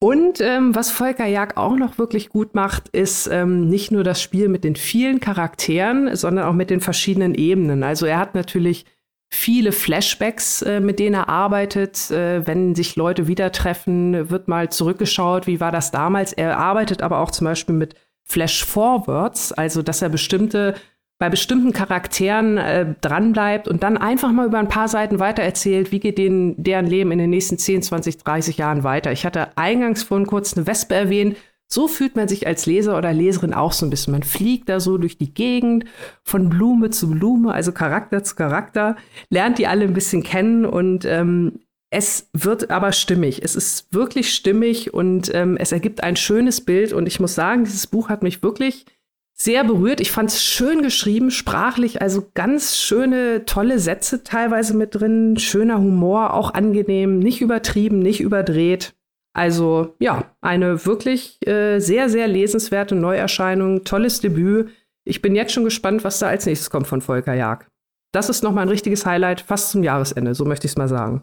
Und 0.01 0.41
ähm, 0.41 0.75
was 0.75 0.91
Volker 0.91 1.27
Jag 1.27 1.57
auch 1.57 1.77
noch 1.77 1.99
wirklich 1.99 2.29
gut 2.29 2.55
macht, 2.55 2.89
ist 2.89 3.29
ähm, 3.29 3.69
nicht 3.69 3.91
nur 3.91 4.05
das 4.05 4.21
Spiel 4.21 4.49
mit 4.49 4.65
den 4.65 4.77
vielen 4.77 5.21
Charakteren, 5.21 6.15
sondern 6.15 6.47
auch 6.47 6.53
mit 6.53 6.69
den 6.71 6.81
verschiedenen 6.81 7.35
Ebenen. 7.35 7.83
Also 7.83 8.07
er 8.07 8.19
hat 8.19 8.35
natürlich 8.35 8.85
viele 9.31 9.73
Flashbacks, 9.73 10.63
äh, 10.63 10.81
mit 10.81 10.99
denen 10.99 11.15
er 11.15 11.29
arbeitet. 11.29 12.11
Äh, 12.11 12.47
wenn 12.47 12.75
sich 12.75 12.97
Leute 12.97 13.27
wieder 13.27 13.53
treffen, 13.53 14.31
wird 14.31 14.49
mal 14.49 14.71
zurückgeschaut, 14.71 15.47
wie 15.47 15.61
war 15.61 15.73
das 15.73 15.91
damals. 15.91 16.33
Er 16.33 16.59
arbeitet 16.59 17.03
aber 17.03 17.21
auch 17.21 17.31
zum 17.31 17.47
Beispiel 17.47 17.75
mit 17.75 17.95
Flash-Forwards, 18.25 19.53
also 19.53 19.83
dass 19.83 20.03
er 20.03 20.09
bestimmte 20.09 20.75
bei 21.19 21.31
bestimmten 21.31 21.73
Charakteren 21.73 22.59
äh, 22.59 22.95
dranbleibt 23.01 23.69
und 23.69 23.83
dann 23.83 23.97
einfach 23.97 24.33
mal 24.33 24.47
über 24.47 24.59
ein 24.59 24.69
paar 24.69 24.89
Seiten 24.89 25.21
weitererzählt, 25.21 25.93
wie 25.93 26.01
geht 26.01 26.19
denen, 26.19 26.61
deren 26.63 26.87
Leben 26.87 27.13
in 27.13 27.19
den 27.19 27.31
nächsten 27.31 27.57
10, 27.57 27.83
20, 27.83 28.19
30 28.19 28.57
Jahren 28.59 28.83
weiter. 28.83 29.13
Ich 29.13 29.25
hatte 29.25 29.57
eingangs 29.57 30.03
vorhin 30.03 30.27
kurz 30.27 30.57
eine 30.57 30.67
Wespe 30.67 30.95
erwähnt. 30.95 31.37
So 31.75 31.89
fühlt 31.89 32.15
man 32.15 32.29
sich 32.29 32.47
als 32.47 32.67
Leser 32.67 32.97
oder 32.97 33.13
Leserin 33.13 33.53
auch 33.53 33.73
so 33.73 33.85
ein 33.85 33.91
bisschen. 33.91 34.13
Man 34.13 34.23
fliegt 34.23 34.69
da 34.69 34.79
so 34.79 34.97
durch 34.97 35.19
die 35.19 35.35
Gegend 35.35 35.87
von 36.23 36.49
Blume 36.49 36.91
zu 36.91 37.11
Blume, 37.11 37.53
also 37.53 37.73
Charakter 37.73 38.23
zu 38.23 38.37
Charakter, 38.37 38.95
lernt 39.29 39.59
die 39.59 39.67
alle 39.67 39.85
ein 39.85 39.93
bisschen 39.93 40.23
kennen 40.23 40.67
und 40.67 41.05
ähm, 41.05 41.59
es 41.91 42.29
wird 42.33 42.71
aber 42.71 42.93
stimmig. 42.93 43.43
Es 43.43 43.57
ist 43.57 43.93
wirklich 43.93 44.33
stimmig 44.33 44.95
und 44.95 45.35
ähm, 45.35 45.57
es 45.57 45.73
ergibt 45.73 46.05
ein 46.05 46.15
schönes 46.15 46.61
Bild. 46.61 46.93
Und 46.93 47.09
ich 47.09 47.19
muss 47.19 47.35
sagen, 47.35 47.65
dieses 47.65 47.89
Buch 47.89 48.09
hat 48.09 48.23
mich 48.23 48.41
wirklich 48.45 48.87
sehr 49.33 49.65
berührt. 49.65 50.01
Ich 50.01 50.13
fand 50.13 50.31
es 50.31 50.45
schön 50.45 50.81
geschrieben, 50.81 51.33
sprachlich, 51.33 52.01
also 52.01 52.31
ganz 52.35 52.79
schöne, 52.79 53.47
tolle 53.47 53.81
Sätze 53.81 54.23
teilweise 54.23 54.77
mit 54.77 54.95
drin, 54.95 55.39
schöner 55.39 55.79
Humor, 55.79 56.35
auch 56.35 56.55
angenehm, 56.55 57.19
nicht 57.19 57.41
übertrieben, 57.41 57.99
nicht 57.99 58.21
überdreht. 58.21 58.95
Also 59.35 59.95
ja, 59.99 60.25
eine 60.41 60.87
wirklich 60.87 61.45
äh, 61.47 61.81
sehr, 61.81 62.09
sehr 62.09 62.29
lesenswerte 62.29 62.95
Neuerscheinung, 62.95 63.85
tolles 63.85 64.21
Debüt. 64.21 64.71
Ich 65.05 65.21
bin 65.21 65.35
jetzt 65.35 65.53
schon 65.53 65.65
gespannt, 65.65 66.05
was 66.05 66.21
da 66.21 66.29
als 66.29 66.47
nächstes 66.47 66.71
kommt 66.71 66.87
von 66.87 67.03
Volker 67.03 67.35
Jag. 67.35 67.67
Das 68.13 68.29
ist 68.29 68.45
nochmal 68.45 68.65
ein 68.65 68.69
richtiges 68.69 69.05
Highlight, 69.05 69.41
fast 69.41 69.71
zum 69.71 69.83
Jahresende, 69.83 70.35
so 70.35 70.45
möchte 70.45 70.67
ich 70.67 70.73
es 70.73 70.79
mal 70.79 70.89
sagen. 70.89 71.23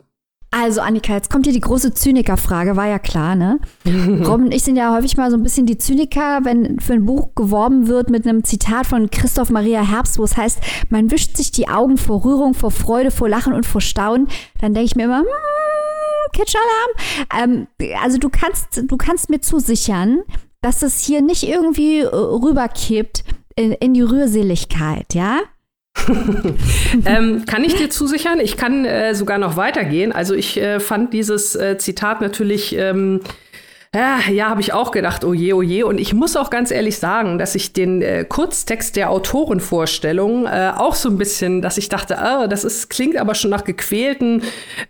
Also, 0.53 0.81
Annika, 0.81 1.13
jetzt 1.13 1.29
kommt 1.29 1.45
hier 1.45 1.53
die 1.53 1.61
große 1.61 1.93
Zyniker-Frage, 1.93 2.75
war 2.75 2.85
ja 2.85 2.99
klar, 2.99 3.37
ne? 3.37 3.59
Robin 3.85 4.47
und 4.47 4.53
ich 4.53 4.63
sind 4.63 4.75
ja 4.75 4.93
häufig 4.93 5.15
mal 5.15 5.31
so 5.31 5.37
ein 5.37 5.43
bisschen 5.43 5.65
die 5.65 5.77
Zyniker, 5.77 6.41
wenn 6.43 6.81
für 6.81 6.91
ein 6.91 7.05
Buch 7.05 7.33
geworben 7.35 7.87
wird 7.87 8.09
mit 8.09 8.27
einem 8.27 8.43
Zitat 8.43 8.85
von 8.85 9.09
Christoph 9.09 9.49
Maria 9.49 9.81
Herbst, 9.81 10.19
wo 10.19 10.25
es 10.25 10.35
heißt, 10.35 10.59
man 10.89 11.09
wischt 11.09 11.37
sich 11.37 11.51
die 11.51 11.69
Augen 11.69 11.97
vor 11.97 12.25
Rührung, 12.25 12.53
vor 12.53 12.71
Freude, 12.71 13.11
vor 13.11 13.29
Lachen 13.29 13.53
und 13.53 13.65
vor 13.65 13.79
Staunen. 13.79 14.27
Dann 14.59 14.73
denke 14.73 14.87
ich 14.87 14.95
mir 14.97 15.05
immer, 15.05 15.19
hm, 15.19 15.27
Kitschalarm. 16.31 17.67
Ähm, 17.79 17.95
also 18.01 18.17
du 18.17 18.29
kannst, 18.29 18.83
du 18.85 18.97
kannst 18.97 19.29
mir 19.29 19.41
zusichern, 19.41 20.23
dass 20.61 20.79
das 20.79 21.01
hier 21.01 21.21
nicht 21.21 21.43
irgendwie 21.43 21.99
äh, 21.99 22.07
rüberkippt 22.07 23.23
in, 23.55 23.71
in 23.73 23.93
die 23.93 24.01
Rührseligkeit, 24.01 25.13
ja? 25.13 25.39
ähm, 27.05 27.45
kann 27.45 27.63
ich 27.63 27.75
dir 27.75 27.89
zusichern? 27.89 28.39
Ich 28.39 28.55
kann 28.55 28.85
äh, 28.85 29.13
sogar 29.13 29.37
noch 29.37 29.57
weitergehen. 29.57 30.11
Also 30.13 30.33
ich 30.33 30.57
äh, 30.57 30.79
fand 30.79 31.13
dieses 31.13 31.55
äh, 31.55 31.77
Zitat 31.77 32.21
natürlich 32.21 32.75
ähm, 32.77 33.19
ja, 33.93 34.19
ja 34.31 34.49
habe 34.49 34.61
ich 34.61 34.71
auch 34.71 34.91
gedacht, 34.91 35.25
oh 35.25 35.33
je, 35.33 35.51
oh 35.51 35.61
je. 35.61 35.83
Und 35.83 35.99
ich 35.99 36.13
muss 36.13 36.37
auch 36.37 36.49
ganz 36.49 36.71
ehrlich 36.71 36.97
sagen, 36.97 37.37
dass 37.37 37.55
ich 37.55 37.73
den 37.73 38.01
äh, 38.01 38.23
Kurztext 38.23 38.95
der 38.95 39.09
Autorenvorstellung 39.09 40.45
äh, 40.45 40.71
auch 40.77 40.95
so 40.95 41.09
ein 41.09 41.17
bisschen, 41.17 41.61
dass 41.61 41.77
ich 41.77 41.89
dachte, 41.89 42.17
ah, 42.17 42.47
das 42.47 42.63
ist, 42.63 42.89
klingt 42.89 43.17
aber 43.17 43.35
schon 43.35 43.51
nach 43.51 43.65
gequälten 43.65 44.43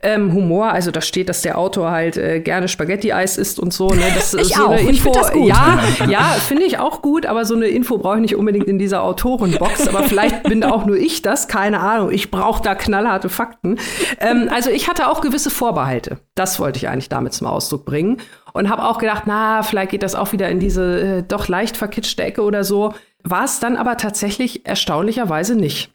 ähm, 0.04 0.34
Humor. 0.34 0.70
Also 0.70 0.92
da 0.92 1.02
steht, 1.02 1.30
dass 1.30 1.42
der 1.42 1.58
Autor 1.58 1.90
halt 1.90 2.16
äh, 2.16 2.42
gerne 2.42 2.68
Spaghetti-Eis 2.68 3.38
isst 3.38 3.60
und 3.60 3.74
so. 3.74 3.90
Ne? 3.90 4.04
Das 4.14 4.34
ich 4.36 4.42
ist 4.42 4.56
so 4.56 4.66
auch. 4.66 4.70
eine 4.70 4.82
Info. 4.82 5.10
Ich 5.10 5.18
das 5.18 5.32
gut. 5.32 5.48
Ja, 5.48 5.80
ja, 6.08 6.22
finde 6.48 6.64
ich 6.64 6.78
auch 6.78 7.02
gut, 7.02 7.26
aber 7.26 7.44
so 7.46 7.56
eine 7.56 7.68
Info 7.68 7.98
brauche 7.98 8.18
ich 8.18 8.22
nicht 8.22 8.36
unbedingt 8.36 8.68
in 8.68 8.78
dieser 8.78 9.02
Autorenbox. 9.02 9.88
aber 9.88 10.04
vielleicht 10.04 10.44
bin 10.44 10.64
auch 10.64 10.86
nur 10.86 10.98
ich 10.98 11.24
das, 11.24 11.48
keine 11.48 11.80
Ahnung. 11.80 12.12
Ich 12.12 12.30
brauche 12.30 12.62
da 12.62 12.76
knallharte 12.76 13.30
Fakten. 13.30 13.80
Ähm, 14.20 14.48
also 14.54 14.70
ich 14.70 14.88
hatte 14.88 15.10
auch 15.10 15.22
gewisse 15.22 15.50
Vorbehalte. 15.50 16.20
Das 16.36 16.60
wollte 16.60 16.78
ich 16.78 16.88
eigentlich 16.88 17.10
damit 17.10 17.34
zum 17.34 17.48
Ausdruck 17.48 17.84
bringen 17.86 18.18
und 18.54 18.70
habe 18.70 18.86
auch 18.86 18.98
gedacht, 18.98 19.24
na, 19.26 19.64
vielleicht 19.64 19.92
geht 19.92 20.04
das 20.04 20.16
auch 20.16 20.32
wieder 20.32 20.50
in 20.50 20.60
diese 20.60 21.00
äh, 21.00 21.24
doch 21.24 21.48
leicht 21.48 21.78
verkitschte 21.78 22.24
Ecke 22.24 22.44
oder 22.44 22.64
so. 22.64 22.94
War 23.24 23.46
es 23.46 23.60
dann 23.60 23.78
aber 23.78 23.98
tatsächlich 23.98 24.66
erstaunlicherweise 24.66 25.56
nicht. 25.56 25.92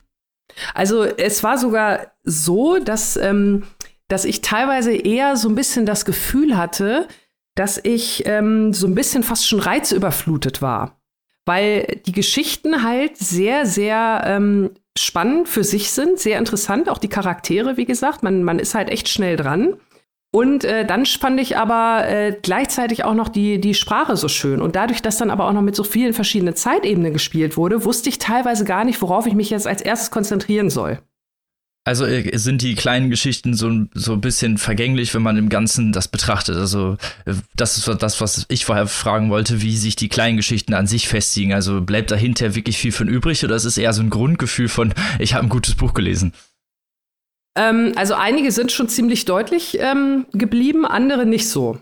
Also 0.74 1.04
es 1.04 1.42
war 1.42 1.58
sogar 1.58 2.12
so, 2.24 2.78
dass, 2.78 3.16
ähm, 3.16 3.64
dass 4.08 4.24
ich 4.24 4.40
teilweise 4.40 4.94
eher 4.94 5.36
so 5.36 5.48
ein 5.48 5.54
bisschen 5.54 5.86
das 5.86 6.04
Gefühl 6.04 6.56
hatte, 6.56 7.08
dass 7.54 7.80
ich 7.82 8.24
ähm, 8.26 8.72
so 8.72 8.86
ein 8.86 8.94
bisschen 8.94 9.22
fast 9.22 9.48
schon 9.48 9.60
reizüberflutet 9.60 10.62
war. 10.62 11.00
Weil 11.46 12.00
die 12.06 12.12
Geschichten 12.12 12.82
halt 12.82 13.16
sehr, 13.16 13.66
sehr 13.66 14.22
ähm, 14.26 14.70
spannend 14.98 15.48
für 15.48 15.64
sich 15.64 15.90
sind, 15.90 16.18
sehr 16.18 16.38
interessant, 16.38 16.88
auch 16.88 16.98
die 16.98 17.08
Charaktere, 17.08 17.76
wie 17.76 17.84
gesagt. 17.84 18.22
Man, 18.22 18.42
man 18.42 18.58
ist 18.58 18.74
halt 18.74 18.90
echt 18.90 19.08
schnell 19.08 19.36
dran. 19.36 19.76
Und 20.36 20.64
äh, 20.64 20.84
dann 20.84 21.06
fand 21.06 21.40
ich 21.40 21.56
aber 21.56 22.06
äh, 22.06 22.36
gleichzeitig 22.42 23.04
auch 23.04 23.14
noch 23.14 23.30
die, 23.30 23.58
die 23.58 23.72
Sprache 23.72 24.18
so 24.18 24.28
schön. 24.28 24.60
Und 24.60 24.76
dadurch, 24.76 25.00
dass 25.00 25.16
dann 25.16 25.30
aber 25.30 25.48
auch 25.48 25.52
noch 25.54 25.62
mit 25.62 25.74
so 25.74 25.82
vielen 25.82 26.12
verschiedenen 26.12 26.54
Zeitebenen 26.54 27.14
gespielt 27.14 27.56
wurde, 27.56 27.86
wusste 27.86 28.10
ich 28.10 28.18
teilweise 28.18 28.66
gar 28.66 28.84
nicht, 28.84 29.00
worauf 29.00 29.26
ich 29.26 29.32
mich 29.32 29.48
jetzt 29.48 29.66
als 29.66 29.80
erstes 29.80 30.10
konzentrieren 30.10 30.68
soll. 30.68 30.98
Also 31.86 32.04
äh, 32.04 32.36
sind 32.36 32.60
die 32.60 32.74
kleinen 32.74 33.08
Geschichten 33.08 33.54
so, 33.54 33.86
so 33.94 34.12
ein 34.12 34.20
bisschen 34.20 34.58
vergänglich, 34.58 35.14
wenn 35.14 35.22
man 35.22 35.38
im 35.38 35.48
Ganzen 35.48 35.92
das 35.92 36.06
betrachtet. 36.06 36.56
Also 36.56 36.98
äh, 37.24 37.32
das 37.54 37.78
ist 37.78 37.88
das, 38.02 38.20
was 38.20 38.44
ich 38.50 38.66
vorher 38.66 38.88
fragen 38.88 39.30
wollte, 39.30 39.62
wie 39.62 39.74
sich 39.74 39.96
die 39.96 40.10
kleinen 40.10 40.36
Geschichten 40.36 40.74
an 40.74 40.86
sich 40.86 41.08
festigen. 41.08 41.54
Also 41.54 41.80
bleibt 41.80 42.10
dahinter 42.10 42.54
wirklich 42.54 42.76
viel 42.76 42.92
von 42.92 43.08
übrig 43.08 43.42
oder 43.42 43.56
ist 43.56 43.64
es 43.64 43.78
eher 43.78 43.94
so 43.94 44.02
ein 44.02 44.10
Grundgefühl 44.10 44.68
von, 44.68 44.92
ich 45.18 45.32
habe 45.32 45.46
ein 45.46 45.48
gutes 45.48 45.76
Buch 45.76 45.94
gelesen? 45.94 46.34
Ähm, 47.56 47.92
also 47.96 48.14
einige 48.14 48.52
sind 48.52 48.70
schon 48.70 48.88
ziemlich 48.88 49.24
deutlich 49.24 49.78
ähm, 49.80 50.26
geblieben, 50.32 50.86
andere 50.86 51.26
nicht 51.26 51.48
so. 51.48 51.78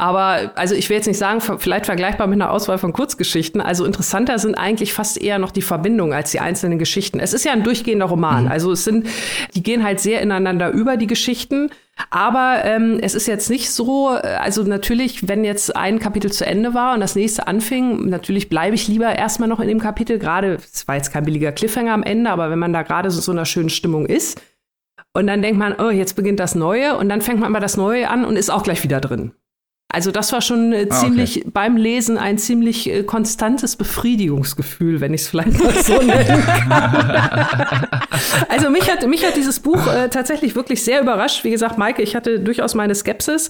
Aber 0.00 0.52
also 0.54 0.76
ich 0.76 0.88
will 0.88 0.96
jetzt 0.96 1.08
nicht 1.08 1.18
sagen, 1.18 1.40
vielleicht 1.40 1.86
vergleichbar 1.86 2.28
mit 2.28 2.40
einer 2.40 2.52
Auswahl 2.52 2.78
von 2.78 2.92
Kurzgeschichten. 2.92 3.60
Also 3.60 3.84
interessanter 3.84 4.38
sind 4.38 4.54
eigentlich 4.54 4.92
fast 4.92 5.20
eher 5.20 5.40
noch 5.40 5.50
die 5.50 5.60
Verbindungen 5.60 6.12
als 6.12 6.30
die 6.30 6.38
einzelnen 6.38 6.78
Geschichten. 6.78 7.18
Es 7.18 7.32
ist 7.32 7.44
ja 7.44 7.50
ein 7.50 7.64
durchgehender 7.64 8.06
Roman. 8.06 8.44
Mhm. 8.44 8.50
Also 8.50 8.70
es 8.70 8.84
sind, 8.84 9.08
die 9.56 9.62
gehen 9.64 9.82
halt 9.82 9.98
sehr 9.98 10.22
ineinander 10.22 10.70
über 10.70 10.96
die 10.96 11.08
Geschichten. 11.08 11.70
Aber 12.10 12.60
ähm, 12.64 13.00
es 13.02 13.16
ist 13.16 13.26
jetzt 13.26 13.50
nicht 13.50 13.72
so, 13.72 14.14
äh, 14.14 14.36
also 14.40 14.62
natürlich, 14.62 15.26
wenn 15.26 15.42
jetzt 15.42 15.74
ein 15.74 15.98
Kapitel 15.98 16.30
zu 16.30 16.46
Ende 16.46 16.74
war 16.74 16.94
und 16.94 17.00
das 17.00 17.16
nächste 17.16 17.48
anfing, 17.48 18.08
natürlich 18.08 18.48
bleibe 18.48 18.76
ich 18.76 18.86
lieber 18.86 19.16
erstmal 19.18 19.48
noch 19.48 19.58
in 19.58 19.66
dem 19.66 19.80
Kapitel. 19.80 20.20
Gerade, 20.20 20.58
es 20.72 20.86
war 20.86 20.94
jetzt 20.94 21.12
kein 21.12 21.24
billiger 21.24 21.50
Cliffhanger 21.50 21.92
am 21.92 22.04
Ende, 22.04 22.30
aber 22.30 22.50
wenn 22.50 22.58
man 22.60 22.72
da 22.72 22.82
gerade 22.82 23.10
so, 23.10 23.20
so 23.20 23.32
einer 23.32 23.46
schönen 23.46 23.68
Stimmung 23.68 24.06
ist, 24.06 24.40
und 25.18 25.26
dann 25.26 25.42
denkt 25.42 25.58
man, 25.58 25.74
oh, 25.80 25.90
jetzt 25.90 26.14
beginnt 26.14 26.38
das 26.38 26.54
Neue. 26.54 26.96
Und 26.96 27.08
dann 27.08 27.22
fängt 27.22 27.40
man 27.40 27.52
aber 27.52 27.58
das 27.58 27.76
Neue 27.76 28.08
an 28.08 28.24
und 28.24 28.36
ist 28.36 28.50
auch 28.50 28.62
gleich 28.62 28.84
wieder 28.84 29.00
drin. 29.00 29.32
Also 29.90 30.10
das 30.10 30.32
war 30.32 30.42
schon 30.42 30.74
äh, 30.74 30.86
ah, 30.90 30.94
ziemlich 30.94 31.38
okay. 31.38 31.50
beim 31.50 31.78
Lesen 31.78 32.18
ein 32.18 32.36
ziemlich 32.36 32.90
äh, 32.90 33.04
konstantes 33.04 33.74
Befriedigungsgefühl, 33.74 35.00
wenn 35.00 35.14
ich 35.14 35.22
es 35.22 35.28
vielleicht 35.28 35.58
mal 35.58 35.72
so 35.72 36.02
nennen 36.02 36.44
kann. 36.44 37.88
also 38.50 38.68
mich 38.68 38.90
hat 38.90 39.06
mich 39.06 39.24
hat 39.24 39.36
dieses 39.36 39.60
Buch 39.60 39.86
äh, 39.86 40.10
tatsächlich 40.10 40.54
wirklich 40.54 40.84
sehr 40.84 41.00
überrascht. 41.00 41.42
Wie 41.42 41.50
gesagt, 41.50 41.78
Maike, 41.78 42.02
ich 42.02 42.14
hatte 42.14 42.38
durchaus 42.38 42.74
meine 42.74 42.94
Skepsis. 42.94 43.48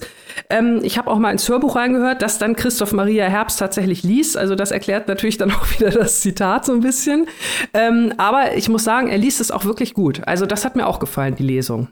Ähm, 0.49 0.79
ich 0.81 0.97
habe 0.97 1.11
auch 1.11 1.19
mal 1.19 1.31
ins 1.31 1.49
Hörbuch 1.49 1.75
reingehört, 1.75 2.21
das 2.21 2.37
dann 2.37 2.55
Christoph 2.55 2.93
Maria 2.93 3.25
Herbst 3.25 3.59
tatsächlich 3.59 4.03
liest. 4.03 4.37
Also 4.37 4.55
das 4.55 4.71
erklärt 4.71 5.09
natürlich 5.09 5.37
dann 5.37 5.51
auch 5.51 5.69
wieder 5.77 5.89
das 5.89 6.21
Zitat 6.21 6.65
so 6.65 6.71
ein 6.71 6.79
bisschen. 6.79 7.27
Ähm, 7.73 8.13
aber 8.17 8.55
ich 8.55 8.69
muss 8.69 8.85
sagen, 8.85 9.09
er 9.09 9.17
liest 9.17 9.41
es 9.41 9.51
auch 9.51 9.65
wirklich 9.65 9.93
gut. 9.93 10.21
Also 10.25 10.45
das 10.45 10.63
hat 10.63 10.77
mir 10.77 10.87
auch 10.87 10.99
gefallen, 10.99 11.35
die 11.35 11.43
Lesung. 11.43 11.89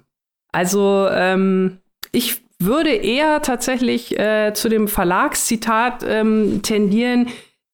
Also 0.54 1.10
ähm, 1.12 1.80
ich 2.14 2.47
würde 2.60 2.92
eher 2.92 3.42
tatsächlich 3.42 4.18
äh, 4.20 4.54
zu 4.54 4.70
dem 4.70 4.88
Verlagszitat 4.88 6.04
ähm, 6.08 6.62
tendieren, 6.64 7.28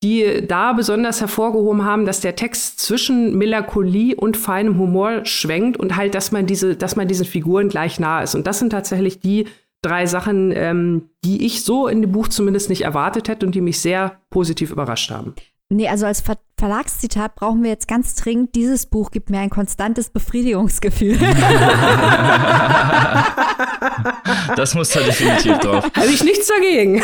die 0.03 0.45
da 0.45 0.73
besonders 0.73 1.21
hervorgehoben 1.21 1.85
haben, 1.85 2.05
dass 2.05 2.19
der 2.19 2.35
Text 2.35 2.79
zwischen 2.81 3.37
Melancholie 3.37 4.15
und 4.15 4.35
feinem 4.35 4.77
Humor 4.77 5.25
schwenkt 5.25 5.77
und 5.77 5.95
halt, 5.95 6.13
dass 6.13 6.33
man 6.33 6.45
diese, 6.45 6.75
dass 6.75 6.97
man 6.97 7.07
diesen 7.07 7.25
Figuren 7.25 7.69
gleich 7.69 7.99
nah 7.99 8.21
ist. 8.21 8.35
Und 8.35 8.45
das 8.45 8.59
sind 8.59 8.71
tatsächlich 8.71 9.21
die 9.21 9.47
drei 9.81 10.05
Sachen, 10.05 10.51
ähm, 10.55 11.09
die 11.23 11.45
ich 11.45 11.63
so 11.63 11.87
in 11.87 12.01
dem 12.01 12.11
Buch 12.11 12.27
zumindest 12.27 12.69
nicht 12.69 12.81
erwartet 12.81 13.29
hätte 13.29 13.45
und 13.45 13.55
die 13.55 13.61
mich 13.61 13.79
sehr 13.79 14.19
positiv 14.29 14.71
überrascht 14.71 15.09
haben. 15.09 15.35
Nee, 15.69 15.87
also 15.87 16.05
als 16.05 16.21
Ver 16.21 16.37
Verlagszitat 16.57 17.35
brauchen 17.35 17.63
wir 17.63 17.71
jetzt 17.71 17.87
ganz 17.87 18.15
dringend. 18.15 18.55
Dieses 18.55 18.85
Buch 18.85 19.11
gibt 19.11 19.29
mir 19.29 19.39
ein 19.39 19.49
konstantes 19.49 20.09
Befriedigungsgefühl. 20.09 21.17
das 24.55 24.75
muss 24.75 24.91
da 24.91 25.01
definitiv 25.01 25.57
drauf. 25.59 25.85
Habe 25.95 26.07
ich 26.07 26.23
nichts 26.23 26.47
dagegen. 26.47 27.01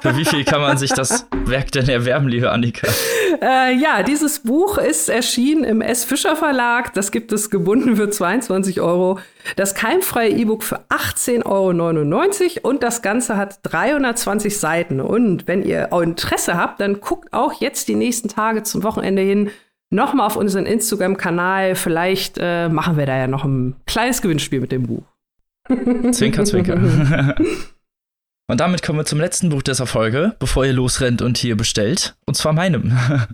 Für 0.00 0.16
wie 0.16 0.24
viel 0.24 0.44
kann 0.44 0.60
man 0.60 0.76
sich 0.76 0.92
das 0.92 1.26
Werk 1.46 1.72
denn 1.72 1.88
erwerben, 1.88 2.28
liebe 2.28 2.50
Annika? 2.50 2.88
Äh, 3.40 3.74
ja, 3.76 4.02
dieses 4.02 4.40
Buch 4.40 4.78
ist 4.78 5.08
erschienen 5.08 5.64
im 5.64 5.80
S. 5.80 6.04
Fischer 6.04 6.36
Verlag. 6.36 6.92
Das 6.94 7.10
gibt 7.10 7.32
es 7.32 7.48
gebunden 7.48 7.96
für 7.96 8.10
22 8.10 8.80
Euro. 8.80 9.18
Das 9.56 9.74
keimfreie 9.74 10.30
E-Book 10.30 10.62
für 10.62 10.80
18,99 10.88 12.64
Euro 12.64 12.68
und 12.68 12.82
das 12.82 13.02
Ganze 13.02 13.36
hat 13.36 13.58
320 13.62 14.58
Seiten. 14.58 15.00
Und 15.00 15.46
wenn 15.46 15.62
ihr 15.62 15.90
Interesse 15.92 16.56
habt, 16.56 16.80
dann 16.80 17.00
guckt 17.00 17.32
auch 17.32 17.52
jetzt 17.60 17.83
die 17.88 17.94
nächsten 17.94 18.28
Tage 18.28 18.62
zum 18.62 18.82
Wochenende 18.82 19.22
hin 19.22 19.50
nochmal 19.90 20.26
auf 20.26 20.36
unseren 20.36 20.66
Instagram-Kanal. 20.66 21.74
Vielleicht 21.74 22.36
äh, 22.40 22.68
machen 22.68 22.96
wir 22.96 23.06
da 23.06 23.16
ja 23.16 23.26
noch 23.26 23.44
ein 23.44 23.76
kleines 23.86 24.22
Gewinnspiel 24.22 24.60
mit 24.60 24.72
dem 24.72 24.86
Buch. 24.86 25.04
Zwinker, 26.12 26.44
zwinker. 26.44 27.34
Und 28.46 28.60
damit 28.60 28.82
kommen 28.82 28.98
wir 28.98 29.06
zum 29.06 29.20
letzten 29.20 29.48
Buch 29.48 29.62
dieser 29.62 29.86
Folge, 29.86 30.36
bevor 30.38 30.66
ihr 30.66 30.74
losrennt 30.74 31.22
und 31.22 31.38
hier 31.38 31.56
bestellt. 31.56 32.16
Und 32.26 32.34
zwar 32.34 32.52
meinem. 32.52 32.96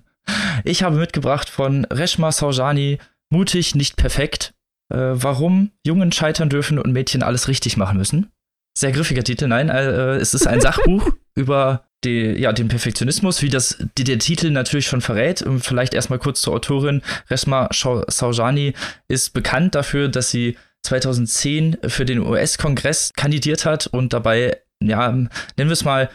Ich 0.63 0.85
habe 0.85 0.97
mitgebracht 0.97 1.49
von 1.49 1.87
Reshma 1.87 2.31
Saujani 2.31 2.99
Mutig, 3.31 3.75
nicht 3.75 3.97
perfekt. 3.97 4.55
Äh, 4.93 4.97
warum 5.15 5.73
Jungen 5.85 6.13
scheitern 6.13 6.51
dürfen 6.51 6.79
und 6.79 6.93
Mädchen 6.93 7.23
alles 7.23 7.49
richtig 7.49 7.77
machen 7.77 7.97
müssen. 7.97 8.31
Sehr 8.77 8.93
griffiger 8.93 9.25
Titel, 9.25 9.49
nein, 9.49 9.71
äh, 9.71 10.17
es 10.17 10.35
ist 10.35 10.47
ein 10.47 10.61
Sachbuch 10.61 11.11
über 11.35 11.85
die, 12.05 12.33
ja, 12.39 12.53
den 12.53 12.69
Perfektionismus, 12.69 13.43
wie 13.43 13.51
das 13.51 13.79
die, 13.99 14.05
der 14.05 14.19
Titel 14.19 14.51
natürlich 14.51 14.87
schon 14.87 15.01
verrät. 15.01 15.43
Und 15.43 15.61
vielleicht 15.61 15.95
erstmal 15.95 16.19
kurz 16.19 16.41
zur 16.41 16.55
Autorin. 16.55 17.03
Resma 17.29 17.69
Saujani 17.73 18.75
ist 19.09 19.33
bekannt 19.33 19.75
dafür, 19.75 20.09
dass 20.09 20.31
sie 20.31 20.57
2010 20.83 21.79
für 21.89 22.05
den 22.05 22.21
US-Kongress 22.21 23.13
kandidiert 23.17 23.67
hat 23.67 23.87
und 23.87 24.13
dabei, 24.13 24.59
ja, 24.83 25.13
nennen 25.13 25.31
wir 25.57 25.73
es 25.73 25.85
mal, 25.85 26.09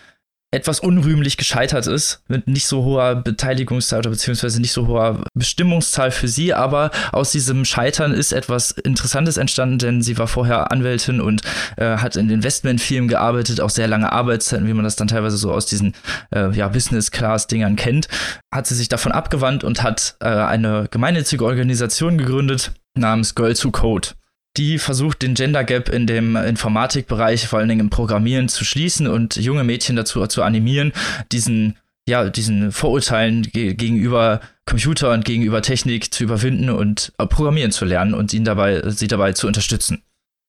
etwas 0.51 0.79
unrühmlich 0.79 1.37
gescheitert 1.37 1.85
ist, 1.87 2.21
mit 2.27 2.47
nicht 2.47 2.65
so 2.65 2.83
hoher 2.83 3.15
Beteiligungszahl 3.15 3.99
oder 3.99 4.11
beziehungsweise 4.11 4.61
nicht 4.61 4.71
so 4.71 4.87
hoher 4.87 5.23
Bestimmungszahl 5.33 6.11
für 6.11 6.27
sie, 6.27 6.53
aber 6.53 6.91
aus 7.11 7.31
diesem 7.31 7.65
Scheitern 7.65 8.13
ist 8.13 8.31
etwas 8.31 8.71
Interessantes 8.71 9.37
entstanden, 9.37 9.79
denn 9.79 10.01
sie 10.01 10.17
war 10.17 10.27
vorher 10.27 10.71
Anwältin 10.71 11.19
und 11.19 11.41
äh, 11.75 11.97
hat 11.97 12.15
in 12.15 12.29
Investmentfirmen 12.29 13.09
gearbeitet, 13.09 13.59
auch 13.59 13.69
sehr 13.69 13.87
lange 13.87 14.11
Arbeitszeiten, 14.11 14.67
wie 14.67 14.73
man 14.73 14.85
das 14.85 14.95
dann 14.95 15.09
teilweise 15.09 15.37
so 15.37 15.51
aus 15.51 15.65
diesen 15.65 15.93
äh, 16.33 16.51
ja, 16.51 16.69
Business-Class-Dingern 16.69 17.75
kennt, 17.75 18.07
hat 18.53 18.67
sie 18.67 18.75
sich 18.75 18.87
davon 18.87 19.11
abgewandt 19.11 19.63
und 19.63 19.83
hat 19.83 20.15
äh, 20.21 20.27
eine 20.27 20.87
gemeinnützige 20.89 21.43
Organisation 21.43 22.17
gegründet 22.17 22.71
namens 22.97 23.35
Girls 23.35 23.63
Who 23.65 23.71
Code 23.71 24.09
die 24.57 24.79
versucht, 24.79 25.21
den 25.21 25.33
Gender 25.33 25.63
Gap 25.63 25.89
in 25.89 26.07
dem 26.07 26.35
Informatikbereich, 26.35 27.47
vor 27.47 27.59
allen 27.59 27.69
Dingen 27.69 27.81
im 27.81 27.89
Programmieren, 27.89 28.49
zu 28.49 28.65
schließen 28.65 29.07
und 29.07 29.35
junge 29.35 29.63
Mädchen 29.63 29.95
dazu 29.95 30.25
zu 30.27 30.43
animieren, 30.43 30.93
diesen, 31.31 31.77
ja, 32.07 32.29
diesen 32.29 32.71
Vorurteilen 32.71 33.43
ge 33.43 33.73
gegenüber 33.73 34.41
Computer 34.65 35.11
und 35.11 35.25
gegenüber 35.25 35.61
Technik 35.61 36.13
zu 36.13 36.23
überwinden 36.23 36.69
und 36.69 37.13
äh, 37.17 37.27
programmieren 37.27 37.71
zu 37.71 37.85
lernen 37.85 38.13
und 38.13 38.33
ihn 38.33 38.45
dabei, 38.45 38.81
sie 38.89 39.07
dabei 39.07 39.33
zu 39.33 39.47
unterstützen. 39.47 40.01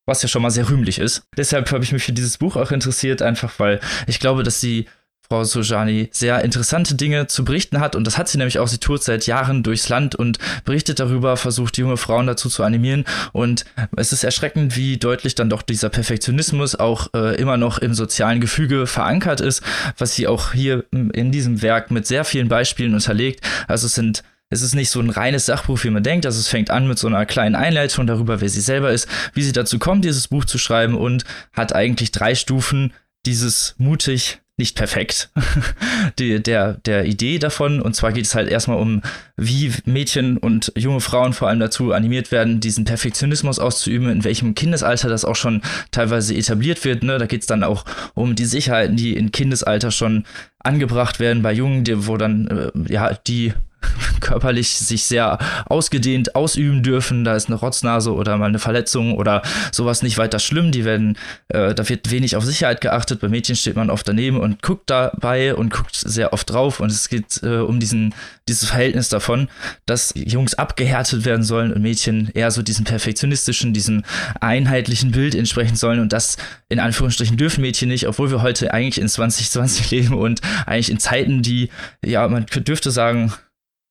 Was 0.05 0.21
ja 0.21 0.29
schon 0.29 0.41
mal 0.41 0.51
sehr 0.51 0.69
rühmlich 0.69 0.99
ist. 0.99 1.23
Deshalb 1.35 1.69
habe 1.71 1.83
ich 1.83 1.91
mich 1.91 2.03
für 2.03 2.13
dieses 2.13 2.37
Buch 2.37 2.55
auch 2.55 2.71
interessiert, 2.71 3.21
einfach 3.21 3.59
weil 3.59 3.79
ich 4.07 4.19
glaube, 4.19 4.43
dass 4.43 4.61
sie 4.61 4.87
Frau 5.29 5.43
Sojani 5.43 6.09
sehr 6.11 6.43
interessante 6.43 6.95
Dinge 6.95 7.27
zu 7.27 7.43
berichten 7.43 7.79
hat. 7.79 7.95
Und 7.95 8.05
das 8.05 8.17
hat 8.17 8.29
sie 8.29 8.37
nämlich 8.37 8.59
auch. 8.59 8.67
Sie 8.67 8.77
tourt 8.77 9.03
seit 9.03 9.27
Jahren 9.27 9.63
durchs 9.63 9.89
Land 9.89 10.15
und 10.15 10.39
berichtet 10.65 10.99
darüber, 10.99 11.37
versucht 11.37 11.77
junge 11.77 11.97
Frauen 11.97 12.27
dazu 12.27 12.49
zu 12.49 12.63
animieren. 12.63 13.05
Und 13.33 13.65
es 13.95 14.13
ist 14.13 14.23
erschreckend, 14.23 14.75
wie 14.75 14.97
deutlich 14.97 15.35
dann 15.35 15.49
doch 15.49 15.61
dieser 15.61 15.89
Perfektionismus 15.89 16.75
auch 16.75 17.13
äh, 17.13 17.35
immer 17.35 17.57
noch 17.57 17.77
im 17.77 17.93
sozialen 17.93 18.39
Gefüge 18.39 18.87
verankert 18.87 19.41
ist, 19.41 19.61
was 19.97 20.15
sie 20.15 20.27
auch 20.27 20.53
hier 20.53 20.85
in 20.91 21.31
diesem 21.31 21.61
Werk 21.61 21.91
mit 21.91 22.07
sehr 22.07 22.23
vielen 22.23 22.47
Beispielen 22.47 22.93
unterlegt. 22.93 23.41
Also 23.67 23.87
es 23.87 23.95
sind 23.95 24.23
es 24.49 24.61
ist 24.61 24.75
nicht 24.75 24.89
so 24.89 25.01
ein 25.01 25.09
reines 25.09 25.45
Sachbuch, 25.45 25.83
wie 25.83 25.89
man 25.89 26.03
denkt. 26.03 26.25
Also 26.25 26.39
es 26.39 26.47
fängt 26.47 26.71
an 26.71 26.87
mit 26.87 26.97
so 26.97 27.07
einer 27.07 27.25
kleinen 27.25 27.55
Einleitung 27.55 28.07
darüber, 28.07 28.39
wer 28.39 28.47
sie 28.47 28.61
selber 28.61 28.91
ist, 28.91 29.07
wie 29.33 29.43
sie 29.43 29.51
dazu 29.51 29.77
kommt, 29.77 30.05
dieses 30.05 30.29
Buch 30.29 30.45
zu 30.45 30.57
schreiben 30.57 30.95
und 30.95 31.25
hat 31.51 31.75
eigentlich 31.75 32.11
drei 32.11 32.33
Stufen 32.33 32.93
dieses 33.25 33.75
mutig 33.77 34.39
nicht 34.57 34.75
perfekt, 34.75 35.29
die, 36.19 36.41
der, 36.41 36.73
der 36.73 37.05
Idee 37.05 37.37
davon. 37.37 37.79
Und 37.79 37.95
zwar 37.95 38.11
geht 38.11 38.25
es 38.25 38.33
halt 38.33 38.49
erstmal 38.49 38.79
um, 38.79 39.03
wie 39.35 39.71
Mädchen 39.85 40.37
und 40.37 40.71
junge 40.75 40.99
Frauen 40.99 41.33
vor 41.33 41.47
allem 41.47 41.59
dazu 41.59 41.93
animiert 41.93 42.31
werden, 42.31 42.59
diesen 42.59 42.83
Perfektionismus 42.83 43.59
auszuüben, 43.59 44.09
in 44.09 44.23
welchem 44.23 44.55
Kindesalter 44.55 45.09
das 45.09 45.25
auch 45.25 45.35
schon 45.35 45.61
teilweise 45.91 46.35
etabliert 46.35 46.83
wird. 46.85 47.03
Ne? 47.03 47.19
Da 47.19 47.27
geht 47.27 47.41
es 47.41 47.47
dann 47.47 47.63
auch 47.63 47.85
um 48.15 48.35
die 48.35 48.45
Sicherheiten, 48.45 48.97
die 48.97 49.15
in 49.15 49.31
Kindesalter 49.31 49.91
schon 49.91 50.25
angebracht 50.59 51.19
werden 51.19 51.43
bei 51.43 51.53
Jungen, 51.53 51.83
die, 51.83 52.07
wo 52.07 52.17
dann 52.17 52.47
äh, 52.47 52.91
ja 52.91 53.13
die 53.13 53.53
körperlich 54.19 54.77
sich 54.77 55.03
sehr 55.05 55.37
ausgedehnt 55.65 56.35
ausüben 56.35 56.83
dürfen. 56.83 57.23
Da 57.23 57.35
ist 57.35 57.47
eine 57.47 57.55
Rotznase 57.55 58.13
oder 58.13 58.37
mal 58.37 58.47
eine 58.47 58.59
Verletzung 58.59 59.15
oder 59.15 59.41
sowas 59.71 60.03
nicht 60.03 60.17
weiter 60.17 60.39
schlimm. 60.39 60.71
Die 60.71 60.85
werden, 60.85 61.17
äh, 61.49 61.73
da 61.73 61.87
wird 61.87 62.11
wenig 62.11 62.35
auf 62.35 62.43
Sicherheit 62.43 62.81
geachtet. 62.81 63.19
Bei 63.19 63.29
Mädchen 63.29 63.55
steht 63.55 63.75
man 63.75 63.89
oft 63.89 64.07
daneben 64.07 64.39
und 64.39 64.61
guckt 64.61 64.89
dabei 64.89 65.55
und 65.55 65.71
guckt 65.71 65.95
sehr 65.95 66.33
oft 66.33 66.49
drauf. 66.49 66.79
Und 66.79 66.91
es 66.91 67.09
geht 67.09 67.41
äh, 67.43 67.57
um 67.57 67.79
diesen, 67.79 68.13
dieses 68.47 68.69
Verhältnis 68.69 69.09
davon, 69.09 69.49
dass 69.85 70.13
Jungs 70.15 70.55
abgehärtet 70.55 71.25
werden 71.25 71.43
sollen 71.43 71.73
und 71.73 71.81
Mädchen 71.81 72.29
eher 72.33 72.51
so 72.51 72.61
diesen 72.61 72.85
perfektionistischen, 72.85 73.73
diesem 73.73 74.03
einheitlichen 74.41 75.11
Bild 75.11 75.35
entsprechen 75.35 75.75
sollen. 75.75 75.99
Und 75.99 76.13
das 76.13 76.37
in 76.69 76.79
Anführungsstrichen 76.79 77.37
dürfen 77.37 77.61
Mädchen 77.61 77.89
nicht, 77.89 78.07
obwohl 78.07 78.31
wir 78.31 78.41
heute 78.41 78.73
eigentlich 78.73 78.99
in 78.99 79.07
2020 79.07 79.91
leben 79.91 80.13
und 80.13 80.41
eigentlich 80.65 80.89
in 80.89 80.99
Zeiten, 80.99 81.41
die, 81.41 81.69
ja, 82.03 82.27
man 82.27 82.45
dürfte 82.45 82.91
sagen, 82.91 83.33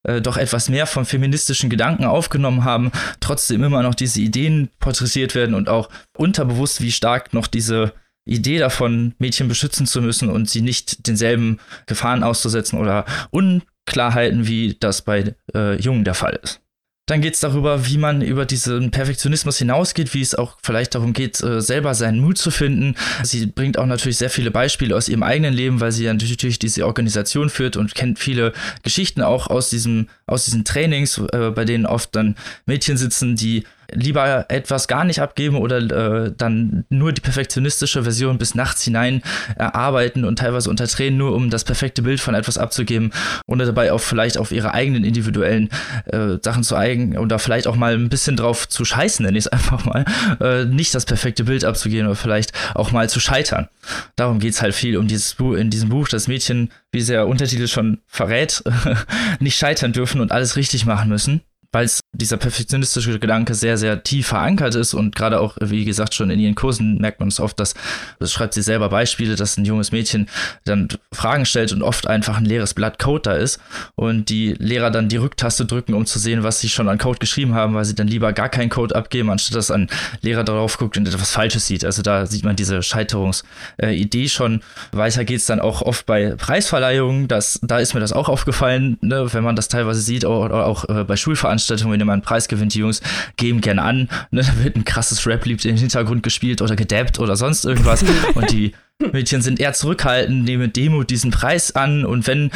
äh, 0.06 0.22
doch 0.22 0.36
etwas 0.36 0.68
mehr 0.68 0.86
vom 0.86 1.04
feministischen 1.04 1.68
Gedanken 1.68 2.04
aufgenommen 2.04 2.64
haben, 2.64 2.92
trotzdem 3.20 3.64
immer 3.64 3.82
noch 3.82 3.94
diese 3.94 4.20
Ideen 4.20 4.70
porträtiert 4.78 5.34
werden 5.34 5.54
und 5.54 5.68
auch 5.68 5.88
unterbewusst, 6.16 6.80
wie 6.80 6.92
stark 6.92 7.34
noch 7.34 7.46
diese 7.46 7.92
Idee 8.24 8.58
davon, 8.58 9.14
Mädchen 9.18 9.48
beschützen 9.48 9.86
zu 9.86 10.00
müssen 10.02 10.28
und 10.28 10.48
sie 10.48 10.62
nicht 10.62 11.06
denselben 11.06 11.58
Gefahren 11.86 12.22
auszusetzen 12.22 12.78
oder 12.78 13.04
Unklarheiten, 13.30 14.46
wie 14.46 14.76
das 14.78 15.02
bei 15.02 15.34
äh, 15.54 15.80
Jungen 15.80 16.04
der 16.04 16.14
Fall 16.14 16.38
ist. 16.42 16.60
Dann 17.08 17.20
geht 17.20 17.34
es 17.34 17.40
darüber, 17.40 17.86
wie 17.86 17.98
man 17.98 18.20
über 18.20 18.46
diesen 18.46 18.90
Perfektionismus 18.90 19.58
hinausgeht, 19.58 20.12
wie 20.12 20.20
es 20.20 20.34
auch 20.34 20.56
vielleicht 20.60 20.96
darum 20.96 21.12
geht, 21.12 21.40
äh, 21.40 21.60
selber 21.60 21.94
seinen 21.94 22.18
Mut 22.18 22.36
zu 22.36 22.50
finden. 22.50 22.96
Sie 23.22 23.46
bringt 23.46 23.78
auch 23.78 23.86
natürlich 23.86 24.16
sehr 24.16 24.28
viele 24.28 24.50
Beispiele 24.50 24.96
aus 24.96 25.08
ihrem 25.08 25.22
eigenen 25.22 25.54
Leben, 25.54 25.80
weil 25.80 25.92
sie 25.92 26.04
ja 26.04 26.12
natürlich 26.12 26.58
diese 26.58 26.84
Organisation 26.84 27.48
führt 27.48 27.76
und 27.76 27.94
kennt 27.94 28.18
viele 28.18 28.52
Geschichten 28.82 29.22
auch 29.22 29.46
aus 29.46 29.70
diesem, 29.70 30.08
aus 30.26 30.46
diesen 30.46 30.64
Trainings, 30.64 31.18
äh, 31.32 31.52
bei 31.54 31.64
denen 31.64 31.86
oft 31.86 32.16
dann 32.16 32.34
Mädchen 32.66 32.96
sitzen, 32.96 33.36
die 33.36 33.62
lieber 33.92 34.46
etwas 34.48 34.88
gar 34.88 35.04
nicht 35.04 35.20
abgeben 35.20 35.56
oder 35.56 35.78
äh, 35.78 36.32
dann 36.36 36.84
nur 36.88 37.12
die 37.12 37.20
perfektionistische 37.20 38.02
Version 38.02 38.38
bis 38.38 38.54
nachts 38.54 38.82
hinein 38.82 39.22
erarbeiten 39.56 40.24
und 40.24 40.38
teilweise 40.38 40.70
unter 40.70 40.86
Tränen 40.86 41.18
nur, 41.18 41.34
um 41.34 41.50
das 41.50 41.64
perfekte 41.64 42.02
Bild 42.02 42.20
von 42.20 42.34
etwas 42.34 42.58
abzugeben 42.58 43.12
und 43.46 43.58
dabei 43.58 43.92
auch 43.92 44.00
vielleicht 44.00 44.38
auf 44.38 44.52
ihre 44.52 44.74
eigenen 44.74 45.04
individuellen 45.04 45.70
äh, 46.06 46.38
Sachen 46.42 46.62
zu 46.62 46.76
eigen 46.76 47.16
oder 47.18 47.38
vielleicht 47.38 47.66
auch 47.66 47.76
mal 47.76 47.94
ein 47.94 48.08
bisschen 48.08 48.36
drauf 48.36 48.68
zu 48.68 48.84
scheißen, 48.84 49.24
nenne 49.24 49.38
ich 49.38 49.46
es 49.46 49.48
einfach 49.52 49.84
mal, 49.84 50.04
äh, 50.40 50.64
nicht 50.64 50.94
das 50.94 51.04
perfekte 51.04 51.44
Bild 51.44 51.64
abzugeben 51.64 52.06
oder 52.06 52.16
vielleicht 52.16 52.52
auch 52.74 52.92
mal 52.92 53.08
zu 53.08 53.20
scheitern. 53.20 53.68
Darum 54.16 54.38
geht 54.38 54.54
es 54.54 54.62
halt 54.62 54.74
viel 54.74 54.96
um 54.96 55.06
dieses 55.06 55.34
Buch, 55.34 55.54
in 55.54 55.70
diesem 55.70 55.88
Buch, 55.88 56.08
das 56.08 56.28
Mädchen, 56.28 56.70
wie 56.92 57.02
der 57.02 57.26
Untertitel 57.26 57.68
schon 57.68 57.98
verrät, 58.06 58.62
nicht 59.40 59.56
scheitern 59.56 59.92
dürfen 59.92 60.20
und 60.20 60.32
alles 60.32 60.56
richtig 60.56 60.86
machen 60.86 61.08
müssen 61.08 61.42
weil 61.72 61.84
es 61.84 62.00
dieser 62.12 62.36
perfektionistische 62.36 63.18
Gedanke 63.18 63.54
sehr, 63.54 63.76
sehr 63.76 64.02
tief 64.02 64.28
verankert 64.28 64.74
ist 64.74 64.94
und 64.94 65.14
gerade 65.14 65.40
auch, 65.40 65.56
wie 65.60 65.84
gesagt, 65.84 66.14
schon 66.14 66.30
in 66.30 66.40
ihren 66.40 66.54
Kursen 66.54 66.98
merkt 66.98 67.20
man 67.20 67.28
es 67.28 67.40
oft, 67.40 67.58
dass, 67.60 67.74
das 68.18 68.32
schreibt 68.32 68.54
sie 68.54 68.62
selber 68.62 68.88
Beispiele, 68.88 69.36
dass 69.36 69.56
ein 69.56 69.64
junges 69.64 69.92
Mädchen 69.92 70.28
dann 70.64 70.88
Fragen 71.12 71.44
stellt 71.44 71.72
und 71.72 71.82
oft 71.82 72.06
einfach 72.06 72.38
ein 72.38 72.44
leeres 72.44 72.74
Blatt 72.74 72.98
Code 72.98 73.22
da 73.22 73.32
ist 73.34 73.60
und 73.94 74.28
die 74.28 74.54
Lehrer 74.58 74.90
dann 74.90 75.08
die 75.08 75.16
Rücktaste 75.16 75.66
drücken, 75.66 75.94
um 75.94 76.06
zu 76.06 76.18
sehen, 76.18 76.42
was 76.42 76.60
sie 76.60 76.68
schon 76.68 76.88
an 76.88 76.98
Code 76.98 77.18
geschrieben 77.18 77.54
haben, 77.54 77.74
weil 77.74 77.84
sie 77.84 77.94
dann 77.94 78.08
lieber 78.08 78.32
gar 78.32 78.48
keinen 78.48 78.70
Code 78.70 78.94
abgeben, 78.94 79.30
anstatt 79.30 79.56
dass 79.56 79.70
ein 79.70 79.88
Lehrer 80.22 80.44
darauf 80.44 80.78
guckt 80.78 80.96
und 80.96 81.06
etwas 81.06 81.30
Falsches 81.30 81.66
sieht. 81.66 81.84
Also 81.84 82.02
da 82.02 82.26
sieht 82.26 82.44
man 82.44 82.56
diese 82.56 82.82
Scheiterungsidee 82.82 84.24
äh, 84.24 84.28
schon. 84.28 84.62
Weiter 84.92 85.24
geht 85.24 85.38
es 85.38 85.46
dann 85.46 85.60
auch 85.60 85.82
oft 85.82 86.06
bei 86.06 86.30
Preisverleihungen, 86.36 87.28
dass, 87.28 87.58
da 87.62 87.78
ist 87.78 87.94
mir 87.94 88.00
das 88.00 88.12
auch 88.12 88.28
aufgefallen, 88.28 88.98
ne, 89.00 89.32
wenn 89.32 89.44
man 89.44 89.56
das 89.56 89.68
teilweise 89.68 90.00
sieht, 90.00 90.24
auch, 90.24 90.50
auch 90.50 90.88
äh, 90.88 91.04
bei 91.04 91.16
Schulveranstaltungen 91.16 91.55
Veranstaltung, 91.56 91.90
wenn 91.90 92.00
ihr 92.00 92.04
mal 92.04 92.12
einen 92.12 92.22
Preis 92.22 92.48
gewinnt, 92.48 92.74
die 92.74 92.80
Jungs 92.80 93.00
geben 93.36 93.60
gerne 93.60 93.82
an. 93.82 94.08
Ne? 94.30 94.42
Da 94.42 94.64
wird 94.64 94.76
ein 94.76 94.84
krasses 94.84 95.26
Rap-Lied 95.26 95.64
im 95.64 95.76
Hintergrund 95.76 96.22
gespielt 96.22 96.60
oder 96.60 96.76
gedabbt 96.76 97.18
oder 97.18 97.36
sonst 97.36 97.64
irgendwas. 97.64 98.04
und 98.34 98.50
die 98.50 98.74
Mädchen 99.12 99.40
sind 99.40 99.58
eher 99.58 99.72
zurückhaltend, 99.72 100.44
nehmen 100.44 100.72
Demut 100.72 101.10
diesen 101.10 101.30
Preis 101.30 101.74
an 101.74 102.04
und 102.04 102.26
wenn 102.26 102.50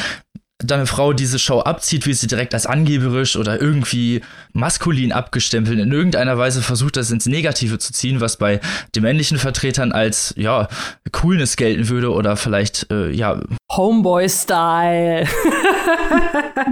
dann 0.62 0.80
eine 0.80 0.86
Frau 0.86 1.14
diese 1.14 1.38
Show 1.38 1.60
abzieht, 1.60 2.06
wie 2.06 2.12
sie 2.12 2.26
direkt 2.26 2.52
als 2.52 2.66
angeberisch 2.66 3.36
oder 3.36 3.58
irgendwie 3.58 4.20
maskulin 4.52 5.10
abgestempelt 5.10 5.78
in 5.78 5.90
irgendeiner 5.90 6.36
Weise 6.36 6.60
versucht, 6.60 6.98
das 6.98 7.10
ins 7.10 7.24
Negative 7.24 7.78
zu 7.78 7.94
ziehen, 7.94 8.20
was 8.20 8.36
bei 8.36 8.60
den 8.94 9.02
männlichen 9.02 9.38
Vertretern 9.38 9.92
als, 9.92 10.34
ja, 10.36 10.68
Coolness 11.12 11.56
gelten 11.56 11.88
würde 11.88 12.12
oder 12.12 12.36
vielleicht, 12.36 12.90
äh, 12.92 13.10
ja. 13.10 13.40
Homeboy-Style. 13.72 15.26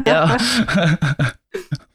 ja. 0.07 0.37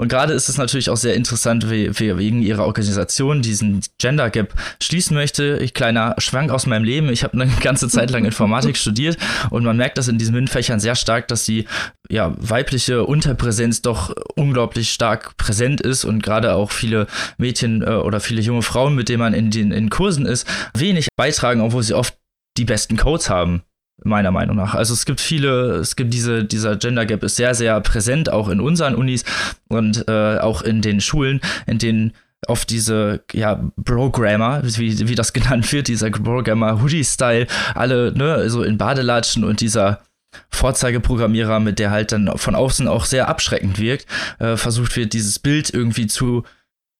Und 0.00 0.08
gerade 0.08 0.32
ist 0.32 0.48
es 0.48 0.56
natürlich 0.56 0.88
auch 0.88 0.96
sehr 0.96 1.14
interessant, 1.14 1.70
wie, 1.70 1.90
wie 1.98 2.16
wegen 2.16 2.40
ihrer 2.40 2.64
Organisation 2.64 3.42
diesen 3.42 3.82
Gender 3.98 4.30
Gap 4.30 4.54
schließen 4.82 5.14
möchte. 5.14 5.58
Ich 5.60 5.74
kleiner 5.74 6.14
Schwank 6.16 6.50
aus 6.50 6.64
meinem 6.64 6.84
Leben. 6.84 7.10
Ich 7.10 7.22
habe 7.22 7.34
eine 7.34 7.52
ganze 7.60 7.86
Zeit 7.86 8.10
lang 8.10 8.24
Informatik 8.24 8.76
studiert 8.78 9.18
und 9.50 9.62
man 9.62 9.76
merkt 9.76 9.98
das 9.98 10.08
in 10.08 10.16
diesen 10.16 10.34
MINT-Fächern 10.34 10.80
sehr 10.80 10.94
stark, 10.94 11.28
dass 11.28 11.44
die 11.44 11.66
ja, 12.08 12.32
weibliche 12.38 13.04
Unterpräsenz 13.04 13.82
doch 13.82 14.14
unglaublich 14.36 14.90
stark 14.90 15.36
präsent 15.36 15.82
ist 15.82 16.06
und 16.06 16.22
gerade 16.22 16.54
auch 16.54 16.70
viele 16.70 17.06
Mädchen 17.36 17.82
äh, 17.82 17.90
oder 17.90 18.20
viele 18.20 18.40
junge 18.40 18.62
Frauen, 18.62 18.94
mit 18.94 19.10
denen 19.10 19.20
man 19.20 19.34
in 19.34 19.50
den 19.50 19.70
in 19.70 19.90
Kursen 19.90 20.24
ist, 20.24 20.46
wenig 20.72 21.08
beitragen, 21.14 21.60
obwohl 21.60 21.82
sie 21.82 21.92
oft 21.92 22.16
die 22.56 22.64
besten 22.64 22.96
Codes 22.96 23.28
haben 23.28 23.62
meiner 24.04 24.30
Meinung 24.30 24.56
nach. 24.56 24.74
Also 24.74 24.94
es 24.94 25.04
gibt 25.04 25.20
viele, 25.20 25.76
es 25.76 25.96
gibt 25.96 26.12
diese, 26.14 26.44
dieser 26.44 26.76
Gender 26.76 27.06
Gap 27.06 27.22
ist 27.22 27.36
sehr, 27.36 27.54
sehr 27.54 27.80
präsent, 27.80 28.32
auch 28.32 28.48
in 28.48 28.60
unseren 28.60 28.94
Unis 28.94 29.24
und 29.68 30.08
äh, 30.08 30.38
auch 30.38 30.62
in 30.62 30.82
den 30.82 31.00
Schulen, 31.00 31.40
in 31.66 31.78
denen 31.78 32.12
oft 32.46 32.70
diese, 32.70 33.22
ja, 33.32 33.62
Programmer, 33.84 34.62
wie, 34.64 35.08
wie 35.08 35.14
das 35.14 35.32
genannt 35.34 35.70
wird, 35.72 35.88
dieser 35.88 36.10
Programmer 36.10 36.80
Hoodie-Style, 36.82 37.46
alle, 37.74 38.12
ne, 38.12 38.48
so 38.48 38.62
in 38.62 38.78
Badelatschen 38.78 39.44
und 39.44 39.60
dieser 39.60 40.00
Vorzeigeprogrammierer, 40.50 41.60
mit 41.60 41.78
der 41.78 41.90
halt 41.90 42.12
dann 42.12 42.30
von 42.36 42.54
außen 42.54 42.88
auch 42.88 43.04
sehr 43.04 43.28
abschreckend 43.28 43.78
wirkt, 43.78 44.06
äh, 44.38 44.56
versucht 44.56 44.96
wird, 44.96 45.12
dieses 45.12 45.38
Bild 45.38 45.72
irgendwie 45.72 46.06
zu 46.06 46.44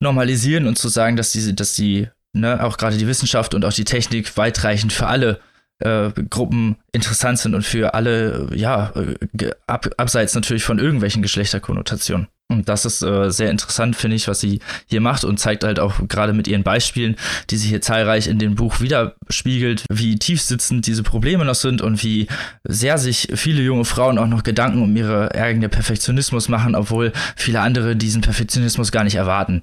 normalisieren 0.00 0.66
und 0.66 0.78
zu 0.78 0.88
sagen, 0.88 1.16
dass 1.16 1.32
die, 1.32 1.54
dass 1.54 1.74
die, 1.74 2.08
ne, 2.32 2.62
auch 2.62 2.76
gerade 2.76 2.96
die 2.96 3.06
Wissenschaft 3.06 3.54
und 3.54 3.64
auch 3.64 3.72
die 3.72 3.84
Technik 3.84 4.36
weitreichend 4.36 4.92
für 4.92 5.06
alle 5.06 5.40
äh, 5.80 6.10
Gruppen 6.28 6.76
interessant 6.92 7.38
sind 7.38 7.54
und 7.54 7.64
für 7.64 7.94
alle, 7.94 8.48
ja, 8.54 8.92
äh, 8.94 9.50
ab, 9.66 9.88
abseits 9.96 10.34
natürlich 10.34 10.64
von 10.64 10.78
irgendwelchen 10.78 11.22
Geschlechterkonnotationen. 11.22 12.28
Und 12.50 12.68
das 12.68 12.84
ist 12.84 13.02
äh, 13.02 13.30
sehr 13.30 13.50
interessant, 13.50 13.94
finde 13.94 14.16
ich, 14.16 14.26
was 14.26 14.40
sie 14.40 14.58
hier 14.86 15.00
macht 15.00 15.22
und 15.22 15.38
zeigt 15.38 15.62
halt 15.62 15.78
auch 15.78 16.08
gerade 16.08 16.32
mit 16.32 16.48
ihren 16.48 16.64
Beispielen, 16.64 17.14
die 17.48 17.56
sie 17.56 17.68
hier 17.68 17.80
zahlreich 17.80 18.26
in 18.26 18.40
dem 18.40 18.56
Buch 18.56 18.80
widerspiegelt, 18.80 19.84
wie 19.88 20.18
tiefsitzend 20.18 20.86
diese 20.86 21.04
Probleme 21.04 21.44
noch 21.44 21.54
sind 21.54 21.80
und 21.80 22.02
wie 22.02 22.26
sehr 22.64 22.98
sich 22.98 23.28
viele 23.34 23.62
junge 23.62 23.84
Frauen 23.84 24.18
auch 24.18 24.26
noch 24.26 24.42
Gedanken 24.42 24.82
um 24.82 24.96
ihre 24.96 25.32
eigene 25.32 25.68
Perfektionismus 25.68 26.48
machen, 26.48 26.74
obwohl 26.74 27.12
viele 27.36 27.60
andere 27.60 27.94
diesen 27.94 28.20
Perfektionismus 28.20 28.90
gar 28.90 29.04
nicht 29.04 29.14
erwarten. 29.14 29.60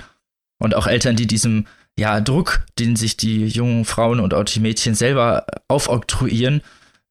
Und 0.59 0.73
auch 0.73 0.87
Eltern, 0.87 1.17
die 1.17 1.27
diesem 1.27 1.67
ja, 1.97 2.21
Druck, 2.21 2.61
den 2.79 2.95
sich 2.95 3.17
die 3.17 3.47
jungen 3.47 3.85
Frauen 3.85 4.19
und 4.19 4.33
auch 4.33 4.43
die 4.43 4.59
Mädchen 4.59 4.95
selber 4.95 5.45
aufoktroyieren, 5.67 6.61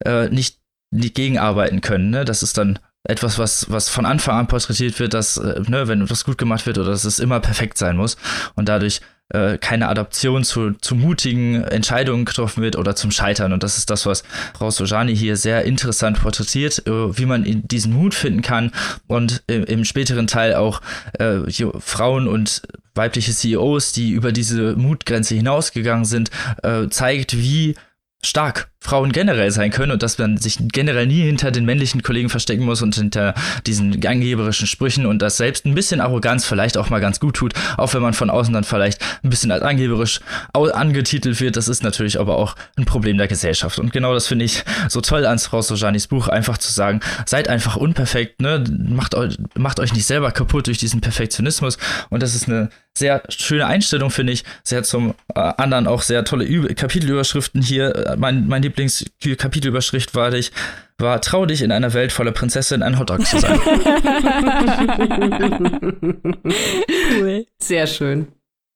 äh, 0.05 0.29
nicht, 0.29 0.59
nicht 0.91 1.15
gegenarbeiten 1.15 1.81
können. 1.81 2.11
Ne? 2.11 2.25
Das 2.25 2.43
ist 2.43 2.57
dann 2.57 2.79
etwas, 3.05 3.39
was, 3.39 3.71
was 3.71 3.89
von 3.89 4.07
Anfang 4.07 4.39
an 4.39 4.47
porträtiert 4.47 4.99
wird, 4.99 5.15
dass, 5.15 5.37
äh, 5.37 5.61
ne, 5.69 5.89
wenn 5.89 6.03
etwas 6.03 6.25
gut 6.25 6.39
gemacht 6.39 6.67
wird 6.67 6.79
oder 6.79 6.91
dass 6.91 7.05
es 7.05 7.19
immer 7.19 7.41
perfekt 7.41 7.79
sein 7.79 7.97
muss 7.97 8.17
und 8.55 8.69
dadurch 8.69 9.01
äh, 9.29 9.59
keine 9.59 9.89
Adaption 9.89 10.45
zu, 10.45 10.73
zu 10.73 10.95
mutigen 10.95 11.63
Entscheidungen 11.65 12.25
getroffen 12.25 12.63
wird 12.63 12.77
oder 12.77 12.95
zum 12.95 13.11
Scheitern. 13.11 13.53
Und 13.53 13.63
das 13.63 13.79
ist 13.79 13.91
das, 13.91 14.07
was 14.07 14.23
Frau 14.57 14.71
Sojani 14.71 15.17
hier 15.17 15.37
sehr 15.37 15.65
interessant 15.65 16.21
porträtiert, 16.21 16.87
äh, 16.87 17.19
wie 17.19 17.27
man 17.27 17.45
diesen 17.67 17.93
Mut 17.93 18.15
finden 18.15 18.43
kann 18.43 18.73
und 19.07 19.43
im, 19.47 19.65
im 19.65 19.85
späteren 19.85 20.27
Teil 20.27 20.55
auch 20.55 20.81
äh, 21.19 21.41
Frauen 21.79 22.29
und 22.29 22.63
weibliche 22.95 23.33
CEOs, 23.33 23.93
die 23.93 24.11
über 24.11 24.33
diese 24.33 24.77
Mutgrenze 24.77 25.35
hinausgegangen 25.35 26.05
sind, 26.05 26.31
äh, 26.63 26.89
zeigt, 26.89 27.37
wie 27.37 27.75
stark 28.23 28.71
Frauen 28.87 29.11
generell 29.11 29.51
sein 29.51 29.71
können 29.71 29.91
und 29.91 30.03
dass 30.03 30.17
man 30.19 30.37
sich 30.37 30.59
generell 30.61 31.07
nie 31.07 31.23
hinter 31.23 31.51
den 31.51 31.65
männlichen 31.65 32.03
Kollegen 32.03 32.29
verstecken 32.29 32.65
muss 32.65 32.83
und 32.83 32.95
hinter 32.95 33.35
diesen 33.67 34.07
angeberischen 34.07 34.69
Sprüchen 34.69 35.07
und 35.07 35.21
dass 35.21 35.39
selbst 35.39 35.67
ein 35.67 35.75
bisschen 35.75 36.01
Arroganz 36.01 36.47
vielleicht 36.47 36.79
auch 36.79 36.89
mal 36.89 37.01
ganz 37.01 37.19
gut 37.19 37.35
tut, 37.35 37.53
auch 37.77 37.93
wenn 37.95 38.03
man 38.03 38.15
von 38.15 38.31
außen 38.31 38.55
dann 38.55 38.63
vielleicht 38.63 39.03
ein 39.25 39.31
bisschen 39.31 39.51
als 39.51 39.63
angeberisch 39.63 40.21
angetitelt 40.53 41.41
wird. 41.41 41.57
Das 41.57 41.67
ist 41.67 41.83
natürlich 41.83 42.21
aber 42.21 42.37
auch 42.37 42.55
ein 42.77 42.85
Problem 42.85 43.19
der 43.19 43.27
Gesellschaft. 43.27 43.81
Und 43.81 43.93
genau 43.93 44.15
das 44.15 44.29
finde 44.29 44.45
ich 44.45 44.65
so 44.89 45.01
toll 45.01 45.27
an 45.27 45.39
Frau 45.39 45.63
Sojanis 45.63 46.07
Buch, 46.07 46.29
einfach 46.29 46.59
zu 46.59 46.73
sagen, 46.73 47.01
seid 47.27 47.49
einfach 47.49 47.77
unperfekt, 47.77 48.41
ne? 48.41 48.63
macht, 48.89 49.15
euch, 49.15 49.37
macht 49.55 49.81
euch 49.81 49.93
nicht 49.93 50.07
selber 50.07 50.31
kaputt 50.31 50.69
durch 50.69 50.79
diesen 50.79 51.01
Perfektionismus. 51.01 51.79
Und 52.11 52.23
das 52.23 52.35
ist 52.35 52.49
eine 52.49 52.71
sehr 52.97 53.23
schöne 53.29 53.67
Einstellung, 53.67 54.11
finde 54.11 54.33
ich. 54.33 54.45
Sehr 54.65 54.83
zum 54.83 55.15
äh, 55.35 55.41
anderen 55.41 55.87
auch 55.87 56.03
sehr 56.03 56.25
tolle 56.25 56.45
Üb 56.45 56.75
Kapitelüberschriften 56.77 57.63
hier. 57.63 57.95
Äh, 57.95 58.17
mein, 58.17 58.47
mein 58.47 58.63
Lieblingskapitelüberschrift 58.77 60.15
war 60.15 60.33
ich, 60.33 60.53
war 60.99 61.21
trau 61.21 61.47
dich 61.47 61.63
in 61.63 61.73
einer 61.73 61.93
Welt 61.95 62.13
voller 62.13 62.33
Prinzessin 62.33 62.83
ein 62.83 62.99
Hotdog 62.99 63.27
zu 63.27 63.39
sein. 63.39 63.61
cool. 67.19 67.47
Sehr 67.59 67.87
schön. 67.87 68.29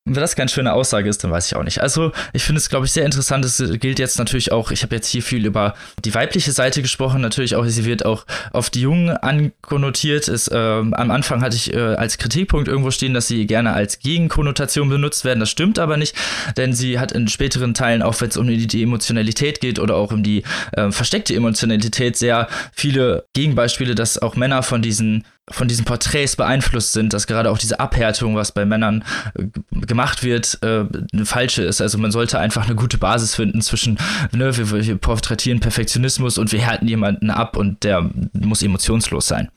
Wenn 0.07 0.15
das 0.15 0.35
keine 0.35 0.49
schöne 0.49 0.73
Aussage 0.73 1.11
ist, 1.11 1.23
dann 1.23 1.31
weiß 1.31 1.47
ich 1.47 1.57
auch 1.57 1.63
nicht. 1.63 1.83
Also, 1.83 2.13
ich 2.33 2.43
finde 2.43 2.59
es, 2.59 2.71
glaube 2.71 2.87
ich, 2.87 2.93
sehr 2.93 3.05
interessant. 3.05 3.45
Es 3.45 3.63
gilt 3.81 3.99
jetzt 3.99 4.19
natürlich 4.19 4.51
auch, 4.51 4.71
ich 4.71 4.83
habe 4.83 4.95
jetzt 4.95 5.09
hier 5.09 5.23
viel 5.23 5.45
über 5.45 5.75
die 6.07 6.15
weibliche 6.15 6.53
Seite 6.53 6.81
gesprochen, 6.81 7.21
natürlich 7.21 7.55
auch, 7.55 7.67
sie 7.67 7.85
wird 7.85 8.07
auch 8.07 8.25
auf 8.51 8.71
die 8.71 8.81
Jungen 8.81 9.11
ankonnotiert. 9.11 10.27
Es, 10.29 10.49
äh, 10.49 10.57
am 10.57 11.11
Anfang 11.11 11.43
hatte 11.43 11.55
ich 11.55 11.75
äh, 11.75 11.79
als 11.79 12.17
Kritikpunkt 12.17 12.67
irgendwo 12.67 12.91
stehen, 12.91 13.13
dass 13.13 13.29
sie 13.29 13.47
gerne 13.47 13.75
als 13.75 13.99
Gegenkonnotation 13.99 14.89
benutzt 14.89 15.27
werden. 15.27 15.39
Das 15.39 15.51
stimmt 15.51 15.79
aber 15.79 15.99
nicht, 15.99 16.17
denn 16.57 16.73
sie 16.73 16.99
hat 16.99 17.13
in 17.13 17.29
späteren 17.29 17.75
Teilen, 17.75 18.01
auch 18.01 18.19
wenn 18.23 18.31
es 18.31 18.39
um 18.39 18.47
die, 18.47 18.67
die, 18.67 18.83
Emotionalität 18.83 19.61
geht 19.61 19.79
oder 19.79 19.97
auch 19.97 20.13
um 20.13 20.23
die 20.23 20.45
äh, 20.73 20.91
versteckte 20.91 21.35
Emotionalität, 21.35 22.17
sehr 22.17 22.49
viele 22.73 23.27
Gegenbeispiele, 23.35 23.95
dass 23.95 24.17
auch 24.17 24.35
Männer 24.35 24.63
von 24.63 24.81
diesen 24.81 25.25
von 25.51 25.69
diesen 25.69 25.85
Porträts 25.85 26.37
beeinflusst 26.37 26.93
sind, 26.93 27.13
dass 27.13 27.27
gerade 27.27 27.51
auch 27.51 27.59
diese 27.59 27.81
Abhärtung, 27.81 28.37
was 28.37 28.53
bei 28.53 28.65
Männern 28.65 29.05
äh, 29.35 29.47
gemacht 29.87 30.23
wird, 30.23 30.59
äh, 30.63 30.85
eine 31.13 31.25
falsche 31.27 31.63
ist. 31.63 31.81
Also 31.81 31.99
man 31.99 32.13
sollte 32.13 32.39
einfach 32.39 32.67
eine 32.67 32.77
gute 32.77 32.99
Basis 32.99 33.35
finden 33.35 33.61
zwischen, 33.61 33.99
ne, 34.33 34.57
wir, 34.57 34.71
wir 34.71 34.97
porträtieren 34.97 35.61
Perfektionismus 35.61 36.39
und 36.39 36.53
wir 36.53 36.61
härten 36.61 36.89
jemanden 36.89 37.31
ab 37.31 37.57
und 37.57 37.83
der 37.85 38.11
muss 38.33 38.63
emotionslos 38.63 39.27
sein. 39.27 39.51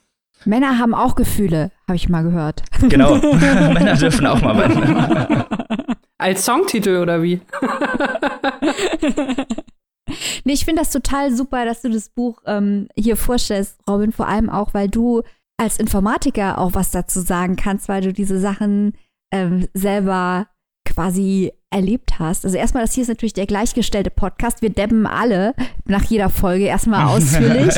Männer 0.46 0.78
haben 0.78 0.94
auch 0.94 1.16
Gefühle, 1.16 1.72
habe 1.88 1.96
ich 1.96 2.10
mal 2.10 2.24
gehört. 2.24 2.64
Genau, 2.90 3.16
Männer 3.34 3.96
dürfen 3.96 4.26
auch 4.26 4.42
mal 4.42 4.58
weinen. 4.58 5.46
Als 6.18 6.46
Songtitel 6.46 6.98
oder 6.98 7.22
wie? 7.22 7.40
nee, 10.44 10.54
ich 10.54 10.66
finde 10.66 10.82
das 10.82 10.92
total 10.92 11.34
super, 11.34 11.66
dass 11.66 11.82
du 11.82 11.90
das 11.90 12.10
Buch 12.10 12.42
ähm, 12.46 12.88
hier 12.96 13.16
vorstellst, 13.16 13.80
Robin, 13.90 14.12
vor 14.12 14.28
allem 14.28 14.50
auch, 14.50 14.74
weil 14.74 14.90
du 14.90 15.24
als 15.58 15.78
Informatiker 15.78 16.58
auch 16.58 16.74
was 16.74 16.92
dazu 16.92 17.22
sagen 17.22 17.56
kannst, 17.56 17.88
weil 17.88 18.02
du 18.02 18.14
diese 18.14 18.40
Sachen 18.40 18.94
ähm, 19.32 19.68
selber 19.74 20.48
quasi 20.86 21.52
erlebt 21.70 22.20
hast. 22.20 22.46
Also 22.46 22.58
erstmal, 22.58 22.84
das 22.84 22.94
hier 22.94 23.04
ist 23.04 23.08
natürlich 23.08 23.34
der 23.34 23.48
gleichgestellte 23.48 24.10
Podcast. 24.10 24.62
Wir 24.62 24.70
debben 24.70 25.08
alle 25.08 25.56
nach 25.86 26.04
jeder 26.04 26.30
Folge 26.30 26.66
erstmal 26.66 27.06
ausführlich. 27.16 27.76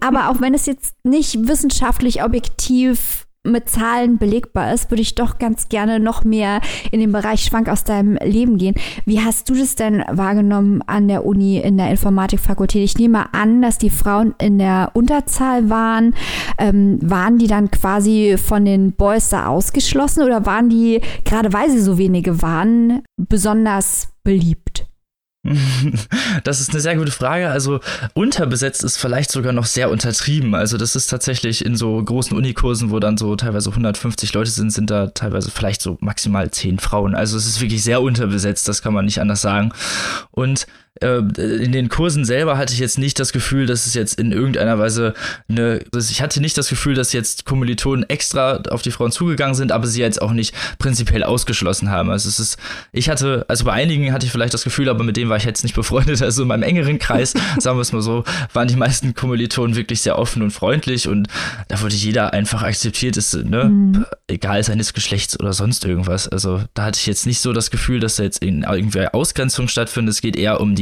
Aber 0.00 0.28
auch 0.28 0.40
wenn 0.40 0.54
es 0.54 0.66
jetzt 0.66 0.94
nicht 1.04 1.48
wissenschaftlich 1.48 2.22
objektiv 2.22 3.26
mit 3.42 3.70
Zahlen 3.70 4.18
belegbar 4.18 4.74
ist, 4.74 4.90
würde 4.90 5.00
ich 5.00 5.14
doch 5.14 5.38
ganz 5.38 5.68
gerne 5.68 5.98
noch 5.98 6.24
mehr 6.24 6.60
in 6.90 7.00
den 7.00 7.12
Bereich 7.12 7.42
Schwank 7.42 7.68
aus 7.68 7.84
deinem 7.84 8.16
Leben 8.16 8.58
gehen. 8.58 8.74
Wie 9.06 9.20
hast 9.20 9.48
du 9.48 9.54
das 9.54 9.76
denn 9.76 10.04
wahrgenommen 10.10 10.82
an 10.86 11.08
der 11.08 11.24
Uni 11.24 11.58
in 11.58 11.78
der 11.78 11.90
Informatikfakultät? 11.90 12.84
Ich 12.84 12.98
nehme 12.98 13.32
an, 13.32 13.62
dass 13.62 13.78
die 13.78 13.90
Frauen 13.90 14.34
in 14.38 14.58
der 14.58 14.90
Unterzahl 14.92 15.70
waren. 15.70 16.14
Ähm, 16.58 16.98
waren 17.02 17.38
die 17.38 17.46
dann 17.46 17.70
quasi 17.70 18.36
von 18.36 18.64
den 18.66 18.92
Boys 18.92 19.30
da 19.30 19.46
ausgeschlossen 19.46 20.22
oder 20.22 20.44
waren 20.44 20.68
die, 20.68 21.00
gerade 21.24 21.52
weil 21.52 21.70
sie 21.70 21.80
so 21.80 21.96
wenige 21.96 22.42
waren, 22.42 23.02
besonders 23.16 24.08
beliebt? 24.22 24.89
Das 26.44 26.60
ist 26.60 26.70
eine 26.70 26.80
sehr 26.80 26.96
gute 26.96 27.10
Frage. 27.10 27.50
Also 27.50 27.80
unterbesetzt 28.14 28.84
ist 28.84 28.96
vielleicht 28.96 29.30
sogar 29.30 29.52
noch 29.52 29.66
sehr 29.66 29.90
untertrieben. 29.90 30.54
Also 30.54 30.76
das 30.76 30.96
ist 30.96 31.08
tatsächlich 31.08 31.64
in 31.64 31.76
so 31.76 32.02
großen 32.02 32.36
Unikursen, 32.36 32.90
wo 32.90 32.98
dann 33.00 33.16
so 33.16 33.34
teilweise 33.36 33.70
150 33.70 34.32
Leute 34.32 34.50
sind, 34.50 34.70
sind 34.70 34.90
da 34.90 35.08
teilweise 35.08 35.50
vielleicht 35.50 35.82
so 35.82 35.98
maximal 36.00 36.50
10 36.50 36.78
Frauen. 36.78 37.14
Also 37.14 37.36
es 37.36 37.46
ist 37.46 37.60
wirklich 37.60 37.82
sehr 37.82 38.02
unterbesetzt, 38.02 38.68
das 38.68 38.82
kann 38.82 38.94
man 38.94 39.04
nicht 39.04 39.20
anders 39.20 39.42
sagen. 39.42 39.72
Und 40.30 40.66
in 41.00 41.72
den 41.72 41.88
Kursen 41.88 42.24
selber 42.24 42.58
hatte 42.58 42.74
ich 42.74 42.80
jetzt 42.80 42.98
nicht 42.98 43.18
das 43.20 43.32
Gefühl, 43.32 43.66
dass 43.66 43.86
es 43.86 43.94
jetzt 43.94 44.18
in 44.18 44.32
irgendeiner 44.32 44.78
Weise 44.78 45.14
eine, 45.48 45.80
also 45.94 46.10
ich 46.10 46.20
hatte 46.20 46.40
nicht 46.40 46.58
das 46.58 46.68
Gefühl, 46.68 46.94
dass 46.94 47.12
jetzt 47.12 47.46
Kommilitonen 47.46 48.08
extra 48.10 48.56
auf 48.68 48.82
die 48.82 48.90
Frauen 48.90 49.12
zugegangen 49.12 49.54
sind, 49.54 49.72
aber 49.72 49.86
sie 49.86 50.00
jetzt 50.00 50.20
auch 50.20 50.32
nicht 50.32 50.52
prinzipiell 50.78 51.22
ausgeschlossen 51.22 51.90
haben. 51.90 52.10
Also 52.10 52.28
es 52.28 52.40
ist, 52.40 52.58
ich 52.92 53.08
hatte, 53.08 53.46
also 53.48 53.64
bei 53.64 53.72
einigen 53.72 54.12
hatte 54.12 54.26
ich 54.26 54.32
vielleicht 54.32 54.52
das 54.52 54.64
Gefühl, 54.64 54.88
aber 54.88 55.04
mit 55.04 55.16
denen 55.16 55.30
war 55.30 55.36
ich 55.36 55.44
jetzt 55.44 55.62
nicht 55.62 55.74
befreundet. 55.74 56.20
Also 56.30 56.42
in 56.42 56.48
meinem 56.48 56.62
engeren 56.62 56.98
Kreis, 56.98 57.34
sagen 57.58 57.76
wir 57.76 57.82
es 57.82 57.92
mal 57.92 58.02
so, 58.02 58.24
waren 58.52 58.68
die 58.68 58.76
meisten 58.76 59.14
Kommilitonen 59.14 59.74
wirklich 59.74 60.00
sehr 60.00 60.18
offen 60.18 60.42
und 60.42 60.50
freundlich 60.50 61.08
und 61.08 61.28
da 61.68 61.80
wurde 61.80 61.94
jeder 61.94 62.32
einfach 62.32 62.62
akzeptiert, 62.62 63.16
ist, 63.16 63.34
ne, 63.34 63.64
mhm. 63.64 64.06
egal 64.28 64.62
seines 64.62 64.92
Geschlechts 64.92 65.38
oder 65.40 65.52
sonst 65.52 65.84
irgendwas. 65.84 66.28
Also 66.28 66.62
da 66.74 66.84
hatte 66.84 66.98
ich 67.00 67.06
jetzt 67.06 67.26
nicht 67.26 67.40
so 67.40 67.52
das 67.52 67.70
Gefühl, 67.70 68.00
dass 68.00 68.16
da 68.16 68.22
jetzt 68.22 68.42
in 68.42 68.62
irgendwie 68.62 69.06
Ausgrenzung 69.08 69.66
stattfindet. 69.66 70.14
Es 70.14 70.20
geht 70.20 70.36
eher 70.36 70.60
um 70.60 70.74
die 70.74 70.79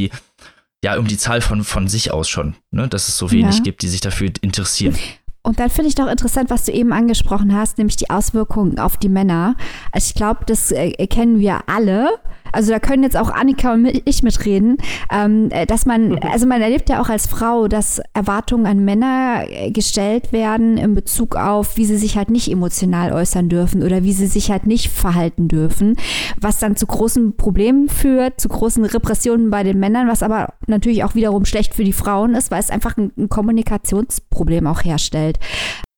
ja, 0.83 0.97
um 0.97 1.07
die 1.07 1.17
Zahl 1.17 1.41
von, 1.41 1.63
von 1.63 1.87
sich 1.87 2.11
aus 2.11 2.29
schon, 2.29 2.55
ne? 2.71 2.87
dass 2.87 3.09
es 3.09 3.17
so 3.17 3.31
wenig 3.31 3.57
ja. 3.57 3.63
gibt, 3.63 3.81
die 3.81 3.89
sich 3.89 4.01
dafür 4.01 4.31
interessieren. 4.41 4.97
Und 5.41 5.59
dann 5.59 5.69
finde 5.69 5.89
ich 5.89 5.95
doch 5.95 6.07
interessant, 6.07 6.49
was 6.49 6.65
du 6.65 6.71
eben 6.71 6.91
angesprochen 6.91 7.55
hast, 7.55 7.77
nämlich 7.77 7.95
die 7.95 8.09
Auswirkungen 8.09 8.77
auf 8.79 8.97
die 8.97 9.09
Männer. 9.09 9.55
Also 9.91 10.07
ich 10.09 10.15
glaube, 10.15 10.41
das 10.45 10.71
äh, 10.71 10.91
kennen 11.07 11.39
wir 11.39 11.61
alle 11.67 12.19
also 12.51 12.71
da 12.71 12.79
können 12.79 13.03
jetzt 13.03 13.17
auch 13.17 13.29
Annika 13.29 13.73
und 13.73 14.01
ich 14.05 14.23
mitreden, 14.23 14.77
ähm, 15.11 15.49
äh, 15.51 15.65
dass 15.65 15.85
man, 15.85 16.19
also 16.31 16.47
man 16.47 16.61
erlebt 16.61 16.89
ja 16.89 17.01
auch 17.01 17.09
als 17.09 17.27
Frau, 17.27 17.67
dass 17.67 18.01
Erwartungen 18.13 18.65
an 18.65 18.83
Männer 18.83 19.43
äh, 19.47 19.71
gestellt 19.71 20.31
werden 20.31 20.77
in 20.77 20.95
Bezug 20.95 21.35
auf, 21.35 21.77
wie 21.77 21.85
sie 21.85 21.97
sich 21.97 22.17
halt 22.17 22.29
nicht 22.29 22.51
emotional 22.51 23.11
äußern 23.13 23.49
dürfen 23.49 23.83
oder 23.83 24.03
wie 24.03 24.13
sie 24.13 24.27
sich 24.27 24.51
halt 24.51 24.65
nicht 24.65 24.89
verhalten 24.89 25.47
dürfen, 25.47 25.95
was 26.39 26.59
dann 26.59 26.75
zu 26.75 26.87
großen 26.87 27.35
Problemen 27.35 27.89
führt, 27.89 28.39
zu 28.39 28.49
großen 28.49 28.83
Repressionen 28.85 29.49
bei 29.49 29.63
den 29.63 29.79
Männern, 29.79 30.07
was 30.07 30.23
aber 30.23 30.53
natürlich 30.67 31.03
auch 31.03 31.15
wiederum 31.15 31.45
schlecht 31.45 31.73
für 31.73 31.83
die 31.83 31.93
Frauen 31.93 32.35
ist, 32.35 32.51
weil 32.51 32.59
es 32.59 32.69
einfach 32.69 32.97
ein, 32.97 33.11
ein 33.17 33.29
Kommunikationsproblem 33.29 34.67
auch 34.67 34.83
herstellt. 34.83 35.28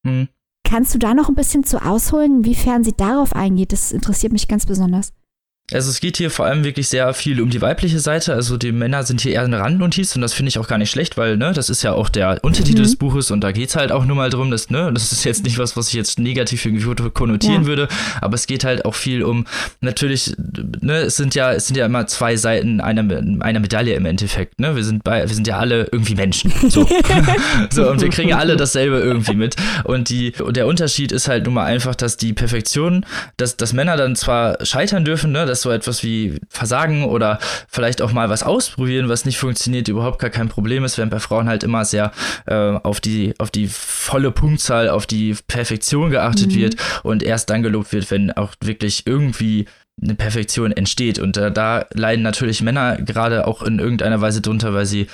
Mhm. 0.03 0.27
Kannst 0.63 0.93
du 0.93 0.99
da 0.99 1.13
noch 1.13 1.29
ein 1.29 1.35
bisschen 1.35 1.63
zu 1.63 1.83
ausholen, 1.83 2.37
inwiefern 2.37 2.83
sie 2.83 2.93
darauf 2.93 3.33
eingeht? 3.33 3.73
Das 3.73 3.91
interessiert 3.91 4.31
mich 4.33 4.47
ganz 4.47 4.65
besonders. 4.65 5.11
Also 5.73 5.89
es 5.89 5.99
geht 5.99 6.17
hier 6.17 6.29
vor 6.29 6.45
allem 6.45 6.63
wirklich 6.63 6.87
sehr 6.89 7.13
viel 7.13 7.41
um 7.41 7.49
die 7.49 7.61
weibliche 7.61 7.99
Seite. 7.99 8.33
Also 8.33 8.57
die 8.57 8.71
Männer 8.71 9.03
sind 9.03 9.21
hier 9.21 9.33
eher 9.33 9.43
eine 9.43 9.59
Randnotiz 9.59 10.15
und 10.15 10.21
das 10.21 10.33
finde 10.33 10.49
ich 10.49 10.59
auch 10.59 10.67
gar 10.67 10.77
nicht 10.77 10.91
schlecht, 10.91 11.17
weil 11.17 11.37
ne, 11.37 11.53
das 11.53 11.69
ist 11.69 11.83
ja 11.83 11.93
auch 11.93 12.09
der 12.09 12.39
Untertitel 12.43 12.79
mhm. 12.79 12.83
des 12.83 12.95
Buches 12.95 13.31
und 13.31 13.41
da 13.41 13.51
geht 13.51 13.69
es 13.69 13.75
halt 13.75 13.91
auch 13.91 14.05
nur 14.05 14.15
mal 14.15 14.29
drum, 14.29 14.51
dass, 14.51 14.69
ne, 14.69 14.91
das 14.93 15.11
ist 15.11 15.23
jetzt 15.23 15.43
nicht 15.43 15.57
was, 15.57 15.77
was 15.77 15.87
ich 15.89 15.93
jetzt 15.93 16.19
negativ 16.19 16.65
irgendwie 16.65 17.09
konnotieren 17.11 17.63
ja. 17.63 17.67
würde, 17.67 17.87
aber 18.19 18.35
es 18.35 18.47
geht 18.47 18.63
halt 18.63 18.85
auch 18.85 18.95
viel 18.95 19.23
um, 19.23 19.45
natürlich, 19.79 20.35
ne, 20.81 20.97
es 20.99 21.17
sind 21.17 21.35
ja, 21.35 21.53
es 21.53 21.67
sind 21.67 21.77
ja 21.77 21.85
immer 21.85 22.07
zwei 22.07 22.35
Seiten 22.35 22.81
einer, 22.81 23.01
einer 23.39 23.59
Medaille 23.59 23.95
im 23.95 24.05
Endeffekt, 24.05 24.59
ne? 24.59 24.75
Wir 24.75 24.83
sind 24.83 25.03
bei, 25.03 25.27
wir 25.27 25.33
sind 25.33 25.47
ja 25.47 25.57
alle 25.57 25.87
irgendwie 25.91 26.15
Menschen. 26.15 26.51
So. 26.69 26.87
so, 27.69 27.89
und 27.89 28.01
wir 28.01 28.09
kriegen 28.09 28.29
ja 28.29 28.37
alle 28.37 28.55
dasselbe 28.55 28.99
irgendwie 28.99 29.35
mit. 29.35 29.55
Und 29.83 30.09
die, 30.09 30.33
und 30.41 30.57
der 30.57 30.67
Unterschied 30.67 31.11
ist 31.11 31.27
halt 31.27 31.45
nun 31.45 31.53
mal 31.53 31.65
einfach, 31.65 31.95
dass 31.95 32.17
die 32.17 32.33
Perfektion, 32.33 33.05
dass, 33.37 33.57
dass 33.57 33.73
Männer 33.73 33.97
dann 33.97 34.15
zwar 34.15 34.63
scheitern 34.65 35.05
dürfen, 35.05 35.31
ne, 35.31 35.45
dass 35.45 35.60
so 35.61 35.71
etwas 35.71 36.03
wie 36.03 36.39
Versagen 36.49 37.05
oder 37.05 37.39
vielleicht 37.67 38.01
auch 38.01 38.11
mal 38.11 38.29
was 38.29 38.43
ausprobieren, 38.43 39.09
was 39.09 39.25
nicht 39.25 39.37
funktioniert, 39.37 39.87
überhaupt 39.87 40.19
gar 40.19 40.29
kein 40.29 40.49
Problem 40.49 40.83
ist, 40.83 40.97
während 40.97 41.11
bei 41.11 41.19
Frauen 41.19 41.47
halt 41.47 41.63
immer 41.63 41.85
sehr 41.85 42.11
äh, 42.45 42.55
auf, 42.55 42.99
die, 42.99 43.33
auf 43.37 43.51
die 43.51 43.67
volle 43.67 44.31
Punktzahl, 44.31 44.89
auf 44.89 45.05
die 45.05 45.35
Perfektion 45.47 46.11
geachtet 46.11 46.51
mhm. 46.51 46.55
wird 46.55 46.75
und 47.03 47.23
erst 47.23 47.49
dann 47.49 47.63
gelobt 47.63 47.93
wird, 47.93 48.09
wenn 48.11 48.31
auch 48.31 48.53
wirklich 48.63 49.05
irgendwie 49.05 49.65
eine 50.01 50.15
Perfektion 50.15 50.71
entsteht. 50.71 51.19
Und 51.19 51.37
äh, 51.37 51.51
da 51.51 51.85
leiden 51.93 52.23
natürlich 52.23 52.61
Männer 52.61 52.97
gerade 52.97 53.47
auch 53.47 53.61
in 53.61 53.79
irgendeiner 53.79 54.21
Weise 54.21 54.41
drunter, 54.41 54.73
weil 54.73 54.85
sie 54.85 55.07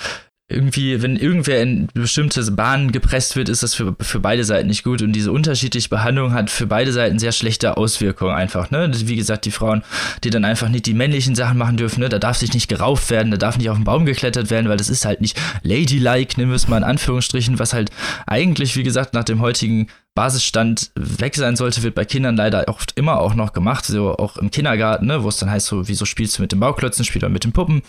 irgendwie, 0.50 1.02
wenn 1.02 1.16
irgendwer 1.16 1.60
in 1.60 1.88
bestimmte 1.92 2.42
Bahnen 2.50 2.90
gepresst 2.90 3.36
wird, 3.36 3.50
ist 3.50 3.62
das 3.62 3.74
für, 3.74 3.94
für 4.00 4.18
beide 4.18 4.44
Seiten 4.44 4.68
nicht 4.68 4.82
gut. 4.82 5.02
Und 5.02 5.12
diese 5.12 5.30
unterschiedliche 5.30 5.90
Behandlung 5.90 6.32
hat 6.32 6.48
für 6.48 6.66
beide 6.66 6.90
Seiten 6.90 7.18
sehr 7.18 7.32
schlechte 7.32 7.76
Auswirkungen 7.76 8.34
einfach. 8.34 8.70
Ne? 8.70 8.90
Wie 8.94 9.16
gesagt, 9.16 9.44
die 9.44 9.50
Frauen, 9.50 9.82
die 10.24 10.30
dann 10.30 10.46
einfach 10.46 10.70
nicht 10.70 10.86
die 10.86 10.94
männlichen 10.94 11.34
Sachen 11.34 11.58
machen 11.58 11.76
dürfen, 11.76 12.00
ne? 12.00 12.08
da 12.08 12.18
darf 12.18 12.38
sich 12.38 12.54
nicht 12.54 12.68
gerauft 12.68 13.10
werden, 13.10 13.30
da 13.30 13.36
darf 13.36 13.58
nicht 13.58 13.68
auf 13.68 13.76
den 13.76 13.84
Baum 13.84 14.06
geklettert 14.06 14.48
werden, 14.48 14.70
weil 14.70 14.78
das 14.78 14.88
ist 14.88 15.04
halt 15.04 15.20
nicht 15.20 15.38
ladylike, 15.62 16.40
nehmen 16.40 16.50
wir 16.50 16.56
es 16.56 16.66
mal 16.66 16.78
in 16.78 16.84
Anführungsstrichen, 16.84 17.58
was 17.58 17.74
halt 17.74 17.90
eigentlich, 18.26 18.74
wie 18.74 18.84
gesagt, 18.84 19.12
nach 19.12 19.24
dem 19.24 19.42
heutigen 19.42 19.88
Basisstand 20.18 20.90
weg 20.96 21.36
sein 21.36 21.54
sollte, 21.54 21.84
wird 21.84 21.94
bei 21.94 22.04
Kindern 22.04 22.34
leider 22.34 22.64
oft 22.66 22.90
immer 22.98 23.20
auch 23.20 23.36
noch 23.36 23.52
gemacht, 23.52 23.84
so 23.84 24.16
auch 24.16 24.36
im 24.36 24.50
Kindergarten, 24.50 25.06
ne, 25.06 25.22
wo 25.22 25.28
es 25.28 25.36
dann 25.36 25.48
heißt, 25.48 25.68
so, 25.68 25.86
wieso 25.86 26.06
spielst 26.06 26.36
du 26.36 26.42
mit 26.42 26.50
den 26.50 26.58
Bauklötzen, 26.58 27.04
spiel 27.04 27.20
dann 27.20 27.32
mit 27.32 27.44
den 27.44 27.52
Puppen. 27.52 27.82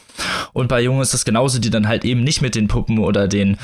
Und 0.53 0.67
bei 0.67 0.79
Jungen 0.79 1.01
ist 1.01 1.15
das 1.15 1.25
genauso, 1.25 1.57
die 1.57 1.71
dann 1.71 1.87
halt 1.87 2.05
eben 2.05 2.23
nicht 2.23 2.43
mit 2.43 2.53
den 2.53 2.67
Puppen 2.67 2.99
oder 2.99 3.27
den 3.27 3.57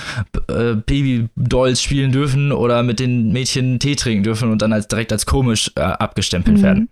äh, 0.47 0.73
Babydolls 0.73 1.79
spielen 1.79 2.11
dürfen 2.11 2.51
oder 2.51 2.81
mit 2.81 2.99
den 2.99 3.31
Mädchen 3.31 3.77
Tee 3.77 3.95
trinken 3.95 4.23
dürfen 4.23 4.51
und 4.51 4.63
dann 4.63 4.73
als 4.73 4.87
direkt 4.87 5.11
als 5.11 5.27
komisch 5.27 5.71
äh, 5.75 5.81
abgestempelt 5.81 6.57
mhm. 6.57 6.63
werden. 6.63 6.89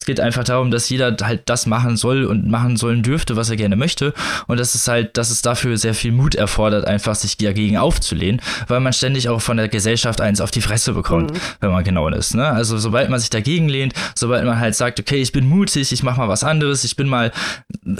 Es 0.00 0.06
geht 0.06 0.20
einfach 0.20 0.44
darum, 0.44 0.70
dass 0.70 0.88
jeder 0.88 1.14
halt 1.22 1.42
das 1.44 1.66
machen 1.66 1.96
soll 1.96 2.24
und 2.24 2.48
machen 2.48 2.78
sollen 2.78 3.02
dürfte, 3.02 3.36
was 3.36 3.50
er 3.50 3.56
gerne 3.56 3.76
möchte. 3.76 4.14
Und 4.46 4.58
das 4.58 4.74
ist 4.74 4.88
halt, 4.88 5.18
dass 5.18 5.30
es 5.30 5.42
dafür 5.42 5.76
sehr 5.76 5.92
viel 5.92 6.10
Mut 6.10 6.34
erfordert, 6.34 6.86
einfach 6.86 7.14
sich 7.14 7.36
dagegen 7.36 7.76
aufzulehnen, 7.76 8.40
weil 8.66 8.80
man 8.80 8.94
ständig 8.94 9.28
auch 9.28 9.42
von 9.42 9.58
der 9.58 9.68
Gesellschaft 9.68 10.22
eins 10.22 10.40
auf 10.40 10.50
die 10.50 10.62
Fresse 10.62 10.94
bekommt, 10.94 11.34
mhm. 11.34 11.38
wenn 11.60 11.70
man 11.70 11.84
genau 11.84 12.08
ist. 12.08 12.34
Ne? 12.34 12.46
Also 12.46 12.78
sobald 12.78 13.10
man 13.10 13.20
sich 13.20 13.28
dagegen 13.28 13.68
lehnt, 13.68 13.92
sobald 14.14 14.46
man 14.46 14.58
halt 14.58 14.74
sagt, 14.74 14.98
okay, 14.98 15.20
ich 15.20 15.32
bin 15.32 15.46
mutig, 15.46 15.92
ich 15.92 16.02
mach 16.02 16.16
mal 16.16 16.28
was 16.28 16.44
anderes, 16.44 16.82
ich 16.84 16.96
bin 16.96 17.06
mal 17.06 17.30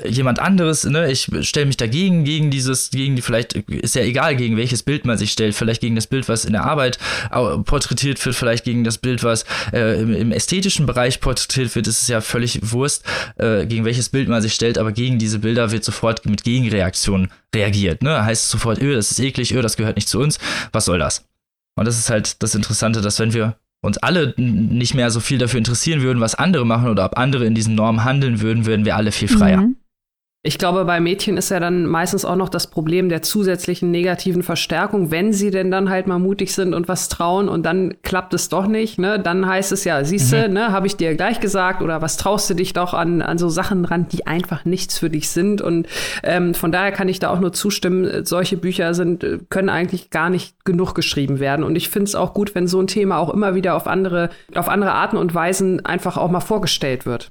jemand 0.09 0.39
anderes, 0.39 0.85
ne? 0.85 1.11
ich 1.11 1.29
stelle 1.43 1.67
mich 1.67 1.77
dagegen, 1.77 2.25
gegen 2.25 2.51
dieses, 2.51 2.91
gegen 2.91 3.15
die, 3.15 3.21
vielleicht 3.21 3.53
ist 3.53 3.95
ja 3.95 4.03
egal, 4.03 4.37
gegen 4.37 4.57
welches 4.57 4.83
Bild 4.83 5.05
man 5.05 5.19
sich 5.19 5.33
stellt, 5.33 5.55
vielleicht 5.55 5.83
gegen 5.83 5.97
das 5.97 6.07
Bild, 6.07 6.31
was 6.31 6.47
in 6.47 6.55
der 6.55 6.65
Arbeit 6.65 6.99
porträtiert 7.65 8.25
wird, 8.25 8.35
vielleicht 8.35 8.65
gegen 8.65 8.85
das 8.85 8.97
Bild, 8.97 9.23
was 9.23 9.45
äh, 9.75 10.01
im, 10.01 10.15
im 10.15 10.33
ästhetischen 10.33 10.87
Bereich 10.87 11.21
porträtiert 11.21 11.75
wird, 11.75 11.90
ist 11.91 12.03
es 12.03 12.09
ja 12.09 12.21
völlig 12.21 12.73
Wurst, 12.73 13.05
äh, 13.37 13.67
gegen 13.67 13.85
welches 13.85 14.09
Bild 14.09 14.29
man 14.29 14.41
sich 14.41 14.55
stellt, 14.55 14.79
aber 14.79 14.93
gegen 14.93 15.19
diese 15.19 15.39
Bilder 15.39 15.71
wird 15.71 15.85
sofort 15.85 16.25
mit 16.27 16.45
Gegenreaktionen 16.45 17.31
reagiert. 17.55 18.03
Ne? 18.03 18.25
Heißt 18.25 18.49
sofort, 18.49 18.81
öh, 18.81 18.95
das 18.95 19.11
ist 19.11 19.21
eklig, 19.21 19.55
öh, 19.55 19.63
das 19.63 19.77
gehört 19.77 19.97
nicht 19.97 20.09
zu 20.09 20.21
uns, 20.21 20.39
was 20.73 20.87
soll 20.87 20.99
das? 20.99 21.27
Und 21.77 21.87
das 21.87 21.99
ist 21.99 22.11
halt 22.11 22.43
das 22.43 22.55
Interessante, 22.55 23.01
dass 23.01 23.19
wenn 23.19 23.33
wir 23.33 23.57
uns 23.83 23.99
alle 23.99 24.35
nicht 24.37 24.95
mehr 24.95 25.11
so 25.11 25.21
viel 25.21 25.39
dafür 25.39 25.59
interessieren 25.59 26.03
würden, 26.03 26.21
was 26.21 26.35
andere 26.35 26.67
machen 26.67 26.89
oder 26.89 27.05
ob 27.05 27.17
andere 27.17 27.47
in 27.47 27.55
diesen 27.55 27.75
Normen 27.75 28.05
handeln 28.05 28.41
würden, 28.41 28.67
würden 28.67 28.85
wir 28.85 28.97
alle 28.97 29.13
viel 29.13 29.29
freier. 29.29 29.63
Mhm. 29.63 29.77
Ich 30.43 30.57
glaube, 30.57 30.87
bei 30.87 31.01
Mädchen 31.01 31.37
ist 31.37 31.51
ja 31.51 31.61
dann 31.61 31.85
meistens 31.85 32.25
auch 32.25 32.35
noch 32.35 32.49
das 32.49 32.67
Problem 32.67 33.11
der 33.11 33.21
zusätzlichen 33.21 33.91
negativen 33.91 34.43
Verstärkung, 34.43 35.11
wenn 35.11 35.35
sie 35.35 35.51
denn 35.51 35.71
dann 35.71 35.91
halt 35.91 36.07
mal 36.07 36.19
mutig 36.19 36.55
sind 36.55 36.73
und 36.73 36.89
was 36.89 37.11
trauen 37.11 37.47
und 37.47 37.67
dann 37.67 37.97
klappt 38.03 38.33
es 38.33 38.49
doch 38.49 38.67
nicht, 38.67 38.99
ne? 38.99 39.21
Dann 39.21 39.45
heißt 39.45 39.71
es 39.71 39.85
ja, 39.85 40.03
siehste, 40.03 40.49
mhm. 40.49 40.55
ne, 40.55 40.73
habe 40.73 40.87
ich 40.87 40.97
dir 40.97 41.15
gleich 41.15 41.41
gesagt 41.41 41.83
oder 41.83 42.01
was 42.01 42.17
traust 42.17 42.49
du 42.49 42.55
dich 42.55 42.73
doch 42.73 42.95
an, 42.95 43.21
an 43.21 43.37
so 43.37 43.51
Sachen 43.51 43.85
ran, 43.85 44.09
die 44.09 44.27
einfach 44.27 44.65
nichts 44.65 44.99
für 44.99 45.11
dich 45.11 45.29
sind. 45.29 45.61
Und 45.61 45.87
ähm, 46.23 46.55
von 46.55 46.73
daher 46.73 46.93
kann 46.93 47.11
ich 47.11 47.19
da 47.19 47.29
auch 47.29 47.41
nur 47.41 47.53
zustimmen, 47.53 48.25
solche 48.25 48.57
Bücher 48.57 48.95
sind, 48.95 49.23
können 49.51 49.69
eigentlich 49.69 50.09
gar 50.09 50.31
nicht 50.31 50.65
genug 50.65 50.95
geschrieben 50.95 51.39
werden. 51.39 51.67
Und 51.67 51.77
ich 51.77 51.91
finde 51.91 52.05
es 52.05 52.15
auch 52.15 52.33
gut, 52.33 52.55
wenn 52.55 52.67
so 52.67 52.81
ein 52.81 52.87
Thema 52.87 53.19
auch 53.19 53.29
immer 53.29 53.55
wieder 53.55 53.75
auf 53.75 53.87
andere, 53.87 54.31
auf 54.55 54.71
andere 54.71 54.93
Arten 54.93 55.19
und 55.19 55.35
Weisen 55.35 55.85
einfach 55.85 56.17
auch 56.17 56.31
mal 56.31 56.41
vorgestellt 56.41 57.05
wird. 57.05 57.31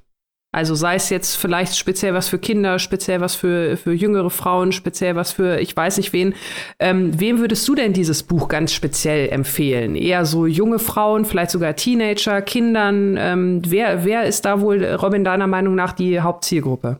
Also 0.51 0.73
sei 0.73 0.95
es 0.95 1.11
jetzt 1.11 1.35
vielleicht 1.35 1.77
speziell 1.77 2.15
was 2.15 2.27
für 2.27 2.39
Kinder, 2.39 2.79
speziell 2.79 3.21
was 3.21 3.35
für, 3.35 3.77
für 3.77 3.93
jüngere 3.93 4.31
Frauen, 4.31 4.71
speziell 4.71 5.15
was 5.15 5.31
für 5.31 5.59
ich 5.59 5.77
weiß 5.77 5.97
nicht 5.97 6.11
wen. 6.11 6.33
Ähm, 6.79 7.19
wem 7.19 7.37
würdest 7.39 7.67
du 7.67 7.75
denn 7.75 7.93
dieses 7.93 8.23
Buch 8.23 8.47
ganz 8.47 8.73
speziell 8.73 9.29
empfehlen? 9.29 9.95
Eher 9.95 10.25
so 10.25 10.47
junge 10.47 10.79
Frauen, 10.79 11.25
vielleicht 11.25 11.51
sogar 11.51 11.75
Teenager, 11.75 12.41
Kindern? 12.41 13.15
Ähm, 13.19 13.61
wer, 13.67 14.05
wer 14.05 14.23
ist 14.23 14.45
da 14.45 14.59
wohl, 14.59 14.83
Robin, 14.83 15.23
deiner 15.23 15.47
Meinung 15.47 15.75
nach 15.75 15.91
die 15.91 16.19
Hauptzielgruppe? 16.19 16.99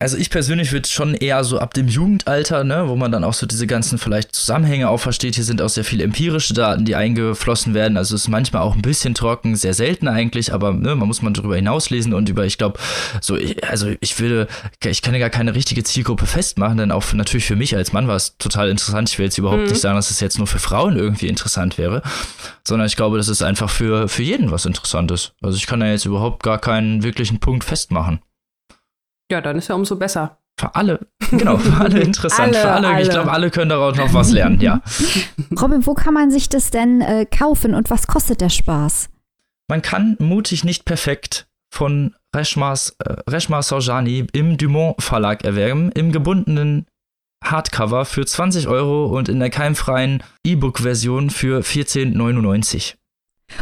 Also 0.00 0.16
ich 0.16 0.28
persönlich 0.28 0.72
würde 0.72 0.88
schon 0.88 1.14
eher 1.14 1.44
so 1.44 1.60
ab 1.60 1.72
dem 1.72 1.86
Jugendalter, 1.86 2.64
ne, 2.64 2.88
wo 2.88 2.96
man 2.96 3.12
dann 3.12 3.22
auch 3.22 3.32
so 3.32 3.46
diese 3.46 3.68
ganzen 3.68 3.96
vielleicht 3.96 4.34
Zusammenhänge 4.34 4.90
auch 4.90 4.98
versteht. 4.98 5.36
Hier 5.36 5.44
sind 5.44 5.62
auch 5.62 5.68
sehr 5.68 5.84
viele 5.84 6.02
empirische 6.02 6.52
Daten, 6.52 6.84
die 6.84 6.96
eingeflossen 6.96 7.74
werden. 7.74 7.96
Also 7.96 8.16
es 8.16 8.22
ist 8.22 8.28
manchmal 8.28 8.62
auch 8.62 8.74
ein 8.74 8.82
bisschen 8.82 9.14
trocken, 9.14 9.54
sehr 9.54 9.72
selten 9.72 10.08
eigentlich, 10.08 10.52
aber 10.52 10.72
ne, 10.72 10.96
man 10.96 11.06
muss 11.06 11.22
man 11.22 11.32
darüber 11.32 11.54
hinauslesen 11.54 12.12
und 12.12 12.28
über, 12.28 12.44
ich 12.44 12.58
glaube, 12.58 12.80
so, 13.20 13.38
also 13.68 13.92
ich 14.00 14.18
würde, 14.18 14.48
ich 14.84 15.00
kann 15.00 15.14
ja 15.14 15.20
gar 15.20 15.30
keine 15.30 15.54
richtige 15.54 15.84
Zielgruppe 15.84 16.26
festmachen, 16.26 16.76
denn 16.76 16.90
auch 16.90 17.04
für, 17.04 17.16
natürlich 17.16 17.46
für 17.46 17.56
mich 17.56 17.76
als 17.76 17.92
Mann 17.92 18.08
war 18.08 18.16
es 18.16 18.36
total 18.36 18.70
interessant. 18.70 19.08
Ich 19.10 19.18
will 19.18 19.26
jetzt 19.26 19.38
überhaupt 19.38 19.62
mhm. 19.62 19.68
nicht 19.68 19.80
sagen, 19.80 19.94
dass 19.94 20.10
es 20.10 20.18
jetzt 20.18 20.38
nur 20.38 20.48
für 20.48 20.58
Frauen 20.58 20.96
irgendwie 20.96 21.28
interessant 21.28 21.78
wäre, 21.78 22.02
sondern 22.66 22.88
ich 22.88 22.96
glaube, 22.96 23.16
das 23.16 23.28
ist 23.28 23.42
einfach 23.42 23.70
für, 23.70 24.08
für 24.08 24.24
jeden 24.24 24.50
was 24.50 24.66
Interessantes. 24.66 25.32
Also 25.40 25.56
ich 25.56 25.68
kann 25.68 25.78
da 25.78 25.86
jetzt 25.86 26.04
überhaupt 26.04 26.42
gar 26.42 26.58
keinen 26.58 27.04
wirklichen 27.04 27.38
Punkt 27.38 27.62
festmachen. 27.62 28.18
Ja, 29.30 29.40
dann 29.40 29.56
ist 29.56 29.68
ja 29.68 29.74
umso 29.74 29.96
besser. 29.96 30.38
Für 30.58 30.74
alle, 30.74 31.00
genau, 31.30 31.56
für 31.56 31.80
alle 31.80 32.00
interessant. 32.00 32.54
alle, 32.54 32.60
für 32.60 32.70
alle, 32.70 32.88
alle. 32.88 33.02
ich 33.02 33.10
glaube, 33.10 33.32
alle 33.32 33.50
können 33.50 33.70
daraus 33.70 33.96
noch 33.96 34.12
was 34.14 34.30
lernen, 34.30 34.60
ja. 34.60 34.80
Robin, 35.60 35.84
wo 35.84 35.94
kann 35.94 36.14
man 36.14 36.30
sich 36.30 36.48
das 36.48 36.70
denn 36.70 37.00
äh, 37.00 37.26
kaufen 37.26 37.74
und 37.74 37.90
was 37.90 38.06
kostet 38.06 38.40
der 38.40 38.50
Spaß? 38.50 39.08
Man 39.68 39.82
kann 39.82 40.16
mutig 40.20 40.62
nicht 40.62 40.84
perfekt 40.84 41.48
von 41.72 42.14
Reshma 42.34 42.72
äh, 42.72 43.14
Reshma 43.28 43.62
Sorjani 43.62 44.26
im 44.32 44.56
Dumont 44.56 45.02
Verlag 45.02 45.44
erwerben, 45.44 45.90
im 45.92 46.12
gebundenen 46.12 46.86
Hardcover 47.44 48.04
für 48.04 48.24
20 48.24 48.68
Euro 48.68 49.06
und 49.06 49.28
in 49.28 49.40
der 49.40 49.50
keimfreien 49.50 50.22
E-Book-Version 50.44 51.30
für 51.30 51.60
14,99. 51.60 52.94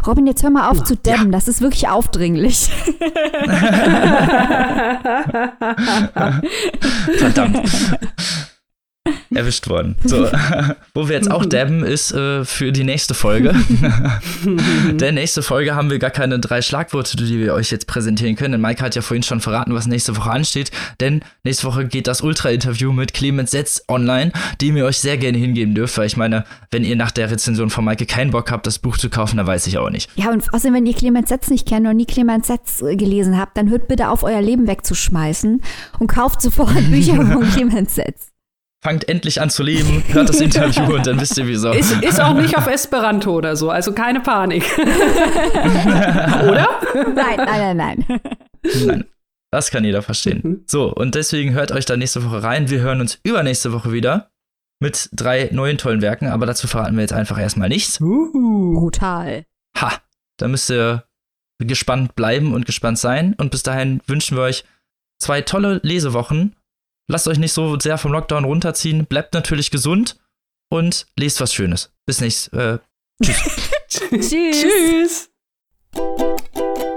Robin, 0.07 0.27
jetzt 0.27 0.43
hör 0.43 0.51
mal 0.51 0.69
auf 0.69 0.81
uh, 0.81 0.85
zu 0.85 0.97
dämmen, 0.97 1.27
ja. 1.27 1.33
das 1.33 1.49
ist 1.49 1.61
wirklich 1.61 1.89
aufdringlich. 1.89 2.71
Verdammt 7.19 7.69
erwischt 9.35 9.69
worden. 9.69 9.97
So, 10.05 10.29
wo 10.95 11.09
wir 11.09 11.17
jetzt 11.17 11.31
auch 11.31 11.45
dabben, 11.45 11.83
ist 11.85 12.13
äh, 12.13 12.45
für 12.45 12.73
die 12.73 12.85
nächste 12.85 13.15
Folge. 13.15 13.55
Denn 14.93 15.15
nächste 15.15 15.43
Folge 15.43 15.75
haben 15.75 15.91
wir 15.91 15.99
gar 15.99 16.11
keine 16.11 16.39
drei 16.39 16.63
Schlagworte, 16.63 17.17
die 17.17 17.39
wir 17.39 17.55
euch 17.55 17.71
jetzt 17.71 17.87
präsentieren 17.87 18.37
können. 18.37 18.53
Denn 18.53 18.61
Mike 18.61 18.83
hat 18.83 18.95
ja 18.95 19.03
vorhin 19.03 19.23
schon 19.23 19.41
verraten, 19.41 19.75
was 19.75 19.87
nächste 19.87 20.17
Woche 20.17 20.31
ansteht. 20.31 20.71
Denn 21.01 21.23
nächste 21.43 21.67
Woche 21.67 21.87
geht 21.87 22.07
das 22.07 22.21
Ultra-Interview 22.21 22.93
mit 22.93 23.13
Clemens 23.13 23.51
Setz 23.51 23.83
online, 23.89 24.33
die 24.61 24.69
ihr 24.69 24.85
euch 24.85 24.99
sehr 24.99 25.17
gerne 25.17 25.39
hingeben 25.39 25.75
dürft, 25.75 25.99
weil 25.99 26.07
ich 26.07 26.17
meine, 26.17 26.45
wenn 26.71 26.85
ihr 26.85 26.97
nach 26.97 27.11
der 27.11 27.31
Rezension 27.31 27.71
von 27.71 27.85
Maike 27.85 28.07
keinen 28.07 28.31
Bock 28.31 28.51
habt, 28.51 28.67
das 28.67 28.79
Buch 28.79 28.97
zu 28.97 29.11
kaufen, 29.11 29.37
dann 29.37 29.47
weiß 29.47 29.67
ich 29.67 29.79
auch 29.79 29.91
nicht. 29.91 30.11
Ja, 30.15 30.31
und 30.31 30.45
außerdem, 30.53 30.75
wenn 30.75 30.87
ihr 30.87 30.95
Clemens 30.95 31.29
Setz 31.29 31.51
nicht 31.51 31.67
kennt 31.67 31.87
und 31.87 31.97
nie 31.97 32.07
Clemens 32.07 32.47
Setz 32.47 32.83
äh, 32.83 32.97
gelesen 32.97 33.39
habt, 33.39 33.57
dann 33.57 33.71
hört 33.71 33.89
bitte 33.89 34.09
auf, 34.09 34.23
euer 34.23 34.41
Leben 34.41 34.67
wegzuschmeißen 34.67 35.61
und 35.99 36.07
kauft 36.07 36.41
sofort 36.41 36.75
Bücher 36.91 37.17
von 37.17 37.51
Clemens 37.51 37.97
Setz 37.97 38.32
fangt 38.83 39.09
endlich 39.09 39.41
an 39.41 39.49
zu 39.49 39.63
leben, 39.63 40.03
hört 40.09 40.29
das 40.29 40.41
Interview 40.41 40.83
und 40.95 41.07
dann 41.07 41.21
wisst 41.21 41.39
ihr 41.39 41.47
wieso. 41.47 41.71
Ist, 41.71 41.93
ist 42.03 42.21
auch 42.21 42.35
nicht 42.35 42.59
auf 42.59 42.67
Esperanto 42.67 43.33
oder 43.33 43.57
so, 43.57 43.71
also 43.71 43.93
keine 43.93 44.21
Panik. 44.21 44.65
oder? 44.79 46.69
Nein, 47.15 47.37
nein, 47.37 47.77
nein, 47.77 47.77
nein. 47.77 48.21
Nein. 48.87 49.05
Das 49.51 49.71
kann 49.71 49.85
jeder 49.85 50.03
verstehen. 50.03 50.41
Mhm. 50.43 50.65
So, 50.67 50.93
und 50.93 51.15
deswegen 51.15 51.53
hört 51.53 51.73
euch 51.73 51.85
da 51.85 51.97
nächste 51.97 52.25
Woche 52.25 52.43
rein. 52.43 52.71
Wir 52.71 52.81
hören 52.81 53.01
uns 53.01 53.21
übernächste 53.23 53.73
Woche 53.73 53.93
wieder 53.93 54.31
mit 54.81 55.11
drei 55.13 55.51
neuen 55.53 55.79
tollen 55.79 56.03
Werken, 56.03 56.29
aber 56.29 56.47
dazu 56.47 56.67
verraten 56.67 56.97
wir 56.97 57.03
jetzt 57.03 57.13
einfach 57.13 57.39
erstmal 57.39 57.69
nichts. 57.69 58.01
Uh, 58.01 58.75
brutal. 58.75 59.45
Ha, 59.79 59.93
da 60.39 60.49
müsst 60.49 60.71
ihr 60.71 61.05
gespannt 61.59 62.17
bleiben 62.17 62.55
und 62.55 62.67
gespannt 62.67 62.99
sein. 62.99 63.35
Und 63.35 63.51
bis 63.51 63.63
dahin 63.63 64.01
wünschen 64.07 64.37
wir 64.37 64.43
euch 64.43 64.65
zwei 65.19 65.43
tolle 65.43 65.81
Lesewochen 65.85 66.57
Lasst 67.13 67.29
euch 67.29 67.39
nicht 67.39 67.53
so 67.53 67.79
sehr 67.79 67.99
vom 67.99 68.11
Lockdown 68.13 68.45
runterziehen. 68.45 69.05
Bleibt 69.05 69.35
natürlich 69.35 69.71
gesund 69.71 70.17
und 70.71 71.07
lest 71.15 71.43
was 71.43 71.53
Schönes. 71.53 71.93
Bis 72.07 72.23
nächstes. 72.23 72.51
Äh, 72.55 72.79
tschüss. 73.23 73.71
tschüss. 74.31 75.29
tschüss. 75.91 76.89